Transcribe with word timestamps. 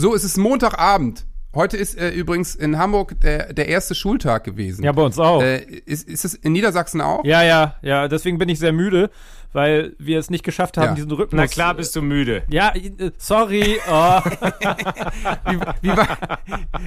So, 0.00 0.14
es 0.14 0.24
ist 0.24 0.38
Montagabend. 0.38 1.26
Heute 1.54 1.76
ist 1.76 1.98
äh, 1.98 2.08
übrigens 2.08 2.54
in 2.54 2.78
Hamburg 2.78 3.20
der, 3.20 3.52
der 3.52 3.68
erste 3.68 3.94
Schultag 3.94 4.44
gewesen. 4.44 4.82
Ja, 4.82 4.92
bei 4.92 5.02
uns 5.02 5.18
auch. 5.18 5.42
Äh, 5.42 5.58
ist, 5.84 6.08
ist 6.08 6.24
es 6.24 6.32
in 6.34 6.52
Niedersachsen 6.52 7.02
auch? 7.02 7.22
ja, 7.22 7.42
ja, 7.42 7.74
ja. 7.82 8.08
Deswegen 8.08 8.38
bin 8.38 8.48
ich 8.48 8.58
sehr 8.58 8.72
müde, 8.72 9.10
weil 9.52 9.94
wir 9.98 10.18
es 10.18 10.30
nicht 10.30 10.42
geschafft 10.42 10.78
haben, 10.78 10.86
Ja. 10.86 10.94
diesen 10.94 11.10
Rhythmus. 11.12 11.38
Na 11.38 11.46
klar 11.48 11.74
bist 11.74 11.94
du 11.96 12.00
müde. 12.00 12.44
Ja, 12.48 12.72
äh, 12.74 13.10
sorry. 13.18 13.78
Oh. 13.90 14.20
Wie, 15.50 15.60
wie 15.82 15.94
war, 15.94 16.38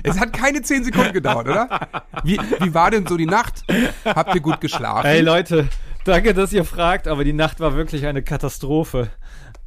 es 0.01 0.19
hat 0.19 0.33
keine 0.33 0.63
zehn 0.63 0.83
Sekunden 0.83 1.13
gedauert, 1.13 1.47
oder? 1.47 1.69
Wie, 2.23 2.39
wie 2.61 2.73
war 2.73 2.89
denn 2.89 3.05
so 3.05 3.15
die 3.15 3.27
Nacht? 3.27 3.63
Habt 4.05 4.33
ihr 4.33 4.41
gut 4.41 4.59
geschlafen? 4.59 5.05
Ey 5.05 5.21
Leute, 5.21 5.67
danke, 6.03 6.33
dass 6.33 6.51
ihr 6.51 6.65
fragt, 6.65 7.07
aber 7.07 7.23
die 7.23 7.33
Nacht 7.33 7.59
war 7.59 7.75
wirklich 7.75 8.07
eine 8.07 8.23
Katastrophe. 8.23 9.09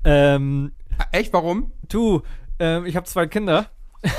Ähm, 0.03 0.73
Echt, 1.13 1.33
warum? 1.33 1.71
du, 1.89 2.23
ähm, 2.59 2.87
ich 2.87 2.97
habe 2.97 3.07
zwei 3.07 3.27
Kinder 3.27 3.67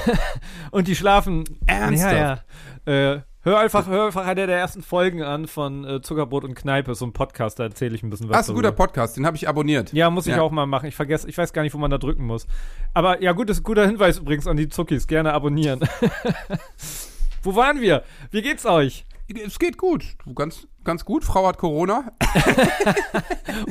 und 0.71 0.87
die 0.87 0.95
schlafen. 0.95 1.43
Ernsthaft? 1.65 2.45
Ja, 2.85 2.93
ja. 2.93 3.13
Äh, 3.13 3.21
hör 3.41 3.59
einfach, 3.59 3.87
hör 3.87 4.07
einfach 4.07 4.25
eine 4.25 4.47
der 4.47 4.57
ersten 4.57 4.81
Folgen 4.83 5.23
an 5.23 5.47
von 5.47 5.85
äh, 5.85 6.01
Zuckerbrot 6.01 6.43
und 6.43 6.55
Kneipe, 6.55 6.95
so 6.95 7.05
ein 7.05 7.13
Podcast, 7.13 7.59
da 7.59 7.63
erzähle 7.63 7.95
ich 7.95 8.03
ein 8.03 8.09
bisschen 8.09 8.27
was. 8.29 8.37
Das 8.37 8.45
ist 8.47 8.49
ein 8.51 8.55
guter. 8.55 8.71
Podcast, 8.71 9.15
den 9.17 9.25
habe 9.25 9.37
ich 9.37 9.47
abonniert. 9.47 9.93
Ja, 9.93 10.09
muss 10.09 10.27
ich 10.27 10.35
Ja. 10.35 10.41
auch 10.41 10.51
mal 10.51 10.65
machen. 10.65 10.87
Ich 10.87 10.95
vergesse, 10.95 11.29
ich 11.29 11.37
weiß 11.37 11.53
gar 11.53 11.61
nicht, 11.61 11.73
wo 11.73 11.77
man 11.77 11.91
da 11.91 11.97
drücken 11.97 12.25
muss. 12.25 12.47
Aber 12.93 13.21
ja, 13.21 13.31
gut, 13.31 13.49
ist 13.49 13.59
ein 13.59 13.63
guter 13.63 13.85
Hinweis 13.85 14.17
übrigens 14.17 14.47
an 14.47 14.57
die 14.57 14.67
Zuckis. 14.69 15.07
Gerne 15.07 15.33
abonnieren. 15.33 15.79
wo 17.43 17.55
waren 17.55 17.79
wir? 17.81 18.03
Wie 18.31 18.41
geht's 18.41 18.65
euch? 18.65 19.05
Es 19.45 19.59
geht 19.59 19.77
gut. 19.77 20.05
Ganz, 20.35 20.67
ganz 20.83 21.03
gut. 21.05 21.23
Frau 21.25 21.47
hat 21.47 21.57
Corona. 21.57 22.11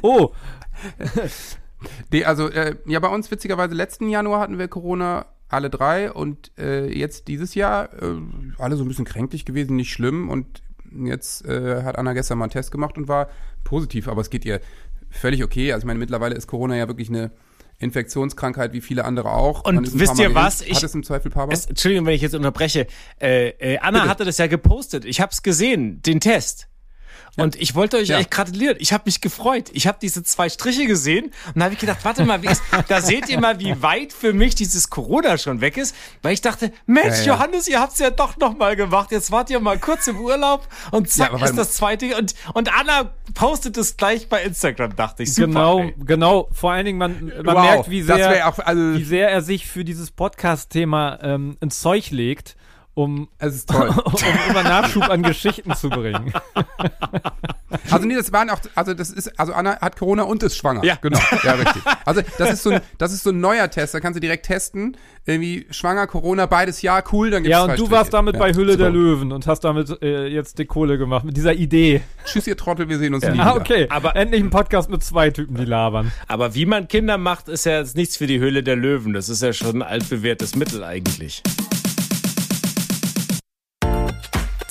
Oh, 0.02 0.32
Nee, 2.12 2.24
also, 2.24 2.48
äh, 2.48 2.76
ja, 2.86 3.00
bei 3.00 3.08
uns 3.08 3.30
witzigerweise 3.30 3.74
letzten 3.74 4.08
Januar 4.08 4.40
hatten 4.40 4.58
wir 4.58 4.68
Corona 4.68 5.26
alle 5.48 5.70
drei 5.70 6.10
und 6.10 6.50
äh, 6.58 6.86
jetzt 6.86 7.28
dieses 7.28 7.54
Jahr 7.54 7.92
äh, 8.02 8.16
alle 8.58 8.76
so 8.76 8.84
ein 8.84 8.88
bisschen 8.88 9.04
kränklich 9.04 9.44
gewesen, 9.44 9.76
nicht 9.76 9.92
schlimm 9.92 10.28
und 10.28 10.62
jetzt 11.04 11.44
äh, 11.44 11.82
hat 11.84 11.98
Anna 11.98 12.14
gestern 12.14 12.38
mal 12.38 12.44
einen 12.46 12.50
Test 12.52 12.72
gemacht 12.72 12.96
und 12.96 13.06
war 13.08 13.28
positiv, 13.62 14.08
aber 14.08 14.20
es 14.22 14.30
geht 14.30 14.44
ihr 14.44 14.60
völlig 15.10 15.44
okay. 15.44 15.72
Also 15.72 15.84
ich 15.84 15.86
meine, 15.86 15.98
mittlerweile 15.98 16.34
ist 16.34 16.46
Corona 16.46 16.76
ja 16.76 16.88
wirklich 16.88 17.08
eine 17.10 17.30
Infektionskrankheit 17.78 18.72
wie 18.72 18.80
viele 18.80 19.04
andere 19.04 19.30
auch. 19.32 19.64
Und 19.64 19.98
wisst 19.98 20.18
ihr 20.18 20.34
was? 20.34 20.62
Ich- 20.62 20.76
hat 20.76 20.82
es 20.84 20.94
im 20.94 21.02
Zweifel 21.04 21.30
paar 21.30 21.46
Mal? 21.46 21.52
Es, 21.52 21.66
Entschuldigung, 21.66 22.06
wenn 22.06 22.14
ich 22.14 22.22
jetzt 22.22 22.34
unterbreche. 22.34 22.86
Äh, 23.20 23.48
äh, 23.50 23.78
Anna 23.78 23.98
Bitte. 24.00 24.10
hatte 24.10 24.24
das 24.24 24.38
ja 24.38 24.46
gepostet. 24.46 25.04
Ich 25.04 25.20
habe 25.20 25.30
es 25.32 25.42
gesehen, 25.42 26.00
den 26.02 26.20
Test. 26.20 26.68
Und 27.36 27.56
ich 27.56 27.74
wollte 27.74 27.98
euch 27.98 28.08
Ja. 28.08 28.18
echt 28.18 28.30
gratulieren. 28.30 28.76
Ich 28.80 28.92
habe 28.92 29.02
mich 29.06 29.20
gefreut. 29.20 29.68
Ich 29.72 29.86
habe 29.86 29.98
diese 30.00 30.22
zwei 30.22 30.48
Striche 30.48 30.86
gesehen 30.86 31.32
und 31.54 31.62
habe 31.62 31.74
ich 31.74 31.78
gedacht, 31.80 31.98
warte 32.02 32.24
mal, 32.24 32.42
ist, 32.44 32.62
da 32.88 33.00
seht 33.00 33.28
ihr 33.28 33.38
mal, 33.40 33.60
wie 33.60 33.82
weit 33.82 34.12
für 34.12 34.32
mich 34.32 34.54
dieses 34.54 34.88
Corona 34.90 35.36
schon 35.36 35.60
weg 35.60 35.76
ist, 35.76 35.94
weil 36.22 36.32
ich 36.32 36.40
dachte, 36.40 36.72
Mensch, 36.86 37.18
Ja. 37.26 37.34
Johannes, 37.34 37.68
ihr 37.68 37.80
habt's 37.80 37.98
ja 37.98 38.10
doch 38.10 38.36
noch 38.38 38.56
mal 38.56 38.74
gemacht. 38.76 39.12
Jetzt 39.12 39.30
wart 39.30 39.50
ihr 39.50 39.60
mal 39.60 39.78
kurz 39.78 40.06
im 40.06 40.18
Urlaub 40.18 40.66
und 40.92 41.10
zack 41.10 41.40
ist 41.42 41.56
das 41.58 41.72
zweite 41.72 42.16
und 42.16 42.34
und 42.54 42.72
Anna 42.72 43.10
postet 43.34 43.76
es 43.76 43.96
gleich 43.96 44.28
bei 44.28 44.42
Instagram, 44.42 44.96
dachte 44.96 45.22
ich. 45.24 45.34
Super, 45.34 45.46
genau, 45.48 45.78
ey. 45.80 45.94
genau. 46.04 46.48
Vor 46.52 46.72
allen 46.72 46.86
Dingen, 46.86 46.98
man, 46.98 47.32
man 47.44 47.56
Wow, 47.56 47.62
merkt, 47.64 47.90
wie 47.90 48.02
sehr, 48.02 48.48
auch, 48.48 48.58
also- 48.60 48.94
wie 48.98 49.04
sehr 49.04 49.28
er 49.30 49.42
sich 49.42 49.66
für 49.66 49.84
dieses 49.84 50.10
Podcast-Thema 50.10 51.18
ähm, 51.22 51.56
ins 51.60 51.80
Zeug 51.80 52.10
legt, 52.10 52.56
um, 52.96 53.28
Es 53.38 53.54
ist 53.54 53.68
toll. 53.68 53.90
um 54.04 54.14
immer 54.50 54.62
Nachschub 54.62 55.08
an 55.08 55.22
Geschichten 55.22 55.74
zu 55.74 55.88
bringen. 55.90 56.32
Also 57.90 58.06
nee, 58.06 58.14
das 58.14 58.32
waren 58.32 58.48
auch, 58.50 58.58
also 58.74 58.94
das 58.94 59.10
ist, 59.10 59.38
also 59.38 59.52
Anna 59.52 59.78
hat 59.80 59.96
Corona 59.98 60.22
und 60.22 60.42
ist 60.42 60.56
schwanger. 60.56 60.84
Ja. 60.84 60.96
genau. 61.00 61.18
Ja, 61.42 61.52
richtig. 61.54 61.82
Also 62.04 62.22
das 62.38 62.52
ist 62.54 62.62
so 62.62 62.70
ein, 62.70 62.80
das 62.98 63.12
ist 63.12 63.22
so 63.22 63.30
ein 63.30 63.40
neuer 63.40 63.68
Test, 63.70 63.92
da 63.94 64.00
kannst 64.00 64.16
du 64.16 64.20
direkt 64.20 64.46
testen, 64.46 64.96
irgendwie 65.24 65.66
schwanger, 65.70 66.06
Corona, 66.06 66.46
beides 66.46 66.80
ja, 66.82 67.02
cool, 67.12 67.30
dann 67.30 67.42
gibt's 67.42 67.50
Ja, 67.52 67.62
und 67.62 67.70
du 67.70 67.74
Striche. 67.76 67.90
warst 67.90 68.14
damit 68.14 68.34
Ja, 68.34 68.40
bei 68.40 68.54
Hülle 68.54 68.76
der 68.76 68.90
Löwen 68.90 69.30
und 69.32 69.46
hast 69.46 69.60
damit 69.60 70.00
äh, 70.02 70.26
jetzt 70.28 70.58
die 70.58 70.64
Kohle 70.64 70.96
gemacht, 70.96 71.24
mit 71.24 71.36
dieser 71.36 71.54
Idee. 71.54 72.02
Tschüss, 72.24 72.46
ihr 72.46 72.56
Trottel, 72.56 72.88
wir 72.88 72.98
sehen 72.98 73.14
uns 73.14 73.24
nie 73.24 73.30
Ah, 73.38 73.54
wieder. 73.54 73.56
okay. 73.56 73.86
Aber- 73.90 74.16
Endlich 74.16 74.42
ein 74.42 74.50
Podcast 74.50 74.88
mit 74.90 75.02
zwei 75.04 75.30
Typen, 75.30 75.56
die 75.56 75.64
labern. 75.64 76.12
Aber 76.28 76.54
wie 76.54 76.66
man 76.66 76.88
Kinder 76.88 77.18
macht, 77.18 77.48
ist 77.48 77.66
ja 77.66 77.78
jetzt 77.78 77.96
nichts 77.96 78.16
für 78.16 78.26
die 78.26 78.38
Höhle 78.38 78.62
der 78.62 78.76
Löwen. 78.76 79.12
Das 79.12 79.28
ist 79.28 79.42
ja 79.42 79.52
schon 79.52 79.76
ein 79.76 79.82
altbewährtes 79.82 80.54
Mittel 80.56 80.82
eigentlich. 80.84 81.42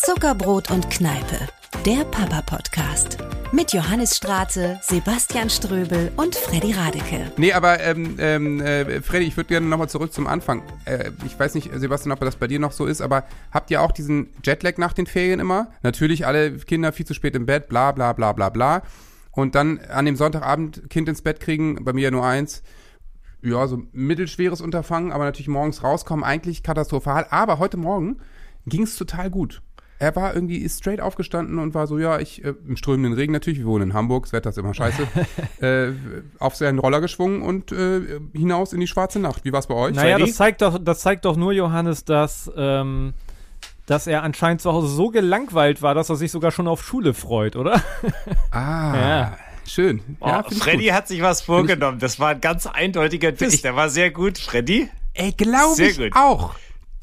Zuckerbrot 0.05 0.69
und 0.69 0.91
Kneipe, 0.91 1.47
der 1.83 2.03
Papa-Podcast. 2.05 3.17
Mit 3.51 3.73
Johannes 3.73 4.15
Straße, 4.15 4.77
Sebastian 4.83 5.49
Ströbel 5.49 6.11
und 6.15 6.35
Freddy 6.35 6.73
Radeke. 6.73 7.31
Nee, 7.37 7.53
aber 7.53 7.79
ähm, 7.79 8.15
ähm, 8.19 8.61
äh, 8.61 9.01
Freddy, 9.01 9.25
ich 9.25 9.35
würde 9.35 9.47
gerne 9.47 9.65
nochmal 9.65 9.89
zurück 9.89 10.13
zum 10.13 10.27
Anfang. 10.27 10.61
Äh, 10.85 11.09
ich 11.25 11.39
weiß 11.39 11.55
nicht, 11.55 11.71
Sebastian, 11.73 12.11
ob 12.11 12.19
das 12.19 12.35
bei 12.35 12.45
dir 12.45 12.59
noch 12.59 12.71
so 12.71 12.85
ist, 12.85 13.01
aber 13.01 13.23
habt 13.51 13.71
ihr 13.71 13.81
auch 13.81 13.91
diesen 13.91 14.27
Jetlag 14.43 14.77
nach 14.77 14.93
den 14.93 15.07
Ferien 15.07 15.39
immer? 15.39 15.71
Natürlich 15.81 16.27
alle 16.27 16.55
Kinder 16.55 16.93
viel 16.93 17.07
zu 17.07 17.15
spät 17.15 17.33
im 17.33 17.47
Bett, 17.47 17.67
bla 17.67 17.91
bla 17.91 18.13
bla 18.13 18.31
bla 18.31 18.49
bla. 18.49 18.83
Und 19.31 19.55
dann 19.55 19.79
an 19.89 20.05
dem 20.05 20.17
Sonntagabend 20.17 20.87
Kind 20.91 21.09
ins 21.09 21.23
Bett 21.23 21.39
kriegen, 21.39 21.83
bei 21.83 21.93
mir 21.93 22.03
ja 22.03 22.11
nur 22.11 22.27
eins. 22.27 22.61
Ja, 23.41 23.65
so 23.65 23.81
mittelschweres 23.91 24.61
Unterfangen, 24.61 25.11
aber 25.11 25.23
natürlich 25.23 25.47
morgens 25.47 25.81
rauskommen, 25.81 26.23
eigentlich 26.23 26.61
katastrophal. 26.61 27.25
Aber 27.31 27.57
heute 27.57 27.77
Morgen 27.77 28.19
ging 28.67 28.83
es 28.83 28.97
total 28.97 29.31
gut. 29.31 29.63
Er 29.97 30.13
war 30.15 30.33
irgendwie 30.35 30.57
ist 30.57 30.79
straight 30.79 30.99
aufgestanden 30.99 31.57
und 31.57 31.73
war 31.73 31.87
so, 31.87 31.97
ja, 31.97 32.19
ich, 32.19 32.43
äh, 32.43 32.53
im 32.67 32.75
strömenden 32.75 33.13
Regen 33.13 33.31
natürlich, 33.31 33.59
wir 33.59 33.65
wohnen 33.65 33.91
in 33.91 33.93
Hamburg, 33.93 34.23
das 34.25 34.33
Wetter 34.33 34.49
ist 34.49 34.57
immer 34.57 34.73
scheiße, 34.73 35.07
äh, 35.61 35.91
auf 36.39 36.55
seinen 36.55 36.79
Roller 36.79 36.99
geschwungen 36.99 37.41
und 37.41 37.71
äh, 37.71 38.01
hinaus 38.33 38.73
in 38.73 38.81
die 38.81 38.87
schwarze 38.87 39.19
Nacht. 39.19 39.45
Wie 39.45 39.53
war's 39.53 39.67
bei 39.67 39.75
euch? 39.75 39.95
Naja, 39.95 40.19
das 40.19 40.35
zeigt 40.35 40.61
doch, 40.61 40.77
das 40.83 40.99
zeigt 40.99 41.23
doch 41.23 41.37
nur, 41.37 41.53
Johannes, 41.53 42.03
dass, 42.03 42.51
ähm, 42.57 43.13
dass 43.85 44.05
er 44.07 44.23
anscheinend 44.23 44.59
zu 44.61 44.73
Hause 44.73 44.87
so 44.89 45.09
gelangweilt 45.09 45.81
war, 45.81 45.95
dass 45.95 46.09
er 46.09 46.17
sich 46.17 46.31
sogar 46.31 46.51
schon 46.51 46.67
auf 46.67 46.83
Schule 46.83 47.13
freut, 47.13 47.55
oder? 47.55 47.81
Ah, 48.51 48.95
Ja. 48.95 49.37
schön. 49.65 50.01
Ja, 50.21 50.43
Oh, 50.45 50.49
ich 50.51 50.57
Freddy 50.57 50.85
gut. 50.87 50.93
hat 50.93 51.07
sich 51.07 51.21
was 51.21 51.41
vorgenommen. 51.41 51.99
Das 51.99 52.19
war 52.19 52.29
ein 52.31 52.41
ganz 52.41 52.67
eindeutiger 52.67 53.31
Diss. 53.31 53.61
Der 53.61 53.75
war 53.75 53.89
sehr 53.89 54.11
gut. 54.11 54.37
Freddy? 54.39 54.89
Ey, 55.13 55.31
glaube 55.31 55.75
Sehr 55.75 55.91
ich 55.91 55.97
gut. 55.97 56.11
auch. 56.13 56.55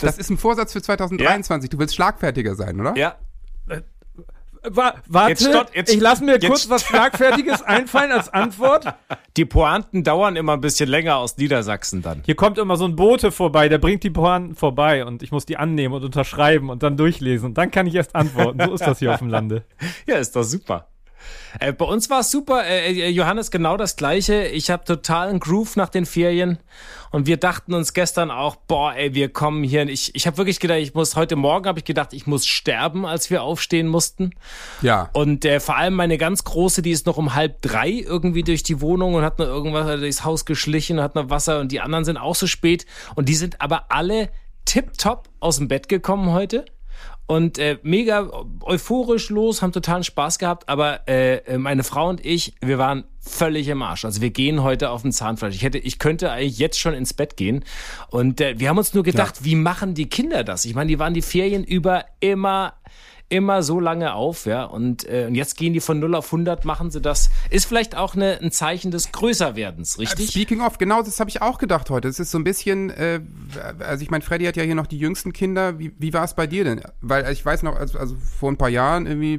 Das, 0.03 0.19
ist 0.19 0.31
ein 0.31 0.39
Vorsatz 0.39 0.73
für 0.73 0.83
2023. 0.83 1.71
Du 1.71 1.79
willst 1.79 1.95
schlagfertiger 1.95 2.55
sein, 2.55 2.81
oder? 2.81 2.97
Ja. 2.97 3.17
Wa 4.65 4.95
warte, 5.09 5.31
Jetzt 5.31 5.45
stott- 5.45 5.75
jetzt- 5.75 5.93
ich 5.93 6.01
lasse 6.01 6.23
mir 6.23 6.39
kurz 6.39 6.71
was 6.71 6.85
Schlagfertiges 6.85 7.63
einfallen 7.65 8.13
als 8.13 8.29
Antwort. 8.33 8.95
Die 9.37 9.45
Pointen 9.45 10.05
dauern 10.05 10.37
immer 10.37 10.53
ein 10.53 10.61
bisschen 10.61 10.89
länger 10.89 11.17
aus 11.17 11.37
Niedersachsen 11.37 12.01
dann. 12.01 12.23
Hier 12.25 12.37
kommt 12.37 12.59
immer 12.59 12.77
so 12.77 12.85
ein 12.85 12.95
Bote 12.95 13.33
vorbei, 13.33 13.69
der 13.69 13.79
bringt 13.79 14.05
die 14.05 14.11
Pointen 14.11 14.55
vorbei 14.55 15.05
und 15.05 15.25
ich 15.25 15.33
muss 15.33 15.47
die 15.47 15.57
annehmen 15.57 15.95
und 15.95 16.05
unterschreiben 16.05 16.71
und 16.71 16.85
dann 16.85 16.97
durchlesen 16.97 17.47
und 17.49 17.59
dann 17.59 17.73
kann 17.73 17.89
ich 17.89 17.95
erst 17.97 18.15
antworten. 18.15 18.61
So 18.65 18.73
ist 18.75 18.87
das 18.87 19.01
hier 19.01 19.13
auf 19.13 19.19
dem 19.19 19.31
Lande. 19.31 19.65
Ja, 20.07 20.17
ist 20.19 20.37
doch 20.37 20.45
super. 20.45 20.87
Äh, 21.61 21.73
bei 21.73 21.85
uns 21.85 22.11
war 22.11 22.21
es 22.21 22.31
super. 22.31 22.65
Äh, 22.65 22.93
äh, 22.93 23.09
Johannes, 23.09 23.51
genau 23.51 23.77
das 23.77 23.97
Gleiche. 23.97 24.47
Ich 24.47 24.71
habe 24.71 24.85
totalen 24.85 25.41
Groove 25.41 25.77
nach 25.77 25.89
den 25.89 26.07
Ferien. 26.07 26.59
Und 27.11 27.27
wir 27.27 27.37
dachten 27.37 27.75
uns 27.75 27.93
gestern 27.93 28.31
auch, 28.31 28.57
boah, 28.57 28.95
ey, 28.95 29.15
wir 29.15 29.29
kommen 29.29 29.63
hier. 29.65 29.87
Ich, 29.89 30.15
ich 30.15 30.27
habe 30.27 30.39
wirklich 30.39 30.61
gedacht, 30.61 30.79
ich 30.79 30.95
muss, 30.95 31.15
heute 31.15 31.37
Morgen 31.37 31.67
habe 31.67 31.79
ich 31.79 31.85
gedacht, 31.85 32.15
ich 32.15 32.27
muss 32.27 32.47
sterben, 32.47 33.05
als 33.05 33.29
wir 33.29 33.43
aufstehen 33.43 33.87
mussten. 33.87 34.31
Ja. 34.81 35.11
Und 35.13 35.45
äh, 35.45 35.61
vor 35.61 35.77
allem 35.77 35.95
meine 35.95 36.17
ganz 36.17 36.45
große, 36.45 36.81
die 36.81 36.91
ist 36.91 37.07
noch 37.07 37.19
um 37.19 37.35
halb 37.35 37.61
drei 37.61 37.91
irgendwie 37.91 38.43
durch 38.43 38.63
die 38.63 38.81
Wohnung 38.81 39.15
und 39.15 39.25
hat 39.25 39.39
noch 39.39 39.47
irgendwas 39.47 40.01
durchs 40.01 40.25
Haus 40.25 40.47
geschlichen, 40.47 41.01
hat 41.01 41.15
noch 41.15 41.29
Wasser 41.29 41.61
und 41.61 41.71
die 41.71 41.81
anderen 41.81 42.05
sind 42.05 42.17
auch 42.17 42.35
so 42.35 42.47
spät. 42.47 42.87
Und 43.15 43.29
die 43.29 43.35
sind 43.35 43.61
aber 43.61 43.87
alle 43.91 44.31
tipptopp 44.65 45.29
aus 45.41 45.59
dem 45.59 45.69
Bett 45.69 45.89
gekommen 45.89 46.31
heute. 46.33 46.65
Und 47.27 47.59
äh, 47.59 47.79
mega 47.83 48.29
euphorisch 48.63 49.31
los, 49.31 49.63
haben 49.63 49.73
totalen 49.73 50.05
Spaß 50.05 50.39
gehabt, 50.39 50.69
aber 50.69 51.09
äh, 51.09 51.57
meine 51.57 51.85
Frau 51.85 52.09
und 52.09 52.25
ich, 52.25 52.55
wir 52.61 52.79
waren 52.79 53.05
völlig 53.21 53.69
im 53.69 53.83
Arsch. 53.83 54.05
Also 54.05 54.21
wir 54.21 54.31
gehen 54.31 54.63
heute 54.63 54.91
auf 54.91 55.03
den 55.03 55.13
Zahnfleisch. 55.13 55.55
Ich 55.55 55.63
hätte, 55.63 55.79
ich 55.79 55.99
könnte 55.99 56.31
eigentlich 56.31 56.59
jetzt 56.59 56.79
schon 56.79 56.95
ins 56.95 57.15
Bett 57.15 57.37
gehen. 57.37 57.65
Und 58.11 58.41
äh, 58.41 58.59
wir 58.59 58.69
haben 58.69 58.79
uns 58.79 58.95
nur 58.95 59.05
gedacht, 59.05 59.45
wie 59.45 59.55
machen 59.55 59.95
die 59.95 60.09
Kinder 60.09 60.45
das? 60.45 60.65
Ich 60.65 60.75
meine, 60.75 60.89
die 60.89 60.99
waren 60.99 61.15
die 61.15 61.23
Ferien 61.23 61.65
über 61.65 62.05
immer 62.21 62.75
immer 63.33 63.63
so 63.63 63.81
lange 63.81 64.13
auf, 64.13 64.45
ja, 64.45 64.65
und, 64.65 65.09
äh, 65.09 65.25
und 65.27 65.35
jetzt 65.35 65.57
gehen 65.57 65.73
die 65.73 65.81
von 65.81 65.99
0 65.99 66.17
auf 66.17 66.27
100, 66.27 66.67
machen 66.67 66.91
sie 66.91 67.01
das. 67.01 67.31
Ist 67.49 67.65
vielleicht 67.65 67.97
auch 67.97 68.15
eine, 68.15 68.39
ein 68.43 68.53
Zeichen 68.53 68.91
des 68.91 69.11
Größerwerdens, 69.11 69.99
richtig? 69.99 70.29
Speaking 70.29 70.61
of, 70.61 70.77
genau 70.77 71.03
das 71.03 71.19
habe 71.19 71.31
ich 71.31 71.41
auch 71.41 71.57
gedacht 71.57 71.89
heute. 71.89 72.09
Es 72.09 72.21
ist 72.21 72.31
so 72.31 72.39
ein 72.39 72.45
bisschen, 72.45 72.91
äh, 72.91 73.21
also 73.79 74.03
ich 74.03 74.11
meine, 74.11 74.23
Freddy 74.23 74.45
hat 74.45 74.57
ja 74.57 74.65
hier 74.65 74.75
noch 74.75 74.87
die 74.87 74.99
jüngsten 74.99 75.33
Kinder. 75.33 75.79
Wie, 75.79 75.93
wie 75.99 76.13
war 76.13 76.25
es 76.25 76.35
bei 76.35 76.47
dir 76.47 76.65
denn? 76.65 76.83
Weil 77.01 77.33
ich 77.33 77.43
weiß 77.43 77.63
noch, 77.63 77.75
also, 77.75 77.99
also 77.99 78.17
vor 78.17 78.53
ein 78.53 78.59
paar 78.59 78.69
Jahren 78.69 79.07
irgendwie 79.07 79.39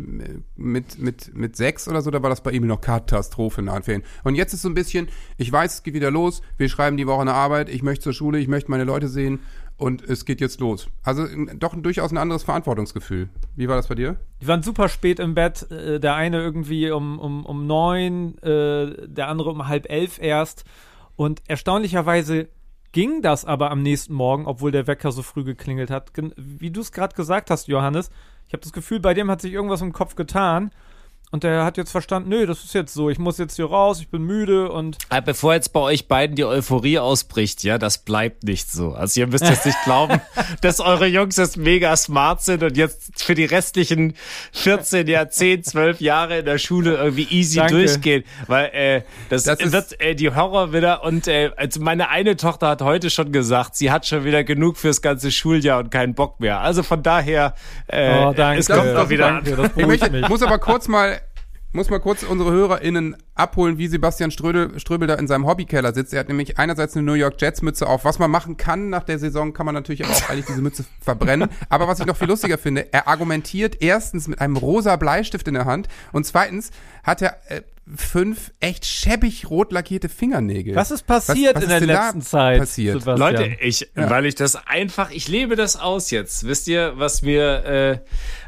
mit, 0.56 0.98
mit, 0.98 1.36
mit 1.36 1.56
sechs 1.56 1.88
oder 1.88 2.02
so, 2.02 2.10
da 2.10 2.24
war 2.24 2.32
das 2.32 2.42
bei 2.42 2.50
ihm 2.50 2.66
noch 2.66 2.82
Katastrophe 2.82 3.62
in 3.62 3.84
Ferien. 3.84 4.04
Und 4.24 4.34
jetzt 4.34 4.54
ist 4.54 4.64
so 4.64 4.70
ein 4.70 4.74
bisschen, 4.74 5.08
ich 5.38 5.52
weiß, 5.52 5.72
es 5.72 5.84
geht 5.84 5.94
wieder 5.94 6.10
los, 6.10 6.42
wir 6.58 6.68
schreiben 6.68 6.98
die 6.98 7.06
Woche 7.06 7.22
eine 7.22 7.36
Arbeit, 7.36 7.70
ich 7.70 7.84
möchte 7.84 8.06
zur 8.06 8.14
Schule, 8.14 8.40
ich 8.40 8.48
möchte 8.48 8.72
meine 8.72 8.86
Leute 8.86 9.08
sehen 9.08 9.40
und 9.84 10.02
es 10.02 10.24
geht 10.24 10.40
jetzt 10.40 10.62
los. 10.62 10.88
Also 11.04 11.28
doch 11.58 11.76
durchaus 11.76 12.12
ein 12.12 12.18
anderes 12.18 12.44
Verantwortungsgefühl. 12.44 13.28
Wie 13.58 13.68
war 13.68 13.76
das 13.76 13.88
bei 13.90 13.96
dir? 13.96 14.16
Die 14.42 14.48
waren 14.48 14.64
super 14.64 14.88
spät 14.88 15.20
im 15.20 15.34
Bett. 15.36 15.70
Äh, 15.70 16.00
Der 16.00 16.16
eine 16.16 16.38
irgendwie 16.38 16.90
um, 16.90 17.20
um, 17.20 17.46
um 17.46 17.68
neun, 17.68 18.38
äh, 18.38 19.08
der 19.10 19.28
andere 19.28 19.50
um 19.50 19.68
halb 19.68 19.90
elf 19.92 20.22
erst. 20.22 20.64
Und 21.18 21.42
erstaunlicherweise 21.50 22.48
ging 22.94 23.22
das 23.22 23.44
aber 23.44 23.72
am 23.72 23.82
nächsten 23.82 24.14
Morgen, 24.14 24.46
obwohl 24.48 24.72
der 24.72 24.88
Wecker 24.88 25.12
so 25.12 25.22
früh 25.22 25.44
geklingelt 25.44 25.92
hat. 25.92 26.14
Wie 26.38 26.72
du 26.72 26.80
es 26.80 26.94
gerade 26.94 27.14
gesagt 27.14 27.50
hast, 27.50 27.68
Johannes, 27.68 28.10
ich 28.48 28.54
habe 28.54 28.64
das 28.64 28.72
Gefühl, 28.72 29.02
bei 29.02 29.14
dem 29.14 29.30
hat 29.30 29.42
sich 29.42 29.52
irgendwas 29.52 29.82
im 29.82 29.92
Kopf 29.92 30.16
getan. 30.16 30.72
Und 31.34 31.44
der 31.44 31.66
hat 31.66 31.78
jetzt 31.78 31.90
verstanden, 31.90 32.30
nö, 32.30 32.46
das 32.46 32.64
ist 32.64 32.76
jetzt 32.76 32.94
so, 32.94 33.10
ich 33.10 33.18
muss 33.18 33.40
jetzt 33.40 33.56
hier 33.56 33.66
raus, 33.66 34.00
ich 34.00 34.08
bin 34.08 34.22
müde 34.22 34.72
und. 34.72 35.00
Aber 35.10 35.22
bevor 35.22 35.56
jetzt 35.56 35.74
bei 35.74 35.80
euch 35.80 36.08
beiden 36.08 36.36
die 36.36 36.46
Euphorie 36.46 37.00
ausbricht, 37.00 37.64
ja, 37.64 37.80
das 37.80 37.98
bleibt 37.98 38.44
nicht 38.44 38.72
so. 38.72 38.92
Also 38.92 39.20
ihr 39.20 39.26
müsst 39.26 39.44
jetzt 39.44 39.66
nicht 39.66 39.78
glauben, 39.84 40.22
dass 40.62 40.80
eure 40.80 41.08
Jungs 41.08 41.38
jetzt 41.38 41.58
mega 41.58 41.98
smart 41.98 42.44
sind 42.44 42.62
und 42.62 42.78
jetzt 42.78 43.24
für 43.24 43.34
die 43.34 43.46
restlichen 43.46 44.14
14, 44.52 45.08
ja 45.08 45.28
10, 45.28 45.64
12 45.64 46.02
Jahre 46.02 46.38
in 46.38 46.46
der 46.46 46.60
Schule 46.60 46.98
irgendwie 46.98 47.26
easy 47.32 47.58
Danke. 47.58 47.78
durchgehen. 47.78 48.24
Weil 48.46 48.66
äh, 48.68 49.02
das, 49.30 49.46
Das 49.46 49.60
ist- 49.60 49.72
wird 49.74 50.00
äh, 50.02 50.14
die 50.14 50.30
Horror 50.36 50.72
wieder 50.72 51.04
und 51.04 51.28
äh, 51.28 51.50
also 51.58 51.82
meine 51.82 52.10
eine 52.10 52.38
Tochter 52.38 52.68
hat 52.68 52.84
heute 52.84 53.10
schon 53.10 53.32
gesagt, 53.32 53.76
sie 53.76 53.90
hat 53.90 54.06
schon 54.06 54.24
wieder 54.24 54.44
genug 54.44 54.78
fürs 54.78 55.02
ganze 55.02 55.32
Schuljahr 55.32 55.80
und 55.80 55.90
keinen 55.90 56.14
Bock 56.14 56.40
mehr. 56.40 56.60
Also 56.62 56.84
von 56.84 57.02
daher, 57.02 57.56
äh, 57.88 58.24
Oh, 58.24 58.34
danke. 58.38 58.60
es 58.60 58.68
kommt 58.68 58.96
doch 58.96 59.10
wieder 59.10 59.42
danke, 59.42 59.72
Ich 59.76 59.88
möchte, 59.88 60.12
mich. 60.12 60.30
muss 60.30 60.44
aber 60.44 60.60
kurz 60.60 60.88
mal, 60.88 61.20
muss 61.74 61.90
mal 61.90 62.00
kurz 62.00 62.24
unsere 62.24 62.52
HörerInnen 62.52 63.18
abholen, 63.36 63.78
wie 63.78 63.88
Sebastian 63.88 64.30
Ströbel, 64.32 64.80
Ströbel 64.80 65.08
da 65.08 65.16
in 65.16 65.28
seinem 65.28 65.48
Hobbykeller 65.48 65.94
sitzt. 65.94 66.14
Er 66.14 66.20
hat 66.22 66.28
nämlich 66.28 66.60
einerseits 66.60 66.96
eine 66.96 67.04
New 67.06 67.14
York 67.14 67.42
Jets 67.42 67.62
Mütze 67.62 67.88
auf. 67.88 68.06
Was 68.06 68.20
man 68.20 68.30
machen 68.30 68.58
kann 68.58 68.90
nach 68.90 69.04
der 69.04 69.18
Saison, 69.20 69.54
kann 69.54 69.66
man 69.66 69.74
natürlich 69.76 70.06
auch 70.06 70.30
eigentlich 70.30 70.46
diese 70.46 70.62
Mütze 70.62 70.86
verbrennen. 71.02 71.50
Aber 71.70 71.88
was 71.88 72.00
ich 72.00 72.06
noch 72.06 72.18
viel 72.18 72.28
lustiger 72.28 72.58
finde, 72.58 72.92
er 72.94 73.08
argumentiert 73.08 73.82
erstens 73.82 74.28
mit 74.28 74.40
einem 74.40 74.58
rosa 74.58 74.96
Bleistift 74.98 75.48
in 75.48 75.56
der 75.56 75.66
Hand 75.66 75.88
und 76.12 76.26
zweitens 76.26 76.72
hat 77.04 77.22
er 77.22 77.38
äh, 77.50 77.62
fünf 77.98 78.52
echt 78.62 78.86
schäbig 78.86 79.50
rot 79.50 79.74
lackierte 79.74 80.08
Fingernägel. 80.08 80.74
Was 80.76 80.90
ist 80.92 81.06
passiert 81.06 81.56
was 81.56 81.64
in 81.66 81.70
ist 81.70 81.80
der 81.82 81.88
letzten 81.88 82.22
Zeit? 82.22 82.60
passiert? 82.60 83.02
Sebastian? 83.02 83.34
Leute, 83.34 83.58
ich, 83.60 83.90
weil 83.96 84.26
ich 84.26 84.36
das 84.36 84.56
einfach, 84.68 85.12
ich 85.12 85.28
lebe 85.28 85.58
das 85.58 85.76
aus 85.76 86.10
jetzt. 86.10 86.48
Wisst 86.48 86.68
ihr, 86.70 86.94
was 86.96 87.24
mir, 87.24 87.66
äh, 87.66 88.00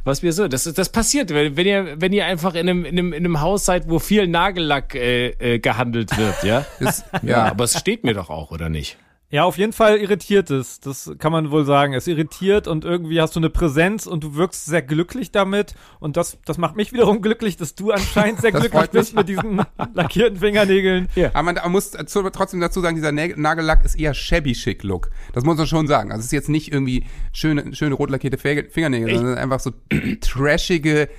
was 0.06 0.22
mir 0.22 0.32
so, 0.32 0.48
das, 0.48 0.68
ist- 0.68 0.78
das 0.78 0.88
passiert, 0.90 1.32
wenn, 1.32 1.58
wenn 1.58 1.68
ihr, 1.68 2.00
wenn 2.00 2.14
ihr 2.14 2.26
einfach 2.26 2.54
in 2.56 2.70
einem, 2.70 2.86
in 2.86 2.98
einem, 2.98 3.12
in 3.12 3.26
einem 3.26 3.42
Haus 3.42 3.66
seid, 3.66 3.90
wo 3.90 4.00
viel 4.00 4.26
Nagellack 4.28 4.75
äh, 4.80 5.30
äh, 5.30 5.60
gehandelt 5.60 6.18
wird, 6.18 6.44
ja? 6.44 6.66
Ist, 6.80 7.06
ja, 7.22 7.30
ja, 7.30 7.44
aber 7.45 7.66
es 7.66 7.80
steht 7.80 8.04
mir 8.04 8.13
doch 8.13 8.30
auch, 8.30 8.51
oder 8.51 8.69
nicht? 8.69 8.98
Ja, 9.31 9.44
auf 9.44 9.57
jeden 9.57 9.74
Fall 9.74 9.98
irritiert 9.98 10.51
es. 10.51 10.80
Das 10.80 11.12
kann 11.18 11.31
man 11.31 11.50
wohl 11.50 11.66
sagen. 11.66 11.94
Es 11.94 12.07
irritiert 12.07 12.68
und 12.68 12.86
irgendwie 12.86 13.19
hast 13.19 13.36
du 13.36 13.39
eine 13.39 13.50
Präsenz 13.50 14.06
und 14.06 14.24
du 14.24 14.36
wirkst 14.36 14.66
sehr 14.66 14.83
glücklich 14.83 15.31
damit. 15.31 15.74
Und 16.00 16.16
das, 16.16 16.38
das 16.45 16.60
macht 16.60 16.75
mich 16.75 16.94
wiederum 16.94 17.22
glücklich, 17.22 17.57
dass 17.57 17.74
du 17.74 17.92
anscheinend 17.92 18.39
sehr 18.39 18.51
glücklich 18.51 18.89
bist 18.92 19.16
mit 19.16 19.27
diesen 19.27 19.62
lackierten 19.94 20.39
Fingernägeln. 20.39 21.10
Aber 21.33 21.44
man, 21.44 21.56
man 21.56 21.72
muss 21.72 21.92
zu, 21.92 22.30
trotzdem 22.30 22.62
dazu 22.62 22.81
sagen, 22.81 22.95
dieser 22.95 23.12
Nagellack 23.12 23.83
ist 23.83 23.95
eher 23.95 24.13
shabby 24.13 24.54
chic 24.54 24.83
Look. 24.83 25.10
Das 25.33 25.44
muss 25.44 25.57
man 25.57 25.66
schon 25.66 25.88
sagen. 25.88 26.12
Also 26.12 26.19
es 26.19 26.27
ist 26.27 26.31
jetzt 26.31 26.50
nicht 26.50 26.72
irgendwie 26.72 27.04
schöne, 27.33 27.75
schöne 27.75 27.95
rot 27.95 28.12
lackierte 28.12 28.38
Fingernägel, 28.38 29.18
sondern 29.18 29.38
einfach 29.38 29.60
so 29.60 29.74
trashige 30.22 31.10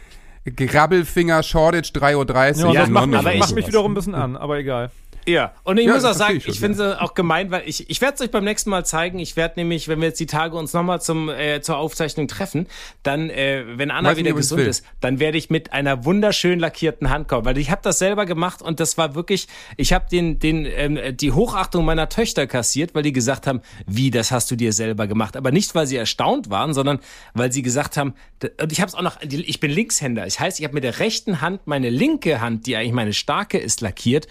Grabbelfinger 0.54 1.42
Shoreditch 1.42 1.90
3.30 1.92 2.64
Uhr. 2.64 2.72
Ja, 2.72 2.80
das 2.82 2.90
macht 2.90 3.08
mich, 3.08 3.18
ich- 3.20 3.38
macht 3.40 3.54
mich 3.54 3.66
wiederum 3.66 3.92
ein 3.92 3.94
bisschen 3.94 4.14
an, 4.14 4.36
aber 4.36 4.58
egal. 4.58 4.90
Ja, 5.28 5.54
und 5.64 5.78
ich 5.78 5.86
Ja, 5.86 5.94
muss 5.94 6.04
auch 6.04 6.14
sagen, 6.14 6.36
ich 6.36 6.44
schon, 6.44 6.52
ich 6.52 6.60
finde 6.60 6.84
es 6.84 6.98
auch 6.98 7.14
gemein, 7.14 7.50
weil 7.50 7.62
ich, 7.66 7.90
ich 7.90 8.00
werde 8.00 8.14
es 8.14 8.20
euch 8.20 8.30
beim 8.30 8.44
nächsten 8.44 8.70
Mal 8.70 8.84
zeigen. 8.84 9.18
Ich 9.18 9.36
werde 9.36 9.54
nämlich, 9.56 9.88
wenn 9.88 10.00
wir 10.00 10.08
jetzt 10.08 10.20
die 10.20 10.26
Tage 10.26 10.56
uns 10.56 10.72
nochmal 10.72 11.00
zum 11.00 11.28
äh, 11.28 11.60
zur 11.60 11.78
Aufzeichnung 11.78 12.28
treffen, 12.28 12.66
dann, 13.02 13.28
äh, 13.30 13.64
wenn 13.76 13.90
Anna 13.90 14.10
Weiß 14.10 14.16
nicht, 14.18 14.26
wieder 14.26 14.34
ob 14.34 14.38
ich's 14.38 14.48
gesund 14.50 14.62
will. 14.62 14.68
ist, 14.68 14.84
dann 15.00 15.18
werde 15.18 15.36
ich 15.38 15.50
mit 15.50 15.72
einer 15.72 16.04
wunderschön 16.04 16.60
lackierten 16.60 17.10
Hand 17.10 17.28
kommen, 17.28 17.44
weil 17.44 17.58
ich 17.58 17.70
habe 17.70 17.80
das 17.82 17.98
selber 17.98 18.24
gemacht 18.26 18.62
und 18.62 18.78
das 18.78 18.96
war 18.98 19.14
wirklich, 19.14 19.48
ich 19.76 19.92
habe 19.92 20.06
den 20.10 20.38
den 20.38 20.64
ähm, 20.64 21.16
die 21.16 21.32
Hochachtung 21.32 21.84
meiner 21.84 22.08
Töchter 22.08 22.46
kassiert, 22.46 22.94
weil 22.94 23.02
die 23.02 23.12
gesagt 23.12 23.46
haben, 23.46 23.60
wie, 23.86 24.10
das 24.10 24.30
hast 24.30 24.50
du 24.50 24.56
dir 24.56 24.72
selber 24.72 25.06
gemacht, 25.06 25.36
aber 25.36 25.50
nicht, 25.50 25.74
weil 25.74 25.86
sie 25.86 25.96
erstaunt 25.96 26.50
waren, 26.50 26.72
sondern 26.74 27.00
weil 27.34 27.50
sie 27.52 27.62
gesagt 27.62 27.96
haben, 27.96 28.14
und 28.60 28.70
ich 28.70 28.80
habe 28.80 28.88
es 28.88 28.94
auch 28.94 29.02
noch, 29.02 29.20
ich 29.22 29.60
bin 29.60 29.70
Linkshänder, 29.70 30.24
das 30.24 30.38
heißt, 30.38 30.58
ich 30.60 30.64
habe 30.64 30.74
mit 30.74 30.84
der 30.84 31.00
rechten 31.00 31.40
Hand 31.40 31.66
meine 31.66 31.90
linke 31.90 32.40
Hand, 32.40 32.66
die 32.66 32.76
eigentlich 32.76 32.92
meine 32.92 33.12
starke 33.12 33.58
ist, 33.58 33.80
lackiert 33.80 34.28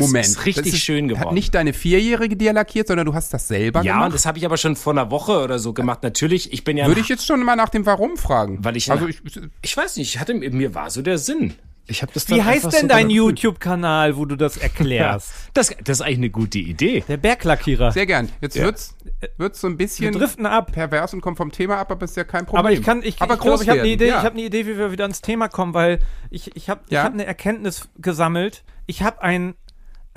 Moment. 0.00 0.27
Es 0.32 0.38
ist 0.38 0.46
richtig 0.46 0.64
Das 0.64 0.74
ist, 0.74 0.80
schön 0.80 1.08
geworden. 1.08 1.26
Hat 1.26 1.32
nicht 1.32 1.54
deine 1.54 1.72
Vierjährige 1.72 2.36
dir 2.36 2.52
lackiert, 2.52 2.88
sondern 2.88 3.06
du 3.06 3.14
hast 3.14 3.32
das 3.34 3.48
selber 3.48 3.82
Ja, 3.82 3.92
gemacht? 3.94 4.06
und 4.06 4.14
das 4.14 4.26
habe 4.26 4.38
ich 4.38 4.44
aber 4.46 4.56
schon 4.56 4.76
vor 4.76 4.92
einer 4.92 5.10
Woche 5.10 5.40
oder 5.42 5.58
so 5.58 5.72
gemacht. 5.72 6.02
Natürlich, 6.02 6.52
ich 6.52 6.64
bin 6.64 6.76
ja. 6.76 6.86
Würde 6.86 7.00
ich 7.00 7.08
jetzt 7.08 7.26
schon 7.26 7.42
mal 7.42 7.56
nach 7.56 7.68
dem 7.68 7.86
Warum 7.86 8.16
fragen. 8.16 8.58
Weil 8.64 8.76
ich- 8.76 8.90
also 8.90 9.06
ich, 9.06 9.20
ich 9.62 9.76
weiß 9.76 9.96
nicht, 9.96 10.14
ich 10.14 10.20
hatte, 10.20 10.34
mir 10.34 10.74
war 10.74 10.90
so 10.90 11.02
der 11.02 11.18
Sinn. 11.18 11.54
Ich 11.90 12.02
habe 12.02 12.12
das 12.12 12.28
Wie 12.28 12.42
heißt 12.42 12.64
denn 12.66 12.82
so 12.82 12.86
dein. 12.88 13.08
YouTube-Kanal, 13.08 14.18
wo 14.18 14.26
du 14.26 14.36
das 14.36 14.56
erklärst? 14.58 15.30
Das, 15.54 15.74
das 15.82 16.00
ist 16.00 16.02
eigentlich 16.02 16.18
eine 16.18 16.30
gute 16.30 16.58
Idee. 16.58 17.02
Der 17.08 17.16
Berglackierer. 17.16 17.92
sehr 17.92 18.04
gern. 18.04 18.28
Jetzt 18.42 18.56
Ja. 18.56 18.64
wird's, 18.64 18.94
wird's 19.38 19.60
so 19.62 19.68
ein 19.68 19.72
Wir 19.72 19.86
bisschen 19.86 20.12
driften 20.12 20.44
ab. 20.44 20.70
pervers 20.72 21.14
und 21.14 21.22
kommt 21.22 21.38
vom 21.38 21.50
Thema 21.50 21.78
ab, 21.78 21.90
aber 21.90 22.04
ist 22.04 22.14
ja 22.14 22.24
kein 22.24 22.44
Problem. 22.44 22.58
Aber 22.58 22.72
ich 22.72 22.82
kann, 22.82 23.02
ich, 23.02 23.20
aber 23.22 23.34
ich 23.34 23.62
ich 23.62 23.68
habe 23.70 23.80
eine 23.80 23.88
Idee, 23.88 24.08
ja. 24.08 24.18
ich 24.18 24.22
habe 24.24 24.34
eine 24.34 24.42
Idee, 24.42 24.66
wie 24.66 24.76
wir 24.76 24.92
wieder 24.92 25.04
ans 25.04 25.22
Thema 25.22 25.48
kommen, 25.48 25.72
weil 25.72 26.00
ich, 26.30 26.54
ich 26.56 26.68
habe 26.68 26.82
Ja? 26.90 27.00
ich 27.00 27.04
hab 27.06 27.12
eine 27.14 27.24
Erkenntnis 27.24 27.88
gesammelt. 27.96 28.64
Ich 28.86 29.02
habe 29.02 29.22
ein, 29.22 29.54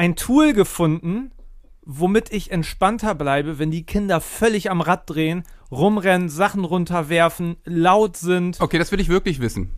ein 0.02 0.16
Tool 0.16 0.54
gefunden, 0.54 1.30
womit 1.86 2.34
ich 2.34 2.50
entspannter 2.50 3.14
bleibe, 3.14 3.60
wenn 3.60 3.70
die 3.70 3.86
Kinder 3.86 4.20
völlig 4.20 4.72
am 4.72 4.82
Rad 4.82 5.08
drehen, 5.08 5.44
rumrennen, 5.70 6.28
Sachen 6.28 6.66
runterwerfen, 6.66 7.58
laut 7.66 8.18
sind. 8.18 8.60
Okay, 8.60 8.80
das 8.80 8.92
will 8.92 9.00
ich 9.00 9.10
wirklich 9.10 9.40
wissen. 9.40 9.70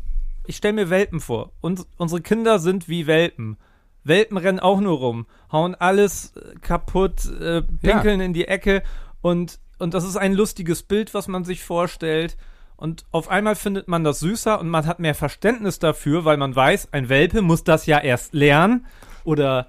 Ich 0.47 0.55
stelle 0.55 0.75
mir 0.75 0.89
Welpen 0.89 1.19
vor. 1.19 1.51
Und 1.59 1.85
unsere 1.97 2.21
Kinder 2.21 2.59
sind 2.59 2.87
wie 2.87 3.05
Welpen. 3.05 3.57
Welpen 4.05 4.37
rennen 4.37 4.61
auch 4.61 4.79
nur 4.79 4.97
rum, 4.97 5.27
hauen 5.51 5.75
alles 5.75 6.31
äh, 6.37 6.55
kaputt, 6.61 7.25
äh, 7.41 7.61
pinkeln 7.61 8.21
in 8.21 8.31
die 8.31 8.47
Ecke 8.47 8.81
und, 9.19 9.59
und 9.77 9.93
das 9.93 10.05
ist 10.05 10.15
ein 10.15 10.33
lustiges 10.33 10.83
Bild, 10.83 11.13
was 11.13 11.27
man 11.27 11.43
sich 11.43 11.65
vorstellt. 11.65 12.37
Und 12.77 13.03
auf 13.11 13.27
einmal 13.27 13.55
findet 13.55 13.89
man 13.89 14.05
das 14.05 14.21
süßer 14.21 14.57
und 14.57 14.69
man 14.69 14.85
hat 14.85 14.99
mehr 14.99 15.15
Verständnis 15.15 15.79
dafür, 15.79 16.23
weil 16.23 16.37
man 16.37 16.55
weiß, 16.55 16.93
ein 16.93 17.09
Welpe 17.09 17.41
muss 17.41 17.65
das 17.65 17.87
ja 17.87 17.99
erst 17.99 18.33
lernen 18.33 18.85
oder 19.25 19.67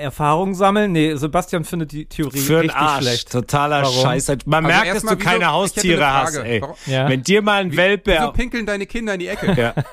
Erfahrung 0.00 0.54
sammeln. 0.54 0.92
Nee, 0.92 1.14
Sebastian 1.14 1.64
findet 1.64 1.92
die 1.92 2.06
Theorie 2.06 2.38
Für 2.38 2.52
den 2.54 2.60
richtig 2.70 2.76
Arsch. 2.76 3.02
schlecht. 3.04 3.32
Totaler 3.32 3.82
Warum? 3.82 4.02
Scheiß. 4.02 4.28
Man 4.46 4.66
Also 4.66 4.76
merkt, 4.84 4.96
dass 4.96 5.02
du 5.10 5.16
keine 5.16 5.40
wieso- 5.40 5.50
Haustiere 5.52 6.12
hast, 6.12 6.36
ey. 6.36 6.62
Ja. 6.86 7.08
Wenn 7.08 7.22
dir 7.22 7.42
mal 7.42 7.60
ein 7.62 7.76
Welpe. 7.76 8.16
Wieso 8.18 8.32
pinkeln 8.32 8.66
deine 8.66 8.86
Kinder 8.86 9.14
in 9.14 9.20
die 9.20 9.28
Ecke? 9.28 9.54
ja. 9.60 9.74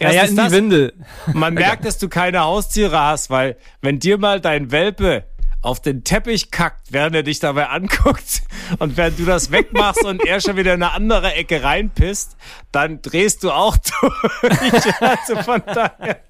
Ja, 0.00 0.08
ja, 0.10 0.22
Erstens 0.22 0.30
in 0.30 0.36
die 0.36 0.42
das, 0.44 0.52
Windel. 0.52 0.92
Man 1.34 1.52
merkt, 1.62 1.84
dass 1.84 1.98
du 1.98 2.08
keine 2.08 2.40
Haustiere 2.40 2.98
hast, 2.98 3.28
weil 3.28 3.58
wenn 3.82 3.98
dir 3.98 4.16
mal 4.16 4.40
dein 4.40 4.70
Welpe 4.70 5.24
auf 5.62 5.80
den 5.80 6.04
Teppich 6.04 6.50
kackt, 6.50 6.92
während 6.92 7.14
er 7.16 7.22
dich 7.22 7.38
dabei 7.40 7.68
anguckt 7.68 8.42
und 8.80 8.96
während 8.96 9.18
du 9.18 9.24
das 9.24 9.50
wegmachst 9.52 10.04
und 10.04 10.24
er 10.26 10.40
schon 10.40 10.56
wieder 10.56 10.74
in 10.74 10.82
eine 10.82 10.92
andere 10.92 11.32
Ecke 11.34 11.62
reinpisst, 11.62 12.36
dann 12.72 13.00
drehst 13.00 13.42
du 13.44 13.50
auch 13.52 13.76
durch. 13.78 14.12
Also 15.00 15.36
von 15.42 15.62
daher, 15.66 16.20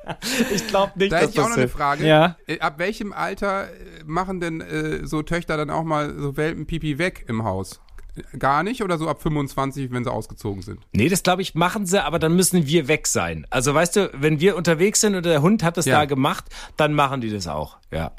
ich 0.55 0.67
glaube 0.69 0.93
nicht, 0.97 1.12
Da 1.12 1.21
dass 1.21 1.29
hätte 1.29 1.33
ich 1.33 1.41
auch 1.41 1.45
das 1.45 1.51
noch 1.51 1.57
eine. 1.62 1.69
Frage. 1.69 2.07
Ja. 2.07 2.37
Äh, 2.47 2.61
Ab 2.61 2.75
welchem 2.79 3.12
Alter 3.12 3.65
äh, 3.69 3.69
machen 4.05 4.41
denn 4.41 4.61
äh, 4.61 5.07
so 5.07 5.23
Töchter 5.23 5.57
dann 5.57 5.71
auch 5.71 5.85
mal 5.85 6.15
so 6.19 6.37
Welpenpipi 6.37 6.99
weg 6.99 7.25
im 7.29 7.45
Haus? 7.45 7.81
Gar 8.39 8.62
nicht 8.62 8.83
oder 8.83 8.99
so 8.99 9.09
ab 9.09 9.23
25, 9.23 9.91
wenn 9.91 10.05
sie 10.05 10.12
ausgezogen 10.12 10.61
sind? 10.62 10.81
Nee, 10.93 11.09
das 11.09 11.23
glaube 11.23 11.41
ich 11.41 11.55
machen 11.55 11.87
sie, 11.87 12.05
aber 12.05 12.19
dann 12.19 12.37
müssen 12.37 12.67
wir 12.67 12.87
weg 12.87 13.07
sein. 13.07 13.47
Also 13.49 13.73
weißt 13.73 13.97
du, 13.97 14.11
wenn 14.12 14.39
wir 14.41 14.57
unterwegs 14.57 15.01
sind 15.01 15.15
und 15.15 15.25
der 15.25 15.41
Hund 15.41 15.62
hat 15.62 15.79
es 15.79 15.87
Ja. 15.87 16.01
da 16.01 16.05
gemacht, 16.05 16.45
dann 16.77 16.93
machen 16.93 17.23
die 17.23 17.31
das 17.31 17.47
auch. 17.49 17.79
Ja. 17.91 18.12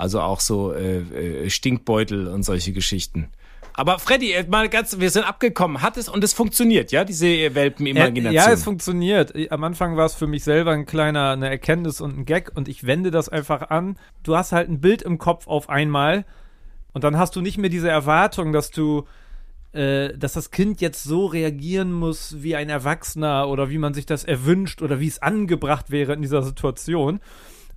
Also 0.00 0.22
auch 0.22 0.40
so 0.40 0.72
äh, 0.72 1.00
äh, 1.00 1.50
Stinkbeutel 1.50 2.26
und 2.28 2.42
solche 2.42 2.72
Geschichten. 2.72 3.28
Aber 3.74 3.98
Freddy, 3.98 4.32
äh, 4.32 4.46
mal 4.48 4.70
ganz, 4.70 4.98
wir 4.98 5.10
sind 5.10 5.24
abgekommen. 5.24 5.82
Hat 5.82 5.98
es 5.98 6.08
und 6.08 6.24
es 6.24 6.32
funktioniert, 6.32 6.90
ja, 6.90 7.04
diese 7.04 7.54
Welpenimagination. 7.54 8.32
Ja, 8.32 8.50
es 8.50 8.64
funktioniert. 8.64 9.34
Am 9.52 9.62
Anfang 9.62 9.98
war 9.98 10.06
es 10.06 10.14
für 10.14 10.26
mich 10.26 10.42
selber 10.42 10.72
ein 10.72 10.86
kleiner, 10.86 11.32
eine 11.32 11.50
Erkenntnis 11.50 12.00
und 12.00 12.16
ein 12.16 12.24
Gag 12.24 12.50
und 12.54 12.66
ich 12.66 12.86
wende 12.86 13.10
das 13.10 13.28
einfach 13.28 13.68
an. 13.68 13.98
Du 14.22 14.36
hast 14.36 14.52
halt 14.52 14.70
ein 14.70 14.80
Bild 14.80 15.02
im 15.02 15.18
Kopf 15.18 15.46
auf 15.46 15.68
einmal 15.68 16.24
und 16.94 17.04
dann 17.04 17.18
hast 17.18 17.36
du 17.36 17.42
nicht 17.42 17.58
mehr 17.58 17.70
diese 17.70 17.90
Erwartung, 17.90 18.52
dass 18.52 18.70
du, 18.70 19.04
äh, 19.72 20.16
dass 20.16 20.32
das 20.32 20.50
Kind 20.50 20.80
jetzt 20.80 21.04
so 21.04 21.26
reagieren 21.26 21.92
muss 21.92 22.42
wie 22.42 22.56
ein 22.56 22.70
Erwachsener 22.70 23.48
oder 23.48 23.68
wie 23.68 23.78
man 23.78 23.92
sich 23.92 24.06
das 24.06 24.24
erwünscht 24.24 24.80
oder 24.80 24.98
wie 24.98 25.08
es 25.08 25.20
angebracht 25.20 25.90
wäre 25.90 26.14
in 26.14 26.22
dieser 26.22 26.42
Situation. 26.42 27.20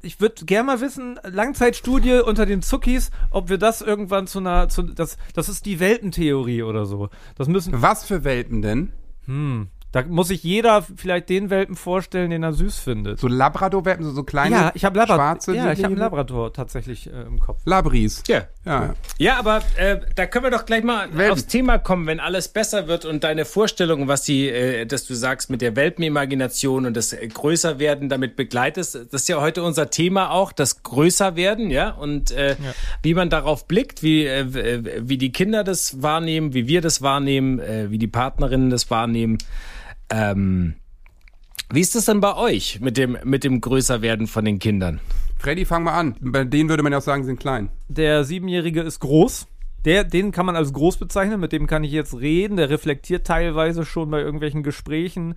Ich 0.05 0.19
würde 0.19 0.43
gerne 0.43 0.65
mal 0.65 0.81
wissen, 0.81 1.17
Langzeitstudie 1.23 2.19
unter 2.25 2.45
den 2.45 2.61
Zuckis, 2.61 3.09
ob 3.29 3.47
wir 3.47 3.57
das 3.57 3.81
irgendwann 3.81 4.27
zu 4.27 4.39
einer, 4.39 4.67
zu, 4.67 4.83
das, 4.83 5.15
das 5.33 5.47
ist 5.47 5.65
die 5.65 5.79
Weltentheorie 5.79 6.63
oder 6.63 6.85
so. 6.85 7.09
Das 7.35 7.47
müssen, 7.47 7.81
Was 7.81 8.03
für 8.03 8.25
Welpen 8.25 8.61
denn? 8.61 8.91
Da 9.93 10.01
muss 10.01 10.29
sich 10.29 10.43
jeder 10.43 10.81
vielleicht 10.81 11.29
den 11.29 11.51
Welpen 11.51 11.75
vorstellen, 11.75 12.31
den 12.31 12.41
er 12.41 12.51
süß 12.51 12.79
findet. 12.79 13.19
So 13.19 13.27
Labrador-Welpen, 13.27 14.03
so, 14.03 14.11
so 14.11 14.23
kleine 14.23 14.55
ja, 14.55 14.71
ich 14.73 14.85
habe 14.85 14.97
Labrador. 14.97 15.23
schwarze. 15.23 15.55
Ja, 15.55 15.71
ich 15.71 15.83
habe 15.83 15.93
einen 15.93 15.97
Labrador 15.97 16.51
tatsächlich 16.51 17.13
äh, 17.13 17.21
im 17.21 17.39
Kopf. 17.39 17.61
Labris. 17.65 18.23
Ja. 18.27 18.47
Ja. 18.65 18.95
Ja, 19.19 19.37
aber 19.37 19.61
äh, 19.77 19.99
da 20.15 20.25
können 20.25 20.45
wir 20.45 20.49
doch 20.49 20.65
gleich 20.65 20.83
mal 20.83 21.09
Welpen. 21.13 21.33
aufs 21.33 21.45
Thema 21.45 21.77
kommen, 21.77 22.07
wenn 22.07 22.19
alles 22.19 22.47
besser 22.47 22.87
wird 22.87 23.05
und 23.05 23.23
deine 23.23 23.45
Vorstellungen, 23.45 24.07
was 24.07 24.23
die, 24.23 24.49
äh, 24.49 24.87
dass 24.87 25.05
du 25.05 25.13
sagst 25.13 25.51
mit 25.51 25.61
der 25.61 25.75
Welpenimagination 25.75 26.87
und 26.87 26.97
das 26.97 27.13
äh, 27.13 27.27
Größerwerden 27.27 28.09
damit 28.09 28.35
begleitest. 28.35 28.95
Das 28.95 29.21
ist 29.21 29.29
ja 29.29 29.39
heute 29.41 29.61
unser 29.61 29.91
Thema 29.91 30.31
auch, 30.31 30.53
das 30.53 30.81
Größerwerden, 30.81 31.69
ja, 31.69 31.91
und 31.91 32.31
äh, 32.31 32.55
wie 33.03 33.13
man 33.13 33.29
darauf 33.29 33.67
blickt, 33.67 34.01
wie, 34.01 34.25
äh, 34.25 34.39
äh, 34.39 35.01
wie 35.07 35.19
die 35.19 35.31
Kinder 35.31 35.63
das 35.63 36.01
wahrnehmen, 36.01 36.55
wie 36.55 36.67
wir 36.67 36.81
das 36.81 37.03
wahrnehmen, 37.03 37.59
äh, 37.59 37.91
wie 37.91 37.99
die 37.99 38.07
Partnerinnen 38.07 38.71
das 38.71 38.89
wahrnehmen. 38.89 39.37
Ähm, 40.09 40.75
wie 41.71 41.81
ist 41.81 41.95
das 41.95 42.05
denn 42.05 42.19
bei 42.19 42.35
euch 42.35 42.79
mit 42.81 42.97
dem, 42.97 43.17
mit 43.23 43.43
dem 43.43 43.61
Größerwerden 43.61 44.27
von 44.27 44.45
den 44.45 44.59
Kindern? 44.59 44.99
Freddy, 45.39 45.65
fang 45.65 45.83
mal 45.83 45.97
an. 45.97 46.15
Bei 46.21 46.43
denen 46.43 46.69
würde 46.69 46.83
man 46.83 46.91
ja 46.91 46.99
auch 46.99 47.03
sagen, 47.03 47.23
sie 47.23 47.27
sind 47.27 47.39
klein. 47.39 47.69
Der 47.87 48.23
Siebenjährige 48.23 48.81
ist 48.81 48.99
groß. 48.99 49.47
Der, 49.85 50.03
den 50.03 50.31
kann 50.31 50.45
man 50.45 50.55
als 50.55 50.71
groß 50.71 50.97
bezeichnen, 50.97 51.39
mit 51.39 51.51
dem 51.51 51.67
kann 51.67 51.83
ich 51.83 51.91
jetzt 51.91 52.17
reden. 52.19 52.55
Der 52.55 52.69
reflektiert 52.69 53.27
teilweise 53.27 53.85
schon 53.85 54.09
bei 54.09 54.21
irgendwelchen 54.21 54.63
Gesprächen. 54.63 55.35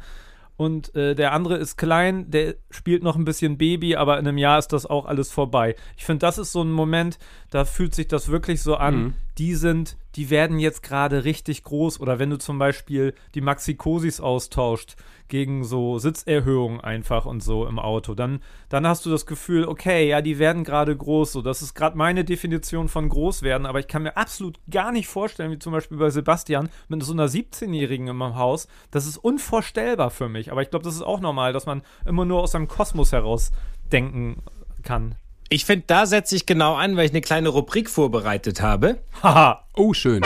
Und 0.57 0.95
äh, 0.95 1.15
der 1.15 1.33
andere 1.33 1.57
ist 1.57 1.77
klein, 1.77 2.31
der 2.31 2.55
spielt 2.71 3.03
noch 3.03 3.17
ein 3.17 3.25
bisschen 3.25 3.59
Baby, 3.59 3.97
aber 3.97 4.19
in 4.19 4.27
einem 4.27 4.39
Jahr 4.39 4.59
ist 4.59 4.69
das 4.69 4.87
auch 4.87 5.05
alles 5.05 5.31
vorbei. 5.31 5.75
Ich 5.97 6.05
finde, 6.05 6.21
das 6.21 6.39
ist 6.39 6.53
so 6.53 6.63
ein 6.63 6.71
Moment, 6.71 7.19
da 7.51 7.65
fühlt 7.65 7.95
sich 7.95 8.09
das 8.09 8.29
wirklich 8.29 8.63
so 8.63 8.77
an. 8.77 9.15
Die 9.39 9.55
sind, 9.55 9.99
die 10.15 10.31
werden 10.31 10.59
jetzt 10.59 10.83
gerade 10.83 11.25
richtig 11.25 11.63
groß. 11.63 12.01
Oder 12.01 12.19
wenn 12.19 12.31
du 12.31 12.39
zum 12.39 12.59
Beispiel 12.59 13.15
die 13.35 13.43
Maxi-Cosis 13.43 14.21
austauscht 14.21 14.97
gegen 15.29 15.65
so 15.65 15.99
Sitzerhöhungen 15.99 16.81
einfach 16.81 17.27
und 17.27 17.43
so 17.43 17.67
im 17.67 17.79
Auto, 17.79 18.15
dann, 18.15 18.41
dann 18.69 18.87
hast 18.87 19.07
du 19.07 19.11
das 19.11 19.27
Gefühl, 19.27 19.67
okay, 19.67 20.09
ja, 20.09 20.21
die 20.21 20.39
werden 20.39 20.65
gerade 20.65 20.97
groß. 20.97 21.33
So, 21.33 21.43
das 21.43 21.63
ist 21.63 21.75
gerade 21.75 21.97
meine 21.97 22.25
Definition 22.25 22.89
von 22.89 23.09
groß 23.09 23.43
werden, 23.43 23.67
aber 23.67 23.81
ich 23.81 23.89
kann 23.89 24.03
mir 24.03 24.17
absolut 24.17 24.59
gar 24.71 24.93
nicht 24.93 25.09
vorstellen, 25.09 25.51
wie 25.51 25.59
zum 25.59 25.73
Beispiel 25.73 25.99
bei 25.99 26.11
Sebastian 26.11 26.69
mit 26.89 27.03
so 27.03 27.13
einer 27.13 27.29
17-Jährigen 27.29 28.09
in 28.09 28.17
meinem 28.17 28.37
Haus. 28.37 28.69
Das 28.91 29.07
ist 29.07 29.19
unvorstellbar 29.19 30.11
für 30.11 30.29
mich. 30.29 30.53
Aber 30.53 30.63
ich 30.63 30.71
glaube, 30.71 30.85
das 30.85 30.95
ist 30.95 31.03
auch 31.03 31.21
normal, 31.21 31.53
dass 31.53 31.67
man 31.67 31.83
immer 32.05 32.25
nur 32.25 32.43
aus 32.43 32.53
seinem 32.53 32.69
Kosmos 32.69 33.13
heraus 33.13 33.53
denken 33.93 34.43
kann. 34.83 35.17
Ich 35.49 35.65
finde, 35.65 35.85
da 35.87 36.07
setze 36.07 36.35
ich 36.35 36.47
genau 36.47 36.75
an, 36.75 36.97
weil 36.97 37.07
ich 37.07 37.13
eine 37.13 37.21
kleine 37.21 37.51
Rubrik 37.51 37.89
vorbereitet 37.89 38.61
habe. 38.61 38.99
Haha. 39.23 39.65
Oh, 39.75 39.93
schön. 39.93 40.23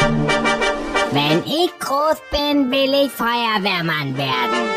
Wenn 1.13 1.43
ich 1.45 1.71
groß 1.81 2.19
bin, 2.31 2.71
will 2.71 3.05
ich 3.07 3.11
Feuerwehrmann 3.11 4.17
werden. 4.17 4.69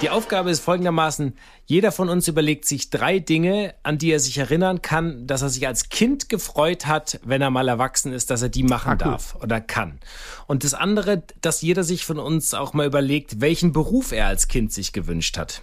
Die 0.00 0.10
Aufgabe 0.10 0.50
ist 0.50 0.60
folgendermaßen, 0.60 1.36
jeder 1.66 1.92
von 1.92 2.08
uns 2.08 2.26
überlegt 2.26 2.64
sich 2.64 2.90
drei 2.90 3.20
Dinge, 3.20 3.74
an 3.84 3.98
die 3.98 4.10
er 4.10 4.18
sich 4.18 4.36
erinnern 4.38 4.82
kann, 4.82 5.26
dass 5.28 5.42
er 5.42 5.48
sich 5.48 5.66
als 5.68 5.90
Kind 5.90 6.28
gefreut 6.28 6.86
hat, 6.86 7.20
wenn 7.24 7.40
er 7.40 7.50
mal 7.50 7.68
erwachsen 7.68 8.12
ist, 8.12 8.30
dass 8.30 8.42
er 8.42 8.48
die 8.48 8.64
machen 8.64 8.88
Ah, 8.88 8.92
cool. 8.94 8.98
darf 9.12 9.36
oder 9.40 9.60
kann. 9.60 10.00
Und 10.48 10.64
das 10.64 10.74
andere, 10.74 11.22
dass 11.40 11.62
jeder 11.62 11.84
sich 11.84 12.04
von 12.04 12.18
uns 12.18 12.52
auch 12.52 12.72
mal 12.72 12.86
überlegt, 12.86 13.40
welchen 13.40 13.72
Beruf 13.72 14.10
er 14.12 14.26
als 14.26 14.48
Kind 14.48 14.72
sich 14.72 14.92
gewünscht 14.92 15.38
hat. 15.38 15.62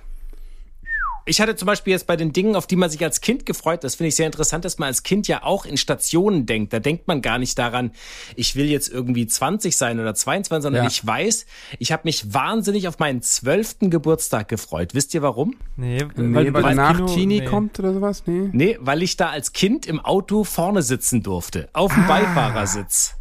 Ich 1.26 1.40
hatte 1.42 1.56
zum 1.56 1.66
Beispiel 1.68 1.92
jetzt 1.92 2.08
bei 2.08 2.16
den 2.16 2.34
Dingen, 2.34 2.56
auf 2.56 2.66
die 2.66 2.76
man 2.76 2.90
sich 2.90 3.04
als 3.04 3.22
Kind 3.22 3.46
gefreut, 3.46 3.84
das 3.84 3.96
finde 3.96 4.08
ich 4.10 4.16
sehr 4.16 4.26
interessant, 4.26 4.66
dass 4.66 4.80
man 4.80 4.88
als 4.88 5.04
Kind 5.04 5.28
ja 5.28 5.44
auch 5.44 5.66
in 5.66 5.78
Stationen 5.78 6.46
denkt. 6.48 6.74
Da 6.74 6.80
denkt 6.80 7.08
man 7.08 7.22
gar 7.22 7.38
nicht 7.38 7.58
daran, 7.60 7.92
ich 8.36 8.56
will 8.56 8.66
jetzt 8.66 8.90
irgendwie 8.90 9.28
20 9.28 9.78
sein 9.78 10.00
oder 10.00 10.16
22, 10.16 10.64
sondern 10.64 10.84
Ja. 10.84 10.90
ich 10.90 11.06
weiß, 11.06 11.46
ich 11.78 11.92
habe 11.92 12.02
mich 12.06 12.34
wahnsinnig 12.34 12.88
auf 12.88 12.98
meinen 13.00 13.22
zwölften 13.22 13.90
Geburtstag 13.92 14.48
gefreut. 14.48 14.96
Wisst 14.96 15.14
ihr 15.14 15.22
warum? 15.22 15.56
Nee, 15.76 16.06
Nee, 16.16 16.34
weil, 16.36 16.52
das 16.52 16.64
danach 16.64 16.96
Kino- 16.96 17.14
Teenie 17.14 17.40
nee. 17.42 17.46
kommt 17.46 17.78
oder 17.80 17.94
sowas? 17.94 18.24
Nee. 18.26 18.50
Nee, 18.52 18.78
weil 18.82 19.04
ich 19.04 19.16
da 19.18 19.30
als 19.30 19.54
Kind 19.54 19.86
im 19.86 20.00
Auto 20.00 20.44
vorne 20.44 20.82
sitzen 20.82 21.22
durfte, 21.22 21.70
auf 21.74 21.92
Ah. 21.92 21.96
dem 21.96 22.08
Beifahrersitz. 22.08 23.16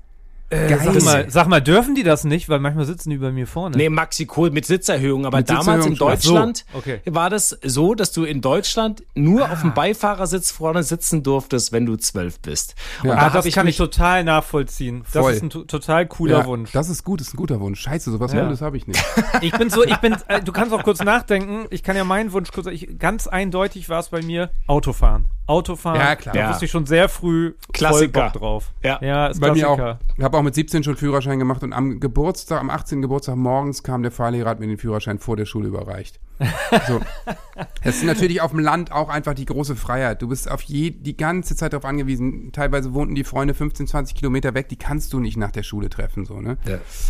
Äh, 0.50 0.78
sag, 0.78 1.02
mal, 1.02 1.30
sag 1.30 1.46
mal, 1.48 1.60
dürfen 1.60 1.94
die 1.94 2.02
das 2.02 2.24
nicht? 2.24 2.48
Weil 2.48 2.58
manchmal 2.58 2.86
sitzen 2.86 3.10
die 3.10 3.18
bei 3.18 3.30
mir 3.30 3.46
vorne. 3.46 3.76
Nee, 3.76 3.90
Maxi 3.90 4.24
Kohl 4.24 4.50
mit 4.50 4.64
Sitzerhöhung, 4.64 5.26
aber 5.26 5.38
Mit 5.38 5.50
damals 5.50 5.84
in 5.84 5.92
Sitzerhöhung 5.92 5.96
schon. 5.96 6.34
Deutschland 6.36 6.64
so, 6.72 6.78
okay. 6.78 7.00
war 7.04 7.28
das 7.28 7.58
so, 7.62 7.94
dass 7.94 8.12
du 8.12 8.24
in 8.24 8.40
Deutschland 8.40 9.02
nur 9.14 9.50
auf 9.52 9.60
dem 9.60 9.74
Beifahrersitz 9.74 10.50
vorne 10.50 10.82
sitzen 10.84 11.22
durftest, 11.22 11.72
wenn 11.72 11.84
du 11.84 11.96
zwölf 11.96 12.40
bist. 12.40 12.74
Und 13.02 13.10
Ja. 13.10 13.14
da 13.16 13.20
Ah, 13.20 13.24
hab 13.26 13.32
das 13.34 13.44
kann 13.54 13.66
ich 13.66 13.72
mich 13.72 13.76
total 13.76 14.24
nachvollziehen. 14.24 15.02
Das 15.12 15.22
Voll. 15.22 15.32
ist 15.34 15.42
ein 15.42 15.50
to- 15.50 15.64
total 15.64 16.06
cooler 16.06 16.38
Ja, 16.38 16.46
Wunsch. 16.46 16.72
Das 16.72 16.88
ist 16.88 17.04
gut, 17.04 17.20
das 17.20 17.28
ist 17.28 17.34
ein 17.34 17.36
guter 17.36 17.60
Wunsch. 17.60 17.80
Scheiße, 17.80 18.10
sowas 18.10 18.32
Ja. 18.32 18.44
Gutes 18.44 18.62
habe 18.62 18.76
ich 18.78 18.86
nicht. 18.86 19.04
Ich 19.42 19.52
bin 19.52 19.68
so, 19.70 19.84
ich 19.84 19.96
bin, 19.98 20.16
äh, 20.28 20.40
du 20.42 20.52
kannst 20.52 20.72
auch 20.72 20.82
kurz 20.82 21.02
nachdenken. 21.04 21.66
Ich 21.70 21.82
kann 21.82 21.94
ja 21.96 22.04
meinen 22.04 22.32
Wunsch 22.32 22.50
kurz, 22.52 22.66
ich, 22.68 22.98
ganz 22.98 23.26
eindeutig 23.26 23.88
war 23.90 24.00
es 24.00 24.08
bei 24.08 24.22
mir 24.22 24.50
Autofahren. 24.66 25.26
Autofahren. 25.48 25.98
Ja, 26.00 26.14
klar. 26.16 26.34
Da 26.34 26.40
Ja. 26.40 26.50
wusste 26.50 26.66
ich 26.66 26.70
schon 26.70 26.86
sehr 26.86 27.08
früh 27.08 27.52
voll 27.52 27.56
Klassiker. 27.72 28.24
Bock 28.24 28.32
drauf. 28.34 28.70
Ja. 28.84 28.98
ja 29.02 29.26
ist 29.28 29.40
Bei 29.40 29.48
mir 29.52 29.62
Klassiker. 29.64 29.92
auch. 30.00 30.16
Ich 30.16 30.24
habe 30.24 30.36
auch 30.36 30.42
mit 30.42 30.54
17 30.54 30.84
schon 30.84 30.96
Führerschein 30.96 31.38
gemacht 31.38 31.62
und 31.62 31.72
am 31.72 32.00
Geburtstag, 32.00 32.60
am 32.60 32.70
18. 32.70 33.02
Geburtstag 33.02 33.36
morgens 33.36 33.82
kam 33.82 34.02
der 34.02 34.12
Fahrlehrer, 34.12 34.50
hat 34.50 34.60
mir 34.60 34.66
den 34.66 34.78
Führerschein 34.78 35.18
vor 35.18 35.36
der 35.36 35.46
Schule 35.46 35.68
überreicht. 35.68 36.20
So. 36.86 37.00
Es 37.82 37.96
ist 37.96 38.04
natürlich 38.04 38.40
auf 38.40 38.52
dem 38.52 38.60
Land 38.60 38.92
auch 38.92 39.08
einfach 39.08 39.34
die 39.34 39.44
große 39.44 39.74
Freiheit. 39.74 40.22
Du 40.22 40.28
bist 40.28 40.48
auf 40.48 40.62
je, 40.62 40.90
die 40.90 41.16
ganze 41.16 41.56
Zeit 41.56 41.72
darauf 41.72 41.84
angewiesen. 41.84 42.52
Teilweise 42.52 42.92
wohnten 42.94 43.14
die 43.16 43.24
Freunde 43.24 43.54
15, 43.54 43.88
20 43.88 44.14
Kilometer 44.16 44.54
weg, 44.54 44.68
die 44.68 44.76
kannst 44.76 45.12
du 45.12 45.18
nicht 45.18 45.36
nach 45.36 45.50
der 45.50 45.64
Schule 45.64 45.88
treffen, 45.88 46.24
so, 46.24 46.40
ne? 46.40 46.58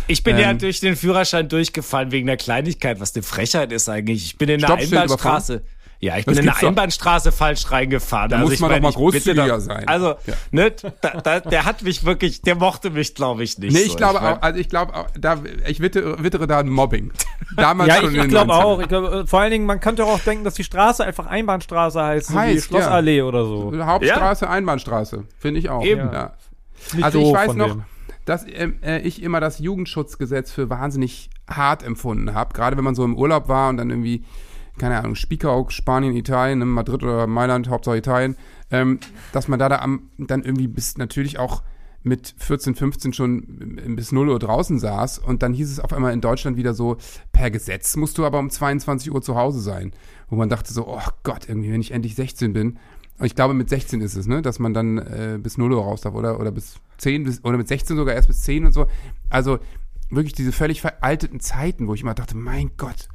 Ich 0.07 0.23
bin 0.23 0.37
ja 0.39 0.49
Ähm. 0.49 0.57
durch 0.57 0.79
den 0.79 0.95
Führerschein 0.95 1.47
durchgefallen 1.49 2.11
wegen 2.11 2.25
der 2.25 2.37
Kleinigkeit, 2.37 2.99
was 2.99 3.13
eine 3.15 3.21
Frechheit 3.23 3.71
ist 3.71 3.89
eigentlich. 3.89 4.25
Ich 4.25 4.37
bin 4.37 4.49
in 4.49 4.61
der 4.61 4.73
Einbahnstraße. 4.73 5.63
Ja, 6.01 6.17
ich 6.17 6.25
bin 6.25 6.33
Das 6.35 6.45
in 6.45 6.49
doch. 6.49 6.63
Einbahnstraße 6.63 7.33
falsch 7.33 7.69
reingefahren. 7.71 8.29
Da 8.29 8.37
also 8.37 8.45
muss 8.47 8.53
ich 8.53 8.59
man 8.61 8.71
doch 8.71 8.79
mal 8.79 8.89
ich 8.89 8.95
großzügiger 8.95 9.59
sein. 9.59 9.85
Also, 9.85 10.15
Ja. 10.27 10.33
ne, 10.51 10.71
da, 11.01 11.09
da, 11.21 11.39
der 11.41 11.65
hat 11.65 11.81
mich 11.81 12.05
wirklich, 12.05 12.41
der 12.41 12.55
mochte 12.55 12.89
mich, 12.89 13.15
glaube 13.15 13.43
ich, 13.43 13.57
nicht. 13.57 13.73
Nee, 13.73 13.79
so. 13.79 13.85
ich 13.85 13.97
glaube 13.97 14.19
mein- 14.21 14.37
auch, 14.37 14.41
also 14.41 14.59
ich 14.59 14.69
glaube 14.69 14.93
da, 15.19 15.37
ich 15.67 15.81
wittere, 15.81 16.23
wittere 16.23 16.47
da 16.47 16.59
ein 16.59 16.69
Mobbing. 16.69 17.11
Damals 17.57 17.89
Ja, 17.89 17.95
schon 18.01 18.11
ich, 18.11 18.15
in 18.15 18.21
ich 18.23 18.29
glaube 18.29 18.53
90ern. 18.53 18.63
auch. 18.63 18.79
Ich 18.79 18.87
glaub, 18.87 19.11
äh, 19.11 19.27
vor 19.27 19.41
allen 19.41 19.51
Dingen, 19.51 19.65
man 19.65 19.81
könnte 19.81 20.05
auch 20.05 20.19
denken, 20.19 20.45
dass 20.45 20.53
die 20.53 20.63
Straße 20.63 21.03
einfach 21.03 21.25
Einbahnstraße 21.25 22.01
heißt, 22.01 22.27
so 22.27 22.33
wie 22.33 22.37
Heißt, 22.37 22.65
Schlossallee 22.67 23.21
oder 23.21 23.43
so. 23.43 23.73
Hauptstraße, 23.77 24.49
Einbahnstraße, 24.49 25.25
finde 25.37 25.59
ich 25.59 25.69
auch. 25.69 25.83
Eben. 25.83 26.13
Ja. 26.13 26.31
Also 27.01 27.19
ich 27.19 27.33
weiß 27.33 27.55
noch, 27.55 27.71
dem. 27.71 27.83
dass 28.23 28.45
ähm, 28.47 28.79
äh, 28.81 28.99
ich 28.99 29.21
immer 29.21 29.41
das 29.41 29.59
Jugendschutzgesetz 29.59 30.49
für 30.49 30.69
wahnsinnig 30.69 31.29
hart 31.49 31.83
empfunden 31.83 32.33
habe. 32.33 32.53
Gerade 32.53 32.77
wenn 32.77 32.85
man 32.85 32.95
so 32.95 33.03
im 33.03 33.17
Urlaub 33.17 33.49
war 33.49 33.67
und 33.69 33.75
dann 33.75 33.89
irgendwie, 33.89 34.23
keine 34.79 34.97
Ahnung, 34.97 35.15
Spiekelau, 35.15 35.69
Spanien, 35.69 36.15
Italien, 36.15 36.61
in 36.61 36.67
Madrid 36.69 37.03
oder 37.03 37.27
Mailand, 37.27 37.69
Hauptsache 37.69 37.97
Italien, 37.97 38.35
ähm, 38.71 38.99
dass 39.31 39.47
man 39.47 39.59
da, 39.59 39.69
da 39.69 39.79
am, 39.79 40.09
dann 40.17 40.43
irgendwie 40.43 40.67
bis 40.67 40.97
natürlich 40.97 41.37
auch 41.37 41.61
mit 42.01 42.33
14, 42.37 42.75
15 42.75 43.13
schon 43.13 43.95
bis 43.95 44.11
0 44.11 44.29
Uhr 44.29 44.39
draußen 44.39 44.79
saß 44.79 45.19
und 45.19 45.43
dann 45.43 45.53
hieß 45.53 45.69
es 45.69 45.79
auf 45.79 45.93
einmal 45.93 46.13
in 46.13 46.21
Deutschland 46.21 46.57
wieder 46.57 46.73
so, 46.73 46.97
per 47.31 47.51
Gesetz 47.51 47.95
musst 47.97 48.17
du 48.17 48.25
aber 48.25 48.39
um 48.39 48.49
22 48.49 49.11
Uhr 49.11 49.21
zu 49.21 49.35
Hause 49.35 49.59
sein. 49.59 49.91
Wo 50.29 50.35
man 50.35 50.47
dachte 50.47 50.71
so, 50.71 50.87
oh 50.87 51.01
Gott, 51.23 51.49
irgendwie, 51.49 51.71
wenn 51.71 51.81
ich 51.81 51.91
endlich 51.91 52.15
16 52.15 52.53
bin. 52.53 52.79
Und 53.17 53.25
ich 53.25 53.35
glaube, 53.35 53.53
mit 53.53 53.69
16 53.69 53.99
ist 54.01 54.15
es, 54.15 54.27
ne, 54.27 54.41
dass 54.41 54.59
man 54.59 54.73
dann 54.73 54.97
äh, 54.97 55.39
bis 55.41 55.57
0 55.57 55.73
Uhr 55.73 55.83
raus 55.83 56.01
darf 56.01 56.13
oder, 56.13 56.39
oder 56.39 56.51
bis 56.51 56.75
10 56.99 57.23
bis, 57.23 57.43
oder 57.43 57.57
mit 57.57 57.67
16 57.67 57.97
sogar 57.97 58.15
erst 58.15 58.29
bis 58.29 58.41
10 58.41 58.65
und 58.65 58.71
so. 58.71 58.87
Also 59.29 59.59
wirklich 60.09 60.33
diese 60.33 60.53
völlig 60.53 60.81
veralteten 60.81 61.39
Zeiten, 61.39 61.87
wo 61.87 61.93
ich 61.93 62.01
immer 62.01 62.13
dachte, 62.13 62.37
mein 62.37 62.71
Gott. 62.77 63.09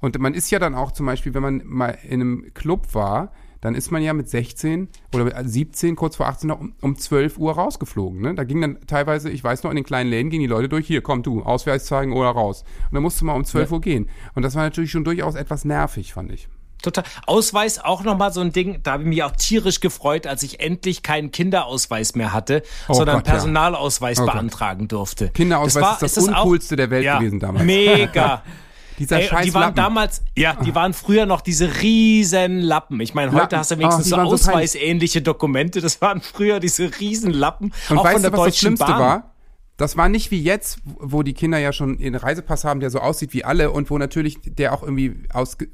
Und 0.00 0.18
man 0.18 0.34
ist 0.34 0.50
ja 0.50 0.58
dann 0.58 0.74
auch 0.74 0.92
zum 0.92 1.06
Beispiel, 1.06 1.34
wenn 1.34 1.42
man 1.42 1.62
mal 1.64 1.98
in 2.02 2.20
einem 2.20 2.54
Club 2.54 2.94
war, 2.94 3.32
dann 3.60 3.74
ist 3.74 3.90
man 3.90 4.02
ja 4.02 4.12
mit 4.12 4.28
16 4.28 4.88
oder 5.12 5.24
mit 5.24 5.34
17, 5.36 5.96
kurz 5.96 6.14
vor 6.14 6.28
18 6.28 6.46
noch 6.46 6.60
um, 6.60 6.74
um 6.80 6.96
12 6.96 7.38
Uhr 7.38 7.52
rausgeflogen. 7.54 8.20
Ne? 8.20 8.34
Da 8.36 8.44
ging 8.44 8.60
dann 8.60 8.78
teilweise, 8.86 9.30
ich 9.30 9.42
weiß 9.42 9.64
noch, 9.64 9.70
in 9.70 9.76
den 9.76 9.84
kleinen 9.84 10.08
Läden 10.10 10.30
gingen 10.30 10.42
die 10.42 10.46
Leute 10.46 10.68
durch, 10.68 10.86
hier, 10.86 11.02
komm 11.02 11.24
du, 11.24 11.42
Ausweis 11.42 11.86
zeigen 11.86 12.12
oder 12.12 12.28
raus. 12.30 12.62
Und 12.88 12.94
dann 12.94 13.02
musste 13.02 13.24
man 13.24 13.34
um 13.34 13.44
12 13.44 13.72
Uhr 13.72 13.80
gehen. 13.80 14.08
Und 14.36 14.44
das 14.44 14.54
war 14.54 14.62
natürlich 14.62 14.92
schon 14.92 15.02
durchaus 15.02 15.34
etwas 15.34 15.64
nervig, 15.64 16.12
fand 16.12 16.30
ich. 16.30 16.48
Total. 16.80 17.02
Ausweis 17.26 17.80
auch 17.84 18.04
nochmal 18.04 18.32
so 18.32 18.40
ein 18.40 18.52
Ding, 18.52 18.78
da 18.84 18.92
habe 18.92 19.02
ich 19.02 19.08
mich 19.08 19.24
auch 19.24 19.32
tierisch 19.32 19.80
gefreut, 19.80 20.28
als 20.28 20.44
ich 20.44 20.60
endlich 20.60 21.02
keinen 21.02 21.32
Kinderausweis 21.32 22.14
mehr 22.14 22.32
hatte, 22.32 22.62
Oh 22.86 22.94
sondern 22.94 23.16
Gott, 23.16 23.26
ja. 23.26 23.32
Personalausweis 23.32 24.20
Oh 24.20 24.24
Gott. 24.26 24.34
beantragen 24.34 24.86
durfte. 24.86 25.30
Kinderausweis 25.30 25.82
war- 25.82 26.00
ist 26.00 26.16
das 26.16 26.28
auch- 26.28 26.44
Uncoolste 26.44 26.76
der 26.76 26.90
Welt 26.90 27.04
ja, 27.04 27.18
gewesen 27.18 27.40
damals. 27.40 27.64
Mega. 27.64 28.44
Dieser 28.98 29.20
Ey, 29.20 29.28
scheiß 29.28 29.44
die 29.46 29.54
waren 29.54 29.62
Lappen. 29.62 29.76
damals, 29.76 30.22
ja, 30.36 30.54
die 30.54 30.74
waren 30.74 30.92
früher 30.92 31.26
noch 31.26 31.40
diese 31.40 31.82
riesen 31.82 32.58
Lappen. 32.60 33.00
Ich 33.00 33.14
meine, 33.14 33.30
heute 33.30 33.42
Lappen. 33.42 33.58
hast 33.58 33.70
du 33.70 33.78
wenigstens 33.78 34.12
Ach, 34.12 34.24
so 34.24 34.34
ausweisähnliche 34.34 35.22
Dokumente. 35.22 35.80
Das 35.80 36.00
waren 36.00 36.20
früher 36.20 36.60
diese 36.60 36.90
riesen 37.00 37.32
Lappen. 37.32 37.72
Und 37.88 37.98
auch 37.98 38.04
weißt 38.04 38.14
von 38.14 38.22
der 38.22 38.30
du, 38.32 38.38
was 38.38 38.46
das 38.46 38.58
Schlimmste 38.58 38.86
Bahn. 38.86 39.00
war? 39.00 39.34
Das 39.78 39.96
war 39.96 40.08
nicht 40.08 40.32
wie 40.32 40.42
jetzt, 40.42 40.80
wo 40.84 41.22
die 41.22 41.34
Kinder 41.34 41.58
ja 41.58 41.72
schon 41.72 42.00
einen 42.00 42.16
Reisepass 42.16 42.64
haben, 42.64 42.80
der 42.80 42.90
so 42.90 42.98
aussieht 42.98 43.32
wie 43.32 43.44
alle 43.44 43.70
und 43.70 43.90
wo 43.90 43.96
natürlich 43.96 44.38
der 44.44 44.74
auch 44.74 44.82
irgendwie 44.82 45.14
aus 45.32 45.56
äh, 45.60 45.66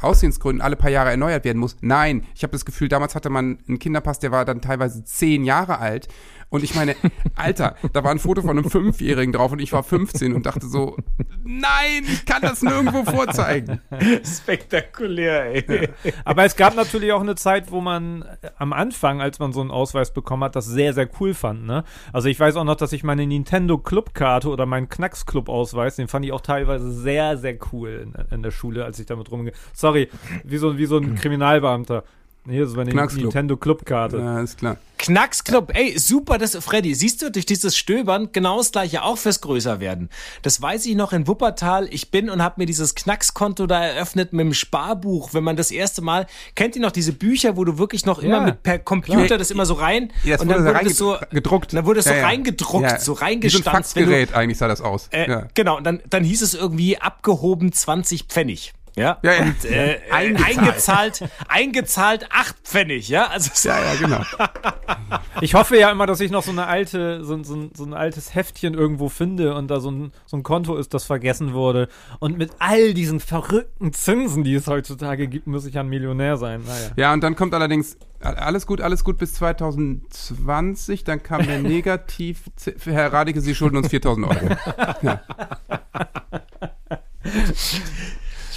Aussehensgründen 0.00 0.60
alle 0.60 0.74
paar 0.74 0.90
Jahre 0.90 1.10
erneuert 1.10 1.44
werden 1.44 1.58
muss. 1.58 1.76
Nein, 1.80 2.24
ich 2.34 2.42
habe 2.42 2.50
das 2.50 2.64
Gefühl, 2.64 2.88
damals 2.88 3.14
hatte 3.14 3.30
man 3.30 3.58
einen 3.68 3.78
Kinderpass, 3.78 4.18
der 4.18 4.32
war 4.32 4.44
dann 4.44 4.62
teilweise 4.62 5.04
zehn 5.04 5.44
Jahre 5.44 5.78
alt 5.78 6.08
Und 6.48 6.62
ich 6.62 6.74
meine, 6.74 6.94
Alter, 7.34 7.76
da 7.92 8.04
war 8.04 8.12
ein 8.12 8.18
Foto 8.18 8.40
von 8.42 8.50
einem 8.50 8.70
Fünfjährigen 8.70 9.32
drauf 9.32 9.52
und 9.52 9.58
ich 9.58 9.72
war 9.72 9.82
15 9.82 10.32
und 10.32 10.46
dachte 10.46 10.66
so, 10.66 10.96
nein, 11.44 12.04
ich 12.06 12.24
kann 12.24 12.42
das 12.42 12.62
nirgendwo 12.62 13.04
vorzeigen. 13.04 13.80
Spektakulär, 14.24 15.68
ey. 15.68 15.88
Aber 16.24 16.44
es 16.44 16.54
gab 16.54 16.76
natürlich 16.76 17.12
auch 17.12 17.20
eine 17.20 17.34
Zeit, 17.34 17.72
wo 17.72 17.80
man 17.80 18.22
äh, 18.22 18.50
am 18.58 18.72
Anfang, 18.72 19.20
als 19.20 19.38
man 19.38 19.52
so 19.52 19.60
einen 19.60 19.70
Ausweis 19.70 20.12
bekommen 20.12 20.44
hat, 20.44 20.54
das 20.54 20.66
sehr, 20.66 20.94
sehr 20.94 21.08
cool 21.20 21.34
fand. 21.34 21.66
Ne? 21.66 21.84
Also 22.12 22.28
ich 22.28 22.38
weiß 22.38 22.56
auch 22.56 22.64
noch, 22.64 22.76
dass 22.76 22.92
ich 22.92 23.02
meine 23.02 23.26
Nintendo 23.26 23.78
Club-Karte 23.78 24.48
oder 24.48 24.66
meinen 24.66 24.88
Knacks-Club-Ausweis, 24.88 25.96
den 25.96 26.08
fand 26.08 26.24
ich 26.24 26.32
auch 26.32 26.40
teilweise 26.40 26.92
sehr, 26.92 27.36
sehr 27.38 27.58
cool 27.72 28.06
in, 28.06 28.14
in 28.32 28.42
der 28.42 28.52
Schule, 28.52 28.84
als 28.84 28.98
ich 29.00 29.06
damit 29.06 29.30
rumgehe. 29.32 29.52
Sorry, 29.72 30.08
wie 30.44 30.58
so, 30.58 30.78
wie 30.78 30.86
so 30.86 30.98
ein 30.98 31.16
Kriminalbeamter. 31.16 32.04
Hier 32.48 32.64
ist 32.64 32.76
meine 32.76 32.90
Knacksclub. 32.92 33.24
Nintendo 33.24 33.56
Club-Karte. 33.56 34.18
Ja, 34.18 34.40
ist 34.40 34.58
klar. 34.58 34.76
Knacksclub, 34.98 35.72
ey, 35.74 35.98
super, 35.98 36.38
das, 36.38 36.56
Freddy, 36.56 36.94
siehst 36.94 37.20
du, 37.20 37.30
durch 37.30 37.44
dieses 37.44 37.76
Stöbern 37.76 38.30
genau 38.32 38.58
das 38.58 38.72
gleiche 38.72 39.02
auch 39.02 39.18
fürs 39.18 39.40
Größerwerden. 39.40 40.08
Das 40.42 40.62
weiß 40.62 40.86
ich 40.86 40.94
noch 40.96 41.12
in 41.12 41.26
Wuppertal. 41.28 41.86
Ich 41.92 42.10
bin 42.10 42.30
und 42.30 42.42
habe 42.42 42.54
mir 42.58 42.66
dieses 42.66 42.94
Knackskonto 42.94 43.66
da 43.66 43.84
eröffnet 43.84 44.32
mit 44.32 44.44
dem 44.46 44.54
Sparbuch, 44.54 45.34
wenn 45.34 45.44
man 45.44 45.56
das 45.56 45.70
erste 45.70 46.02
Mal, 46.02 46.26
kennt 46.54 46.76
ihr 46.76 46.82
noch 46.82 46.92
diese 46.92 47.12
Bücher, 47.12 47.56
wo 47.56 47.64
du 47.64 47.78
wirklich 47.78 48.06
noch 48.06 48.20
immer 48.20 48.38
Ja, 48.38 48.44
mit 48.44 48.62
per 48.62 48.78
Computer 48.78 49.26
klar. 49.26 49.38
das 49.38 49.50
immer 49.50 49.66
so 49.66 49.74
rein 49.74 50.12
Ja, 50.24 50.32
das 50.36 50.42
und 50.42 50.48
wurde 50.48 50.64
dann 50.64 50.72
da 50.74 50.80
wurde 50.80 50.90
es 50.90 50.96
so 50.98 51.12
reingedruckt. 51.12 51.72
Dann 51.74 51.84
wurde 51.86 51.98
es 52.00 52.04
so 52.06 52.10
Ja, 52.12 52.16
ja. 52.18 52.26
reingedruckt, 52.26 52.82
Ja. 52.84 52.98
so 52.98 53.00
Wie 53.00 53.04
so 53.04 53.12
ein 53.16 53.18
reingestanzt. 53.24 53.96
wenn 53.96 54.04
du- 54.04 54.10
Faxgerät 54.10 54.34
eigentlich 54.34 54.58
sah 54.58 54.68
das 54.68 54.80
aus. 54.80 55.08
Äh, 55.10 55.28
ja. 55.28 55.48
Genau, 55.54 55.76
und 55.76 55.84
dann, 55.84 56.00
dann 56.08 56.24
hieß 56.24 56.42
es 56.42 56.54
irgendwie 56.54 56.96
abgehoben 56.98 57.72
20 57.72 58.24
Pfennig. 58.24 58.72
Ja, 58.98 59.18
Ja, 59.22 59.32
ja. 59.34 59.42
und 59.42 59.64
äh, 59.66 59.98
Eingezahlt. 60.10 60.58
eingezahlt. 60.58 61.24
eingezahlt 61.48 62.26
8 62.32 62.56
Pfennig, 62.64 63.08
ja. 63.10 63.26
Also 63.26 63.50
so- 63.52 63.68
ja, 63.68 63.78
ja, 63.78 63.94
genau. 64.00 64.22
Ich 65.42 65.52
hoffe 65.54 65.76
ja 65.78 65.90
immer, 65.90 66.06
dass 66.06 66.20
ich 66.20 66.30
noch 66.30 66.42
so 66.42 66.50
eine 66.50 66.66
alte, 66.66 67.22
so, 67.22 67.34
ein- 67.34 67.44
so, 67.44 67.54
ein- 67.54 67.70
so 67.74 67.84
ein 67.84 67.92
altes 67.92 68.34
Heftchen 68.34 68.72
irgendwo 68.72 69.10
finde 69.10 69.54
und 69.54 69.68
da 69.68 69.80
so 69.80 69.90
ein, 69.90 70.12
so 70.24 70.38
ein 70.38 70.42
Konto 70.42 70.76
ist, 70.76 70.94
das 70.94 71.04
vergessen 71.04 71.52
wurde. 71.52 71.88
Und 72.20 72.38
mit 72.38 72.52
all 72.58 72.94
diesen 72.94 73.20
verrückten 73.20 73.92
Zinsen, 73.92 74.44
die 74.44 74.54
es 74.54 74.66
heutzutage 74.66 75.28
gibt, 75.28 75.46
muss 75.46 75.66
ich 75.66 75.74
ja 75.74 75.82
ein 75.82 75.88
Millionär 75.88 76.38
sein. 76.38 76.62
Naja. 76.66 76.88
Ja, 76.96 77.12
und 77.12 77.20
dann 77.22 77.36
kommt 77.36 77.52
allerdings 77.52 77.98
alles 78.20 78.66
gut, 78.66 78.80
alles 78.80 79.04
gut 79.04 79.18
bis 79.18 79.34
2020. 79.34 81.04
Dann 81.04 81.22
kam 81.22 81.46
der 81.46 81.58
Negativ. 81.62 82.44
Herr 82.84 83.12
Radeke, 83.12 83.42
Sie 83.42 83.54
schulden 83.54 83.76
uns 83.76 83.88
4000 83.88 84.26
Euro. 84.26 84.56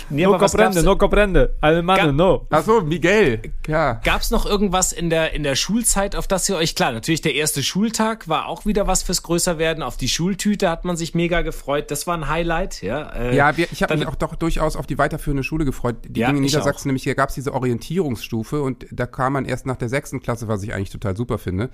Nee, 0.10 0.24
no 0.24 0.38
comprende, 0.38 0.76
gab's- 0.76 0.84
no 0.84 0.96
comprende. 0.98 1.56
Alemane, 1.62 2.14
no. 2.14 2.48
Achso, 2.50 2.82
Miguel. 2.82 3.42
Ja. 3.68 3.94
Gab's 4.04 4.32
noch 4.32 4.46
irgendwas 4.46 4.92
in 4.92 5.10
der, 5.10 5.34
in 5.34 5.44
der 5.44 5.56
Schulzeit, 5.56 6.16
auf 6.16 6.28
das 6.28 6.48
ihr 6.50 6.56
euch, 6.56 6.76
klar, 6.76 6.92
natürlich 6.92 7.22
der 7.22 7.36
erste 7.36 7.62
Schultag 7.64 8.28
war 8.28 8.48
auch 8.48 8.66
wieder 8.66 8.88
was 8.88 9.04
fürs 9.04 9.24
Größerwerden. 9.24 9.84
Auf 9.84 9.98
die 9.98 10.08
Schultüte 10.10 10.70
hat 10.70 10.86
man 10.86 10.98
sich 10.98 11.14
mega 11.14 11.42
gefreut. 11.42 11.92
Das 11.92 12.08
war 12.08 12.16
ein 12.18 12.28
Highlight, 12.28 12.82
ja. 12.82 13.10
Äh, 13.14 13.36
Ja, 13.36 13.56
wir, 13.58 13.68
ich 13.72 13.84
habe 13.84 13.96
mich 13.98 14.08
auch 14.08 14.16
doch 14.16 14.36
durchaus 14.36 14.76
auf 14.76 14.88
die 14.88 14.98
weiterführende 14.98 15.44
Schule 15.44 15.66
gefreut. 15.66 15.98
Die 16.08 16.20
Ja, 16.22 16.28
ging 16.28 16.38
in 16.38 16.44
Niedersachsen, 16.44 16.82
auch. 16.82 16.86
nämlich 16.86 17.04
hier 17.04 17.16
gab 17.16 17.30
es 17.30 17.36
diese 17.36 17.54
Orientierungsstufe 17.54 18.62
und 18.62 18.86
da 18.92 19.06
kam 19.06 19.34
man 19.34 19.46
erst 19.46 19.66
nach 19.66 19.78
der 19.78 19.90
sechsten 19.90 20.22
Klasse, 20.22 20.48
was 20.48 20.64
ich 20.64 20.74
eigentlich 20.74 20.90
total 20.90 21.16
super 21.16 21.38
finde, 21.38 21.70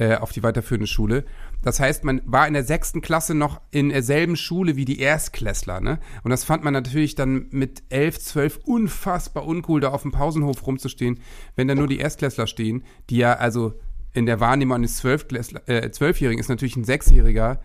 äh, 0.00 0.16
auf 0.16 0.32
die 0.32 0.42
weiterführende 0.42 0.86
Schule. 0.86 1.24
Das 1.62 1.78
heißt, 1.78 2.04
man 2.04 2.22
war 2.24 2.48
in 2.48 2.54
der 2.54 2.64
sechsten 2.64 3.02
Klasse 3.02 3.34
noch 3.34 3.60
in 3.70 3.90
derselben 3.90 4.34
Schule 4.34 4.74
wie 4.74 4.86
die 4.86 4.98
Erstklässler, 4.98 5.80
ne? 5.80 6.00
Und 6.22 6.30
das 6.30 6.42
fand 6.42 6.64
man 6.64 6.72
natürlich 6.72 7.16
dann 7.16 7.48
mit 7.50 7.82
elf, 7.90 8.18
zwölf 8.18 8.58
unfassbar 8.64 9.46
uncool, 9.46 9.82
da 9.82 9.90
auf 9.90 10.00
dem 10.02 10.10
Pausenhof 10.10 10.66
rumzustehen, 10.66 11.20
wenn 11.54 11.68
da 11.68 11.74
nur 11.74 11.86
die 11.86 11.98
Erstklässler 11.98 12.46
stehen, 12.46 12.82
die 13.10 13.18
ja 13.18 13.34
also 13.34 13.74
in 14.14 14.24
der 14.24 14.40
Wahrnehmung 14.40 14.76
eines 14.76 15.04
äh, 15.04 15.90
Zwölfjährigen 15.90 16.40
ist 16.40 16.48
natürlich 16.48 16.76
ein 16.76 16.84
Sechsjähriger 16.84 17.60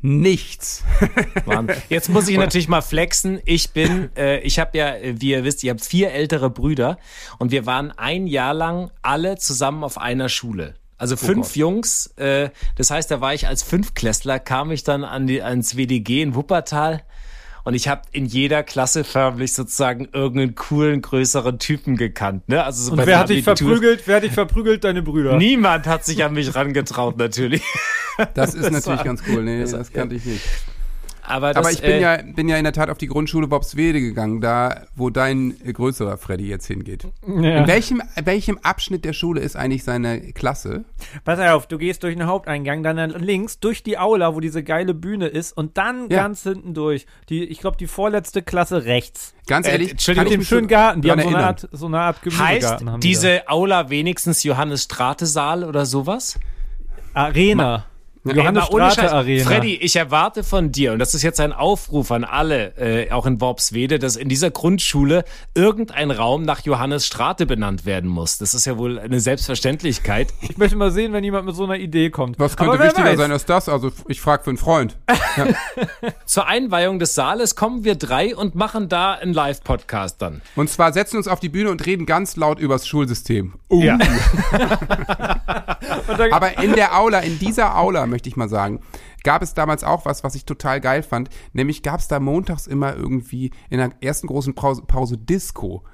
nichts. 0.00 0.84
Mann. 1.46 1.68
Jetzt 1.90 2.08
muss 2.08 2.28
ich 2.28 2.38
natürlich 2.38 2.68
mal 2.68 2.82
flexen. 2.82 3.40
Ich 3.44 3.72
bin, 3.72 4.08
äh, 4.16 4.40
ich 4.40 4.58
habe 4.58 4.76
ja, 4.76 4.96
äh, 4.96 5.20
wie 5.20 5.30
ihr 5.30 5.44
wisst, 5.44 5.62
ich 5.62 5.70
habe 5.70 5.80
vier 5.80 6.12
ältere 6.12 6.48
Brüder 6.48 6.98
und 7.38 7.52
wir 7.52 7.66
waren 7.66 7.90
ein 7.90 8.26
Jahr 8.26 8.54
lang 8.54 8.90
alle 9.02 9.36
zusammen 9.36 9.84
auf 9.84 9.98
einer 9.98 10.30
Schule. 10.30 10.76
Also 10.98 11.16
fünf 11.16 11.48
Gott. 11.48 11.56
Jungs. 11.56 12.06
Äh, 12.16 12.50
das 12.76 12.90
heißt, 12.90 13.10
da 13.10 13.20
war 13.20 13.34
ich 13.34 13.46
als 13.48 13.62
Fünfklässler, 13.62 14.38
kam 14.38 14.70
ich 14.70 14.84
dann 14.84 15.04
an 15.04 15.26
die, 15.26 15.42
ans 15.42 15.76
WDG 15.76 16.22
in 16.22 16.34
Wuppertal. 16.34 17.02
Und 17.64 17.72
ich 17.72 17.88
habe 17.88 18.02
in 18.12 18.26
jeder 18.26 18.62
Klasse 18.62 19.04
förmlich 19.04 19.54
sozusagen 19.54 20.06
irgendeinen 20.12 20.54
coolen, 20.54 21.00
größeren 21.00 21.58
Typen 21.58 21.96
gekannt. 21.96 22.46
Ne? 22.48 22.62
Also 22.62 22.82
so 22.84 22.90
Und 22.92 22.98
bei 22.98 23.06
wer 23.06 23.18
hat 23.18 23.30
dich 23.30 23.42
verprügelt? 23.42 24.02
Wer 24.06 24.16
hat 24.16 24.22
dich 24.22 24.32
verprügelt? 24.32 24.84
Deine 24.84 25.00
Brüder. 25.02 25.38
Niemand 25.38 25.86
hat 25.86 26.04
sich 26.04 26.22
an 26.22 26.34
mich 26.34 26.54
rangetraut, 26.54 27.16
natürlich. 27.16 27.62
Das 28.34 28.54
ist 28.54 28.62
natürlich 28.70 28.98
war- 28.98 29.04
ganz 29.04 29.22
cool. 29.28 29.42
Nee, 29.42 29.62
das 29.62 29.70
das, 29.70 29.90
kannte 29.92 30.14
ich 30.16 30.24
nicht. 30.26 30.42
Aber, 31.26 31.54
das, 31.54 31.64
Aber 31.64 31.72
ich 31.72 31.80
bin 31.80 31.90
äh, 31.92 32.00
ja, 32.00 32.18
bin 32.22 32.48
ja 32.48 32.56
in 32.58 32.64
der 32.64 32.72
Tat 32.72 32.90
auf 32.90 32.98
die 32.98 33.06
Grundschule 33.06 33.46
Bobswede 33.46 34.00
gegangen, 34.00 34.40
da 34.40 34.82
wo 34.94 35.10
dein 35.10 35.54
äh, 35.64 35.72
größerer 35.72 36.18
Freddy 36.18 36.46
jetzt 36.48 36.66
hingeht. 36.66 37.04
Ja. 37.26 37.58
In 37.60 37.66
welchem, 37.66 38.02
welchem 38.22 38.58
Abschnitt 38.58 39.04
der 39.04 39.12
Schule 39.14 39.40
ist 39.40 39.56
eigentlich 39.56 39.84
seine 39.84 40.32
Klasse? 40.32 40.84
Pass 41.24 41.38
auf, 41.40 41.66
du 41.66 41.78
gehst 41.78 42.02
durch 42.02 42.14
den 42.14 42.26
Haupteingang, 42.26 42.82
dann 42.82 42.98
links 43.10 43.58
durch 43.58 43.82
die 43.82 43.98
Aula, 43.98 44.34
wo 44.34 44.40
diese 44.40 44.62
geile 44.62 44.92
Bühne 44.94 45.26
ist, 45.26 45.56
und 45.56 45.78
dann 45.78 46.10
Ja. 46.10 46.22
ganz 46.22 46.42
hinten 46.42 46.74
durch. 46.74 47.06
Die, 47.28 47.44
ich 47.44 47.60
glaube, 47.60 47.76
die 47.78 47.86
vorletzte 47.86 48.42
Klasse 48.42 48.84
rechts. 48.84 49.34
Ganz 49.46 49.66
Äh, 49.66 49.72
ehrlich, 49.72 49.90
Entschuldigung, 49.92 50.24
kann 50.24 50.26
ich 50.26 50.30
Mit 50.30 50.36
dem 50.36 50.40
mich 50.40 50.48
schönen 50.48 50.68
Garten. 50.68 51.00
Die 51.02 51.10
haben 51.10 51.20
so 51.20 51.28
eine, 51.28 51.36
erinnern. 51.36 51.48
Art, 51.48 51.68
so 51.72 51.86
eine 51.86 52.00
Art 52.00 52.16
heißt 52.16 52.24
Gemüsegarten. 52.78 53.00
die 53.00 53.08
diese 53.08 53.48
Aula 53.48 53.90
wenigstens 53.90 54.42
Johannes 54.42 54.84
Strate 54.84 55.26
Saal 55.26 55.64
oder 55.64 55.86
sowas? 55.86 56.38
Arena. 57.14 57.84
Johannes 58.24 58.64
Ey, 58.70 58.90
Strate. 58.90 59.12
Arena. 59.12 59.44
Freddy, 59.44 59.74
ich 59.76 59.96
erwarte 59.96 60.44
von 60.44 60.72
dir, 60.72 60.92
und 60.92 60.98
das 60.98 61.14
ist 61.14 61.22
jetzt 61.22 61.40
ein 61.40 61.52
Aufruf 61.52 62.10
an 62.10 62.24
alle, 62.24 62.76
äh, 62.76 63.10
auch 63.10 63.26
in 63.26 63.40
Worpswede, 63.40 63.98
dass 63.98 64.16
in 64.16 64.28
dieser 64.28 64.50
Grundschule 64.50 65.24
irgendein 65.54 66.10
Raum 66.10 66.42
nach 66.42 66.60
Johannes 66.60 67.06
Strate 67.06 67.44
benannt 67.44 67.84
werden 67.84 68.08
muss. 68.08 68.38
Das 68.38 68.54
ist 68.54 68.64
ja 68.64 68.78
wohl 68.78 68.98
eine 68.98 69.20
Selbstverständlichkeit. 69.20 70.32
Ich 70.54 70.58
möchte 70.58 70.76
mal 70.76 70.92
sehen, 70.92 71.12
wenn 71.12 71.24
jemand 71.24 71.46
mit 71.46 71.56
so 71.56 71.64
einer 71.64 71.76
Idee 71.76 72.10
kommt. 72.10 72.38
Was 72.38 72.56
könnte 72.56 72.78
wichtiger 72.78 73.08
weiß. 73.08 73.18
sein 73.18 73.32
als 73.32 73.44
das? 73.44 73.68
Also 73.68 73.90
ich 74.06 74.20
frage 74.20 74.44
für 74.44 74.50
einen 74.50 74.58
Freund. 74.58 74.96
Zur 76.26 76.46
Einweihung 76.46 77.00
des 77.00 77.14
Saales 77.14 77.56
kommen 77.56 77.82
wir 77.82 77.96
drei 77.96 78.36
und 78.36 78.54
machen 78.54 78.88
da 78.88 79.14
einen 79.14 79.32
Live-Podcast 79.32 80.22
dann. 80.22 80.42
Und 80.54 80.70
zwar 80.70 80.92
setzen 80.92 81.16
uns 81.16 81.26
auf 81.26 81.40
die 81.40 81.48
Bühne 81.48 81.70
und 81.70 81.84
reden 81.86 82.06
ganz 82.06 82.36
laut 82.36 82.60
übers 82.60 82.86
Schulsystem. 82.86 83.54
Uh. 83.68 83.82
Ja. 83.82 83.98
Aber 86.30 86.62
in 86.62 86.72
der 86.72 86.98
Aula, 86.98 87.20
in 87.20 87.38
dieser 87.38 87.76
Aula, 87.76 88.06
möchte 88.06 88.28
ich 88.28 88.36
mal 88.36 88.48
sagen, 88.48 88.80
gab 89.22 89.42
es 89.42 89.54
damals 89.54 89.84
auch 89.84 90.04
was, 90.04 90.24
was 90.24 90.34
ich 90.34 90.44
total 90.44 90.80
geil 90.80 91.02
fand. 91.02 91.30
Nämlich 91.52 91.82
gab 91.82 92.00
es 92.00 92.08
da 92.08 92.20
montags 92.20 92.66
immer 92.66 92.94
irgendwie 92.94 93.50
in 93.70 93.78
der 93.78 93.90
ersten 94.00 94.26
großen 94.26 94.54
Pause, 94.54 94.82
Pause 94.86 95.18
Disco. 95.18 95.84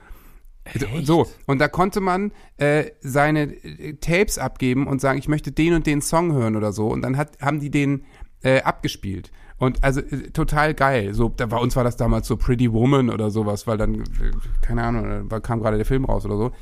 So, 1.02 1.26
und 1.46 1.58
da 1.58 1.68
konnte 1.68 2.00
man 2.00 2.32
äh, 2.58 2.90
seine 3.00 3.54
äh, 3.64 3.94
Tapes 3.94 4.38
abgeben 4.38 4.86
und 4.86 5.00
sagen, 5.00 5.18
ich 5.18 5.26
möchte 5.26 5.52
den 5.52 5.74
und 5.74 5.86
den 5.86 6.02
Song 6.02 6.32
hören 6.32 6.54
oder 6.54 6.72
so. 6.72 6.88
Und 6.88 7.02
dann 7.02 7.16
hat, 7.16 7.40
haben 7.40 7.60
die 7.60 7.70
den 7.70 8.04
äh, 8.42 8.62
abgespielt. 8.62 9.30
Und 9.58 9.82
also 9.82 10.00
äh, 10.00 10.30
total 10.30 10.74
geil. 10.74 11.14
So, 11.14 11.28
da, 11.28 11.46
bei 11.46 11.56
uns 11.56 11.76
war 11.76 11.84
das 11.84 11.96
damals 11.96 12.28
so 12.28 12.36
Pretty 12.36 12.72
Woman 12.72 13.10
oder 13.10 13.30
sowas, 13.30 13.66
weil 13.66 13.78
dann, 13.78 14.02
äh, 14.02 14.30
keine 14.60 14.82
Ahnung, 14.82 15.28
da 15.28 15.40
kam 15.40 15.60
gerade 15.60 15.76
der 15.76 15.86
Film 15.86 16.04
raus 16.04 16.24
oder 16.24 16.36
so. 16.36 16.52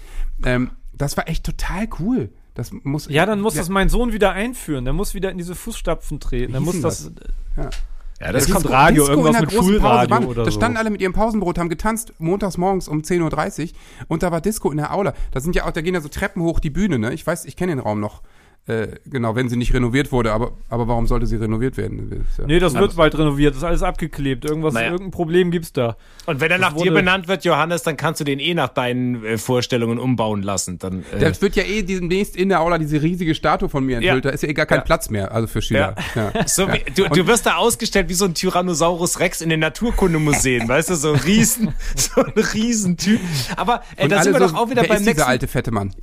Ähm, 0.44 0.70
das 0.92 1.16
war 1.16 1.28
echt 1.28 1.44
total 1.44 1.88
cool. 2.00 2.30
Das 2.58 2.72
muss 2.82 3.08
ja, 3.08 3.24
dann 3.24 3.40
muss 3.40 3.54
ja, 3.54 3.60
das 3.60 3.68
mein 3.68 3.88
Sohn 3.88 4.12
wieder 4.12 4.32
einführen. 4.32 4.84
Der 4.84 4.92
muss 4.92 5.14
wieder 5.14 5.30
in 5.30 5.38
diese 5.38 5.54
Fußstapfen 5.54 6.18
treten. 6.18 6.52
Der 6.52 6.60
Wie 6.60 6.64
muss 6.64 6.74
hieß 6.74 6.82
das. 6.82 7.04
denn 7.04 7.14
Ja, 7.56 8.32
Das 8.32 8.44
das 8.46 8.52
kommt 8.52 8.64
Disco- 8.64 8.72
Radio, 8.74 9.02
Disco 9.06 9.20
irgendwas 9.20 9.40
mit 9.42 9.52
Schulradio 9.52 10.16
Pause, 10.16 10.26
oder 10.28 10.44
Da 10.44 10.50
so. 10.50 10.56
standen 10.58 10.76
alle 10.76 10.90
mit 10.90 11.00
ihrem 11.00 11.12
Pausenbrot, 11.12 11.56
haben 11.56 11.68
getanzt, 11.68 12.14
montags 12.18 12.58
morgens 12.58 12.88
um 12.88 13.02
10.30 13.02 13.70
Uhr 13.70 13.76
und 14.08 14.24
da 14.24 14.32
war 14.32 14.40
Disco 14.40 14.72
in 14.72 14.76
der 14.78 14.92
Aula. 14.92 15.14
Da 15.30 15.38
sind 15.38 15.54
ja 15.54 15.66
auch, 15.66 15.70
da 15.70 15.82
gehen 15.82 15.94
ja 15.94 16.00
so 16.00 16.08
Treppen 16.08 16.42
hoch 16.42 16.58
die 16.58 16.70
Bühne, 16.70 16.98
ne? 16.98 17.12
Ich 17.14 17.24
weiß, 17.24 17.44
ich 17.44 17.54
kenne 17.54 17.70
den 17.76 17.78
Raum 17.78 18.00
noch. 18.00 18.22
Äh, 18.68 18.88
genau, 19.06 19.34
wenn 19.34 19.48
sie 19.48 19.56
nicht 19.56 19.72
renoviert 19.72 20.12
wurde, 20.12 20.32
aber, 20.32 20.52
aber 20.68 20.86
warum 20.88 21.06
sollte 21.06 21.26
sie 21.26 21.36
renoviert 21.36 21.76
werden? 21.78 22.24
Ja- 22.38 22.46
Nee, 22.46 22.58
das 22.58 22.74
wird 22.74 22.94
bald 22.96 23.16
renoviert. 23.16 23.52
Das 23.54 23.58
ist 23.62 23.64
alles 23.64 23.82
abgeklebt. 23.82 24.44
Irgendwas, 24.44 24.74
Naja. 24.74 24.90
irgendein 24.92 25.10
Problem 25.10 25.50
gibt's 25.50 25.72
da. 25.72 25.96
Und 26.26 26.40
wenn 26.40 26.50
er 26.50 26.58
nach 26.58 26.74
dir 26.74 26.92
benannt 26.92 27.28
wird, 27.28 27.44
Johannes, 27.46 27.82
dann 27.82 27.96
kannst 27.96 28.20
du 28.20 28.24
den 28.24 28.38
eh 28.38 28.52
nach 28.52 28.68
deinen 28.68 29.24
äh, 29.24 29.38
Vorstellungen 29.38 29.98
umbauen 29.98 30.42
lassen. 30.42 30.78
Dann, 30.78 31.02
äh, 31.14 31.18
Das 31.18 31.40
wird 31.40 31.56
ja 31.56 31.62
eh 31.62 31.82
demnächst 31.82 32.36
in 32.36 32.50
der 32.50 32.60
Aula 32.60 32.76
diese 32.76 33.00
riesige 33.02 33.34
Statue 33.34 33.70
von 33.70 33.84
mir 33.86 33.96
enthüllt. 33.96 34.24
Ja. 34.26 34.30
Da 34.30 34.34
ist 34.34 34.42
ja 34.42 34.50
eh 34.50 34.54
gar 34.54 34.66
kein 34.66 34.78
Ja. 34.80 34.84
Platz 34.84 35.08
mehr, 35.08 35.32
also 35.32 35.46
für 35.48 35.62
Schüler. 35.62 35.94
Ja. 36.14 36.32
so 36.46 36.68
wie, 36.68 36.82
du, 36.94 37.08
du 37.08 37.26
wirst 37.26 37.46
da 37.46 37.56
ausgestellt 37.56 38.10
wie 38.10 38.14
so 38.14 38.26
ein 38.26 38.34
Tyrannosaurus 38.34 39.18
Rex 39.20 39.40
in 39.40 39.48
den 39.48 39.60
Naturkundemuseen, 39.60 40.68
weißt 40.68 40.90
du, 40.90 40.94
so 40.96 41.12
ein 41.14 41.20
Riesen, 41.20 41.72
so 41.96 42.20
ein 42.22 42.32
Riesentyp. 42.36 43.20
Aber 43.56 43.82
äh, 43.96 44.08
da 44.08 44.22
sind 44.22 44.34
wir 44.34 44.40
alle 44.42 44.52
doch 44.52 44.58
auch 44.58 44.68
wieder 44.68 44.82
wer 44.82 44.88
beim 44.88 44.96
ist 44.98 45.04
nächsten. 45.06 45.16
dieser 45.16 45.28
alte 45.28 45.46
fette 45.48 45.70
Mann? 45.70 45.94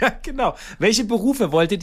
ja, 0.00 0.12
genau. 0.24 0.56
Welche 0.80 1.04
Berufe 1.04 1.52
wolltet 1.52 1.82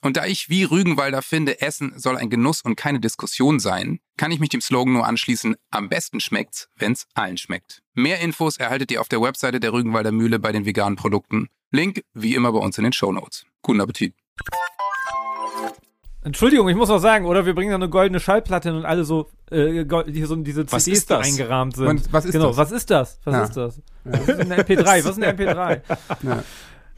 Und 0.00 0.16
da 0.16 0.26
ich 0.26 0.48
wie 0.48 0.62
Rügenwalder 0.62 1.22
finde, 1.22 1.60
Essen 1.60 1.92
soll 1.98 2.16
ein 2.16 2.30
Genuss 2.30 2.62
und 2.62 2.76
keine 2.76 3.00
Diskussion 3.00 3.58
sein, 3.58 3.98
kann 4.16 4.30
ich 4.30 4.38
mich 4.38 4.48
dem 4.48 4.60
Slogan 4.60 4.92
nur 4.92 5.06
anschließen, 5.06 5.56
am 5.70 5.88
besten 5.88 6.20
schmeckt's, 6.20 6.68
wenn's 6.76 7.06
allen 7.14 7.36
schmeckt. 7.36 7.82
Mehr 7.94 8.20
Infos 8.20 8.58
erhaltet 8.58 8.92
ihr 8.92 9.00
auf 9.00 9.08
der 9.08 9.20
Webseite 9.20 9.58
der 9.58 9.72
Rügenwalder 9.72 10.12
Mühle 10.12 10.38
bei 10.38 10.52
den 10.52 10.64
veganen 10.66 10.94
Produkten. 10.96 11.48
Link 11.72 12.02
wie 12.14 12.34
immer 12.36 12.52
bei 12.52 12.60
uns 12.60 12.78
in 12.78 12.84
den 12.84 12.92
Show 12.92 13.10
Notes. 13.12 13.44
Guten 13.62 13.80
Appetit. 13.80 14.14
Entschuldigung, 16.22 16.68
ich 16.68 16.76
muss 16.76 16.88
noch 16.88 16.98
sagen, 16.98 17.26
oder 17.26 17.46
wir 17.46 17.54
bringen 17.54 17.70
da 17.70 17.76
eine 17.76 17.88
goldene 17.88 18.20
Schallplatte 18.20 18.68
hin 18.68 18.78
und 18.78 18.84
alle 18.84 19.04
so, 19.04 19.28
äh, 19.50 19.84
gold- 19.84 20.08
hier 20.12 20.26
so 20.26 20.36
diese 20.36 20.70
Was 20.70 20.84
CDs, 20.84 20.98
ist 21.00 21.10
die 21.10 21.14
das? 21.14 21.26
eingerahmt 21.26 21.76
sind. 21.76 21.86
Und 21.86 22.12
was 22.12 22.24
ist 22.24 22.32
genau, 22.32 22.48
das? 22.48 22.56
was 22.56 22.72
ist 22.72 22.90
das? 22.90 23.18
Was 23.24 23.34
Ja. 23.34 23.42
ist 23.44 23.56
das? 23.56 23.82
Was 24.04 24.28
ist 24.28 24.40
eine 24.40 24.56
MP3? 24.58 24.84
Was 25.04 25.16
ist 25.16 25.22
eine 25.22 25.32
MP3? 25.32 25.80
Ja. 26.22 26.44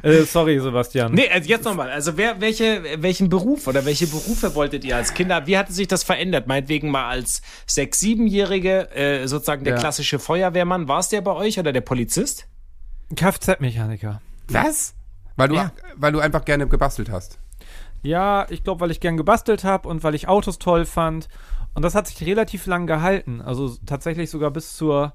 Äh, 0.02 0.22
sorry, 0.22 0.58
Sebastian. 0.60 1.12
Nee, 1.12 1.28
also 1.28 1.48
jetzt 1.48 1.64
nochmal. 1.64 1.90
Also 1.90 2.16
wer, 2.16 2.40
welche, 2.40 2.82
welchen 3.02 3.28
Beruf 3.28 3.66
oder 3.66 3.84
welche 3.84 4.06
Berufe 4.06 4.54
wolltet 4.54 4.84
ihr 4.84 4.96
als 4.96 5.12
Kinder? 5.14 5.46
Wie 5.46 5.58
hatte 5.58 5.72
sich 5.72 5.88
das 5.88 6.02
verändert? 6.04 6.46
Meinetwegen 6.46 6.90
mal 6.90 7.08
als 7.08 7.42
sechs-, 7.66 8.00
siebenjährige, 8.00 8.90
äh, 8.94 9.26
sozusagen 9.26 9.64
der 9.64 9.74
Ja. 9.74 9.80
klassische 9.80 10.18
Feuerwehrmann. 10.18 10.88
War 10.88 11.00
es 11.00 11.08
der 11.08 11.20
bei 11.20 11.32
euch 11.32 11.58
oder 11.58 11.72
der 11.72 11.82
Polizist? 11.82 12.46
Kfz-Mechaniker. 13.14 14.20
Was? 14.48 14.94
Weil 15.36 15.48
du, 15.48 15.54
Ja. 15.56 15.72
weil 15.96 16.12
du 16.12 16.20
einfach 16.20 16.44
gerne 16.44 16.66
gebastelt 16.66 17.10
hast. 17.10 17.38
Ja, 18.02 18.46
ich 18.50 18.64
glaube, 18.64 18.80
weil 18.80 18.90
ich 18.90 19.00
gern 19.00 19.16
gebastelt 19.16 19.64
habe 19.64 19.88
und 19.88 20.02
weil 20.02 20.14
ich 20.14 20.28
Autos 20.28 20.58
toll 20.58 20.84
fand. 20.86 21.28
Und 21.74 21.82
das 21.82 21.94
hat 21.94 22.06
sich 22.08 22.26
relativ 22.26 22.66
lang 22.66 22.86
gehalten. 22.86 23.40
Also 23.40 23.76
tatsächlich 23.86 24.30
sogar 24.30 24.50
bis 24.50 24.74
zur, 24.76 25.12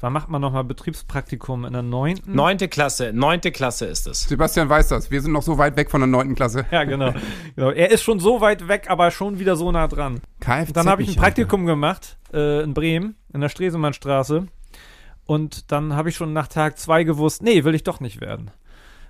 wann 0.00 0.12
macht 0.12 0.28
man 0.28 0.40
nochmal 0.40 0.64
Betriebspraktikum? 0.64 1.64
In 1.64 1.72
der 1.72 1.82
neunten? 1.82 2.34
Neunte 2.34 2.68
Klasse, 2.68 3.12
neunte 3.12 3.52
Klasse 3.52 3.86
ist 3.86 4.06
es. 4.06 4.20
Sebastian 4.22 4.68
weiß 4.68 4.88
das. 4.88 5.10
Wir 5.10 5.20
sind 5.20 5.32
noch 5.32 5.42
so 5.42 5.58
weit 5.58 5.76
weg 5.76 5.90
von 5.90 6.00
der 6.00 6.08
neunten 6.08 6.34
Klasse. 6.34 6.66
Ja, 6.70 6.84
genau. 6.84 7.14
genau. 7.56 7.70
Er 7.70 7.90
ist 7.90 8.02
schon 8.02 8.20
so 8.20 8.40
weit 8.40 8.68
weg, 8.68 8.86
aber 8.88 9.10
schon 9.10 9.38
wieder 9.38 9.56
so 9.56 9.70
nah 9.72 9.88
dran. 9.88 10.20
Kfz 10.40 10.72
Dann 10.72 10.88
habe 10.88 11.02
ich 11.02 11.10
ein. 11.10 11.16
Praktikum 11.16 11.66
gemacht 11.66 12.18
äh, 12.32 12.62
in 12.62 12.74
Bremen, 12.74 13.16
in 13.32 13.40
der 13.40 13.48
Stresemannstraße. 13.48 14.46
Und 15.26 15.72
dann 15.72 15.94
habe 15.94 16.10
ich 16.10 16.16
schon 16.16 16.32
nach 16.32 16.48
Tag 16.48 16.78
zwei 16.78 17.04
gewusst, 17.04 17.42
nee, 17.42 17.64
will 17.64 17.74
ich 17.74 17.82
doch 17.82 18.00
nicht 18.00 18.20
werden. 18.20 18.50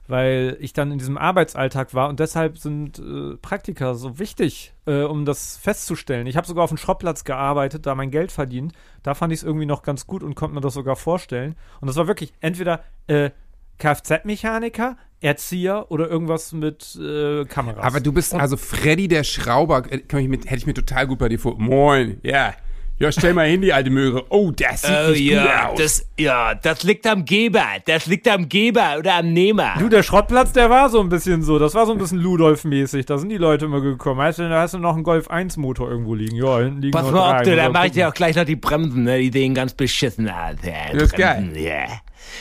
Weil 0.06 0.58
ich 0.60 0.74
dann 0.74 0.92
in 0.92 0.98
diesem 0.98 1.16
Arbeitsalltag 1.16 1.94
war 1.94 2.10
und 2.10 2.20
deshalb 2.20 2.58
sind 2.58 2.98
äh, 2.98 3.36
Praktika 3.40 3.94
so 3.94 4.18
wichtig, 4.18 4.74
äh, 4.86 5.02
um 5.02 5.24
das 5.24 5.56
festzustellen. 5.56 6.26
Ich 6.26 6.36
habe 6.36 6.46
sogar 6.46 6.64
auf 6.64 6.70
dem 6.70 6.76
Schrottplatz 6.76 7.24
gearbeitet, 7.24 7.86
da 7.86 7.94
mein 7.94 8.10
Geld 8.10 8.30
verdient. 8.30 8.74
Da 9.02 9.14
fand 9.14 9.32
ich 9.32 9.38
es 9.38 9.42
irgendwie 9.44 9.64
noch 9.66 9.82
ganz 9.82 10.06
gut 10.06 10.22
und 10.22 10.34
konnte 10.34 10.54
mir 10.54 10.60
das 10.60 10.74
sogar 10.74 10.96
vorstellen. 10.96 11.56
Und 11.80 11.88
das 11.88 11.96
war 11.96 12.06
wirklich 12.06 12.34
entweder 12.40 12.84
äh, 13.06 13.30
Kfz-Mechaniker, 13.78 14.96
Erzieher 15.20 15.90
oder 15.90 16.08
irgendwas 16.08 16.52
mit 16.52 16.96
äh, 16.96 17.44
Kameras. 17.46 17.82
Aber 17.82 18.00
du 18.00 18.12
bist 18.12 18.34
also 18.34 18.58
Freddy 18.58 19.08
der 19.08 19.24
Schrauber. 19.24 19.84
äh, 19.90 20.02
ich 20.20 20.28
mit, 20.28 20.44
hätte 20.44 20.56
ich 20.56 20.66
mir 20.66 20.74
total 20.74 21.06
gut 21.06 21.18
bei 21.18 21.30
dir 21.30 21.38
vor. 21.38 21.58
Moin. 21.58 22.20
Ja. 22.22 22.54
Ja, 23.04 23.12
stell 23.12 23.34
mal 23.34 23.46
hin, 23.46 23.60
die 23.60 23.72
alte 23.72 23.90
Möhre. 23.90 24.24
Oh, 24.30 24.50
das 24.50 24.80
sieht 24.82 25.08
nicht 25.10 25.30
gut 25.32 25.46
aus. 25.70 25.78
das, 25.78 26.06
ja, 26.18 26.54
das 26.54 26.82
liegt 26.84 27.06
am 27.06 27.24
Geber. 27.26 27.64
Das 27.84 28.06
liegt 28.06 28.26
am 28.28 28.48
Geber 28.48 28.96
oder 28.98 29.16
am 29.16 29.32
Nehmer. 29.32 29.74
Du, 29.78 29.90
der 29.90 30.02
Schrottplatz, 30.02 30.52
der 30.52 30.70
war 30.70 30.88
so 30.88 31.00
ein 31.00 31.10
bisschen 31.10 31.42
so. 31.42 31.58
Das 31.58 31.74
war 31.74 31.84
so 31.84 31.92
ein 31.92 31.98
bisschen 31.98 32.18
Ludolf-mäßig. 32.20 33.04
Da 33.04 33.18
sind 33.18 33.28
die 33.28 33.36
Leute 33.36 33.66
immer 33.66 33.82
gekommen. 33.82 34.18
Weißt 34.18 34.38
du, 34.38 34.48
da 34.48 34.62
hast 34.62 34.72
du 34.72 34.78
noch 34.78 34.94
einen 34.94 35.02
Golf 35.04 35.28
1 35.28 35.58
Motor 35.58 35.90
irgendwo 35.90 36.14
liegen. 36.14 36.36
Ja, 36.36 36.60
hinten 36.60 36.80
liegen 36.80 36.92
Pass 36.92 37.04
noch 37.04 37.12
mal 37.12 37.30
drei. 37.32 37.36
auf, 37.36 37.42
du, 37.42 37.56
da 37.56 37.68
mach 37.68 37.84
ich 37.84 37.92
dir 37.92 38.08
auch 38.08 38.14
gleich 38.14 38.36
noch 38.36 38.44
die 38.44 38.56
Bremsen, 38.56 39.04
ne? 39.04 39.18
Die 39.20 39.30
sehen 39.30 39.52
ganz 39.54 39.74
beschissen 39.74 40.28
aus. 40.30 40.56
Ja, 40.62 40.92
Das 40.94 41.02
ist 41.02 41.16
geil. 41.16 41.52
Ja. 41.56 41.70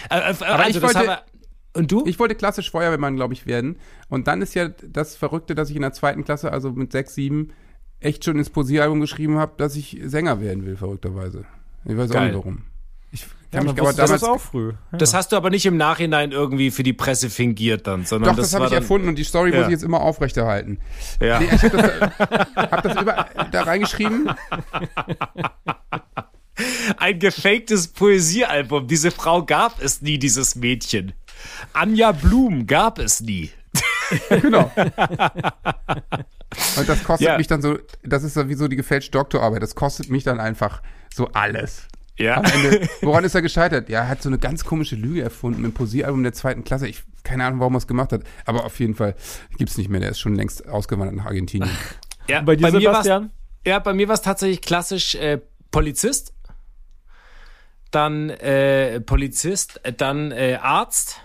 Äh, 0.09 0.29
äh, 0.29 0.31
ich 0.31 0.41
also, 0.41 0.79
das 0.79 0.81
wollte- 0.81 0.99
haben 0.99 1.07
wir, 1.07 1.21
und 1.75 1.91
du? 1.91 2.03
Ich 2.05 2.19
wollte 2.19 2.35
klassisch 2.35 2.69
Feuerwehrmann, 2.71 3.15
glaube 3.15 3.33
ich, 3.33 3.47
werden. 3.47 3.77
Und 4.07 4.27
dann 4.27 4.41
ist 4.41 4.53
ja 4.53 4.69
das 4.69 5.15
Verrückte, 5.15 5.55
dass 5.55 5.69
ich 5.71 5.75
in 5.75 5.81
der 5.81 5.91
zweiten 5.91 6.23
Klasse, 6.23 6.51
also 6.51 6.69
mit 6.71 6.91
sechs, 6.91 7.15
sieben, 7.15 7.49
echt 8.03 8.23
schon 8.25 8.37
ins 8.37 8.49
Posieralbum 8.49 8.99
geschrieben 9.01 9.37
habe, 9.39 9.53
dass 9.57 9.75
ich 9.75 9.99
Sänger 10.05 10.39
werden 10.41 10.65
will, 10.65 10.75
verrückterweise. 10.77 11.45
Ich 11.85 11.97
weiß 11.97 12.09
auch 12.11 12.13
Geil. 12.15 12.27
nicht 12.27 12.35
warum. 12.37 12.63
Ich 13.11 13.21
Ja, 13.21 13.27
kann 13.59 13.63
mich 13.65 13.75
man 13.75 13.79
aber 13.79 13.87
wusste 13.89 14.01
das 14.01 14.09
damals. 14.21 14.23
auch 14.23 14.39
früh. 14.41 14.73
Ja. 14.91 14.97
Das 14.97 15.13
hast 15.13 15.31
du 15.31 15.35
aber 15.35 15.49
nicht 15.51 15.65
im 15.65 15.77
Nachhinein 15.77 16.31
irgendwie 16.31 16.71
für 16.71 16.81
die 16.83 16.93
Presse 16.93 17.29
fingiert 17.29 17.85
dann, 17.87 18.05
sondern 18.05 18.31
Doch, 18.31 18.37
das, 18.37 18.49
das, 18.51 18.59
habe 18.59 18.67
ich 18.67 18.73
erfunden 18.73 19.07
und 19.09 19.15
die 19.17 19.23
Story 19.23 19.51
Ja. 19.51 19.57
muss 19.57 19.65
ich 19.67 19.71
jetzt 19.73 19.83
immer 19.83 20.01
aufrechterhalten. 20.01 20.79
Ja. 21.21 21.39
Nee, 21.39 21.49
ich 21.53 21.63
habe 21.63 21.77
das, 21.77 21.91
hab 22.55 22.81
das 22.83 23.01
über, 23.01 23.27
da 23.51 23.63
reingeschrieben. 23.63 24.31
Ein 26.97 27.19
gefaktes 27.19 27.87
Poesiealbum. 27.87 28.87
Diese 28.87 29.11
Frau 29.11 29.43
gab 29.43 29.81
es 29.81 30.01
nie, 30.01 30.17
dieses 30.19 30.55
Mädchen. 30.55 31.13
Anja 31.73 32.11
Blum 32.11 32.65
gab 32.67 32.99
es 32.99 33.21
nie. 33.21 33.51
Genau. 34.29 34.71
Und 36.77 36.87
das 36.89 37.03
kostet 37.03 37.27
Ja. 37.27 37.37
mich 37.37 37.47
dann 37.47 37.61
so, 37.61 37.77
das 38.03 38.23
ist 38.23 38.33
so 38.33 38.49
wie 38.49 38.53
so 38.55 38.67
die 38.67 38.75
gefälschte 38.75 39.11
Doktorarbeit, 39.11 39.61
das 39.63 39.75
kostet 39.75 40.09
mich 40.09 40.23
dann 40.23 40.39
einfach 40.39 40.81
so 41.13 41.27
alles. 41.33 41.87
Ja. 42.17 42.37
Am 42.37 42.45
Ende, 42.45 42.87
woran 43.01 43.23
ist 43.23 43.33
er 43.35 43.41
gescheitert? 43.41 43.89
Ja, 43.89 44.01
er 44.01 44.07
hat 44.09 44.21
so 44.21 44.29
eine 44.29 44.37
ganz 44.37 44.63
komische 44.65 44.95
Lüge 44.95 45.21
erfunden 45.23 45.65
im 45.65 45.73
Poesiealbum 45.73 46.21
der 46.23 46.33
zweiten 46.33 46.63
Klasse. 46.63 46.87
Ich 46.87 47.03
keine 47.23 47.45
Ahnung, 47.45 47.59
warum 47.61 47.73
er 47.75 47.77
es 47.77 47.87
gemacht 47.87 48.11
hat, 48.11 48.23
aber 48.45 48.65
auf 48.65 48.79
jeden 48.79 48.95
Fall 48.95 49.15
gibt's 49.57 49.77
nicht 49.77 49.89
mehr. 49.89 49.99
Der 50.01 50.09
ist 50.09 50.19
schon 50.19 50.35
längst 50.35 50.67
ausgewandert 50.67 51.15
nach 51.15 51.25
Argentinien. 51.25 51.71
ja. 52.27 52.41
Bei 52.41 52.55
dir, 52.55 52.67
mir 52.67 52.73
war's- 52.73 52.81
Sebastian? 53.05 53.31
Ja, 53.65 53.79
bei 53.79 53.93
mir 53.93 54.07
war 54.09 54.15
es 54.15 54.21
tatsächlich 54.21 54.61
klassisch 54.61 55.15
äh, 55.15 55.39
Polizist, 55.71 56.33
dann 57.91 58.29
äh, 58.29 58.99
Polizist, 59.01 59.79
dann 59.97 60.31
äh, 60.31 60.57
Arzt 60.61 61.21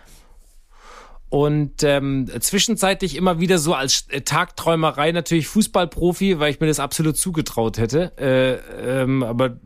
und 1.31 1.83
ähm, 1.83 2.27
zwischenzeitlich 2.41 3.17
immer 3.17 3.39
wieder 3.41 3.59
so 3.59 3.75
als 3.75 4.07
äh, 4.11 4.23
Tagträumerei 4.23 5.13
natürlich 5.13 5.47
Fußballprofi, 5.49 6.39
weil 6.39 6.51
ich 6.51 6.61
mir 6.61 6.67
das 6.67 6.81
absolut 6.81 7.17
zugetraut 7.17 7.79
hätte. 7.79 8.13
Äh, 8.19 9.03
ähm, 9.03 9.23
aber 9.23 9.57